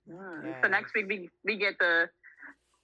Mm. 0.09 0.61
So 0.61 0.67
next 0.69 0.93
week 0.95 1.05
we 1.07 1.29
we 1.43 1.57
get 1.57 1.75
the 1.79 2.09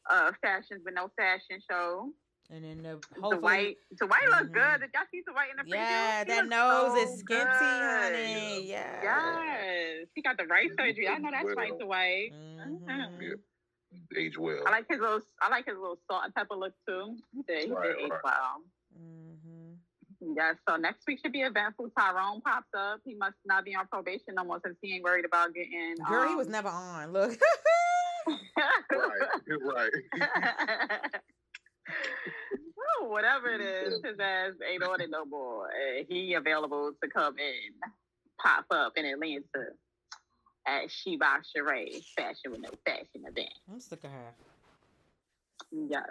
uh 0.09 0.31
fashions 0.41 0.81
but 0.83 0.93
no 0.93 1.09
fashion 1.17 1.61
show. 1.69 2.09
And 2.51 2.63
then 2.65 2.81
the 2.81 2.99
The 3.21 3.37
white, 3.37 3.77
the 3.99 4.07
white 4.07 4.27
looks 4.27 4.49
Mhm. 4.49 4.53
good. 4.53 4.81
Did 4.81 4.89
y'all 4.95 5.05
see 5.11 5.21
the 5.25 5.33
white 5.33 5.51
in 5.51 5.57
the 5.57 5.63
preview? 5.63 5.75
yeah, 5.75 6.23
He 6.23 6.31
that 6.31 6.47
nose 6.47 6.93
so 6.93 6.95
is 7.03 7.19
skinty, 7.21 7.25
good. 7.25 8.13
honey. 8.15 8.61
Yeah. 8.67 9.03
Yes, 9.03 10.07
he 10.15 10.21
got 10.23 10.37
the 10.37 10.45
right 10.47 10.69
surgery. 10.77 11.07
I 11.07 11.19
know 11.19 11.29
that's 11.31 11.45
Well. 11.45 11.55
right 11.55 11.77
to 11.79 11.85
white. 11.85 12.31
Mhm. 12.33 13.21
Yeah. 13.21 13.35
Age 14.17 14.37
well. 14.37 14.63
I 14.67 14.71
like 14.71 14.87
his 14.89 14.99
little. 14.99 15.21
I 15.41 15.49
like 15.49 15.65
his 15.65 15.75
little 15.77 15.99
salt 16.09 16.25
and 16.25 16.33
pepper 16.33 16.55
look 16.55 16.73
too. 16.87 17.17
He 17.33 17.43
did. 17.43 17.65
He 17.65 17.71
Right, 17.71 17.87
did 17.95 17.99
age 18.05 18.11
right. 18.11 18.23
well. 18.23 18.63
Mhm. 18.97 19.77
Yeah. 20.21 20.53
So 20.67 20.75
next 20.77 21.05
week 21.07 21.19
should 21.23 21.31
be 21.31 21.41
eventful. 21.43 21.91
Tyrone 21.91 22.41
pops 22.41 22.73
up. 22.75 23.01
He 23.05 23.13
must 23.15 23.37
not 23.45 23.63
be 23.63 23.75
on 23.75 23.87
probation 23.87 24.33
no 24.35 24.43
more 24.43 24.59
since 24.65 24.77
he 24.81 24.95
ain't 24.95 25.03
worried 25.03 25.25
about 25.25 25.53
getting. 25.53 25.95
Girl, 25.97 26.23
he 26.25 26.31
um, 26.33 26.37
was 26.37 26.47
never 26.47 26.69
on. 26.69 27.13
Look. 27.13 27.39
right, 28.91 29.29
right. 29.61 29.91
whatever 33.07 33.49
it 33.49 33.61
is, 33.61 33.93
his 34.03 34.19
ass 34.19 34.53
ain't 34.69 34.83
on 34.83 35.01
it 35.01 35.09
no 35.09 35.25
more. 35.25 35.67
Uh, 35.67 36.03
he 36.07 36.33
available 36.33 36.91
to 37.01 37.09
come 37.09 37.35
in, 37.37 37.73
pop 38.41 38.65
up 38.71 38.93
in 38.95 39.05
Atlanta 39.05 39.43
at 40.67 40.91
Sheba 40.91 41.41
Charade 41.55 42.03
Fashion 42.15 42.51
with 42.51 42.61
No 42.61 42.69
Fashion 42.85 43.23
event. 43.27 43.53
I'm 43.71 43.79
sick 43.79 44.03
of 44.03 44.11
her. 44.11 44.33
Yes. 45.71 46.03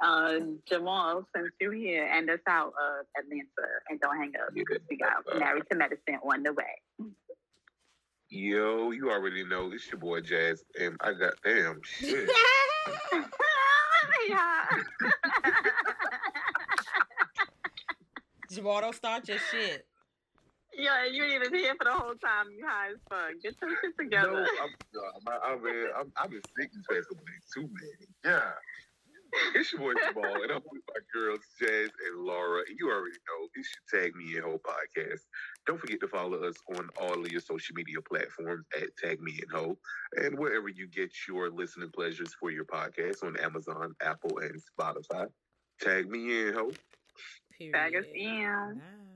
Uh, 0.00 0.38
Jamal, 0.68 1.26
since 1.34 1.50
you're 1.60 1.72
here, 1.72 2.04
end 2.04 2.30
us 2.30 2.38
out 2.46 2.68
of 2.68 3.06
Atlanta 3.18 3.46
and 3.88 4.00
don't 4.00 4.16
hang 4.16 4.32
up 4.40 4.54
because 4.54 4.78
we 4.88 4.96
got 4.96 5.24
Married 5.38 5.64
to 5.70 5.76
Medicine 5.76 6.18
on 6.22 6.42
the 6.42 6.52
way. 6.52 7.12
Yo, 8.28 8.92
you 8.92 9.10
already 9.10 9.44
know 9.44 9.72
it's 9.72 9.90
your 9.90 9.98
boy 9.98 10.20
Jazz, 10.20 10.62
and 10.80 10.96
I 11.00 11.14
got 11.14 11.34
damn 11.44 11.80
shit. 11.82 12.30
yeah. 14.28 14.64
Jamal, 18.50 18.80
don't 18.80 18.94
start 18.94 19.28
your 19.28 19.38
shit. 19.50 19.86
yeah, 20.76 21.06
you 21.06 21.22
ain't 21.24 21.44
even 21.44 21.54
here 21.54 21.74
for 21.78 21.84
the 21.84 21.92
whole 21.92 22.14
time. 22.14 22.46
You 22.56 22.66
high 22.66 22.90
as 22.90 22.98
fuck. 23.08 23.40
Get 23.42 23.54
your 23.62 23.70
shit 23.80 23.96
together. 23.98 24.32
no, 24.32 24.38
together. 24.38 24.66
I'm, 25.26 25.28
I'm, 25.28 25.66
I'm, 25.66 25.86
I'm, 26.00 26.12
I've 26.16 26.30
been 26.30 26.42
sick 26.58 26.70
these 26.72 26.84
past 26.90 27.08
couple 27.08 27.24
days 27.26 27.46
too, 27.54 27.62
man. 27.62 28.08
Yeah. 28.24 28.50
It's 29.54 29.72
your 29.72 29.80
boy 29.82 29.92
Jamal, 30.08 30.42
and 30.42 30.50
I'm 30.50 30.62
with 30.72 30.82
my 30.88 31.00
girls 31.14 31.38
Jazz 31.60 31.90
and 32.08 32.24
Laura. 32.24 32.62
And 32.68 32.76
you 32.80 32.90
already 32.90 33.16
know 33.28 33.46
you 33.54 33.62
should 33.62 34.00
tag 34.02 34.16
me 34.16 34.36
in 34.36 34.42
Ho 34.42 34.58
podcast. 34.58 35.20
Don't 35.66 35.80
forget 35.80 36.00
to 36.00 36.08
follow 36.08 36.42
us 36.42 36.56
on 36.76 36.88
all 37.00 37.20
of 37.20 37.30
your 37.30 37.40
social 37.40 37.76
media 37.76 37.98
platforms 38.00 38.66
at 38.76 38.88
Tag 38.96 39.20
Me 39.20 39.32
in 39.40 39.48
Ho, 39.56 39.78
and 40.16 40.36
wherever 40.36 40.68
you 40.68 40.88
get 40.88 41.12
your 41.28 41.48
listening 41.48 41.90
pleasures 41.94 42.34
for 42.40 42.50
your 42.50 42.64
podcast 42.64 43.22
on 43.22 43.36
Amazon, 43.38 43.94
Apple, 44.02 44.38
and 44.38 44.60
Spotify. 44.60 45.26
Tag 45.80 46.10
me 46.10 46.48
in 46.48 46.54
Ho. 46.54 46.72
Period. 47.60 47.72
Bag 47.74 47.94
us 47.94 48.06
in. 48.14 48.78
Nah. 48.78 49.09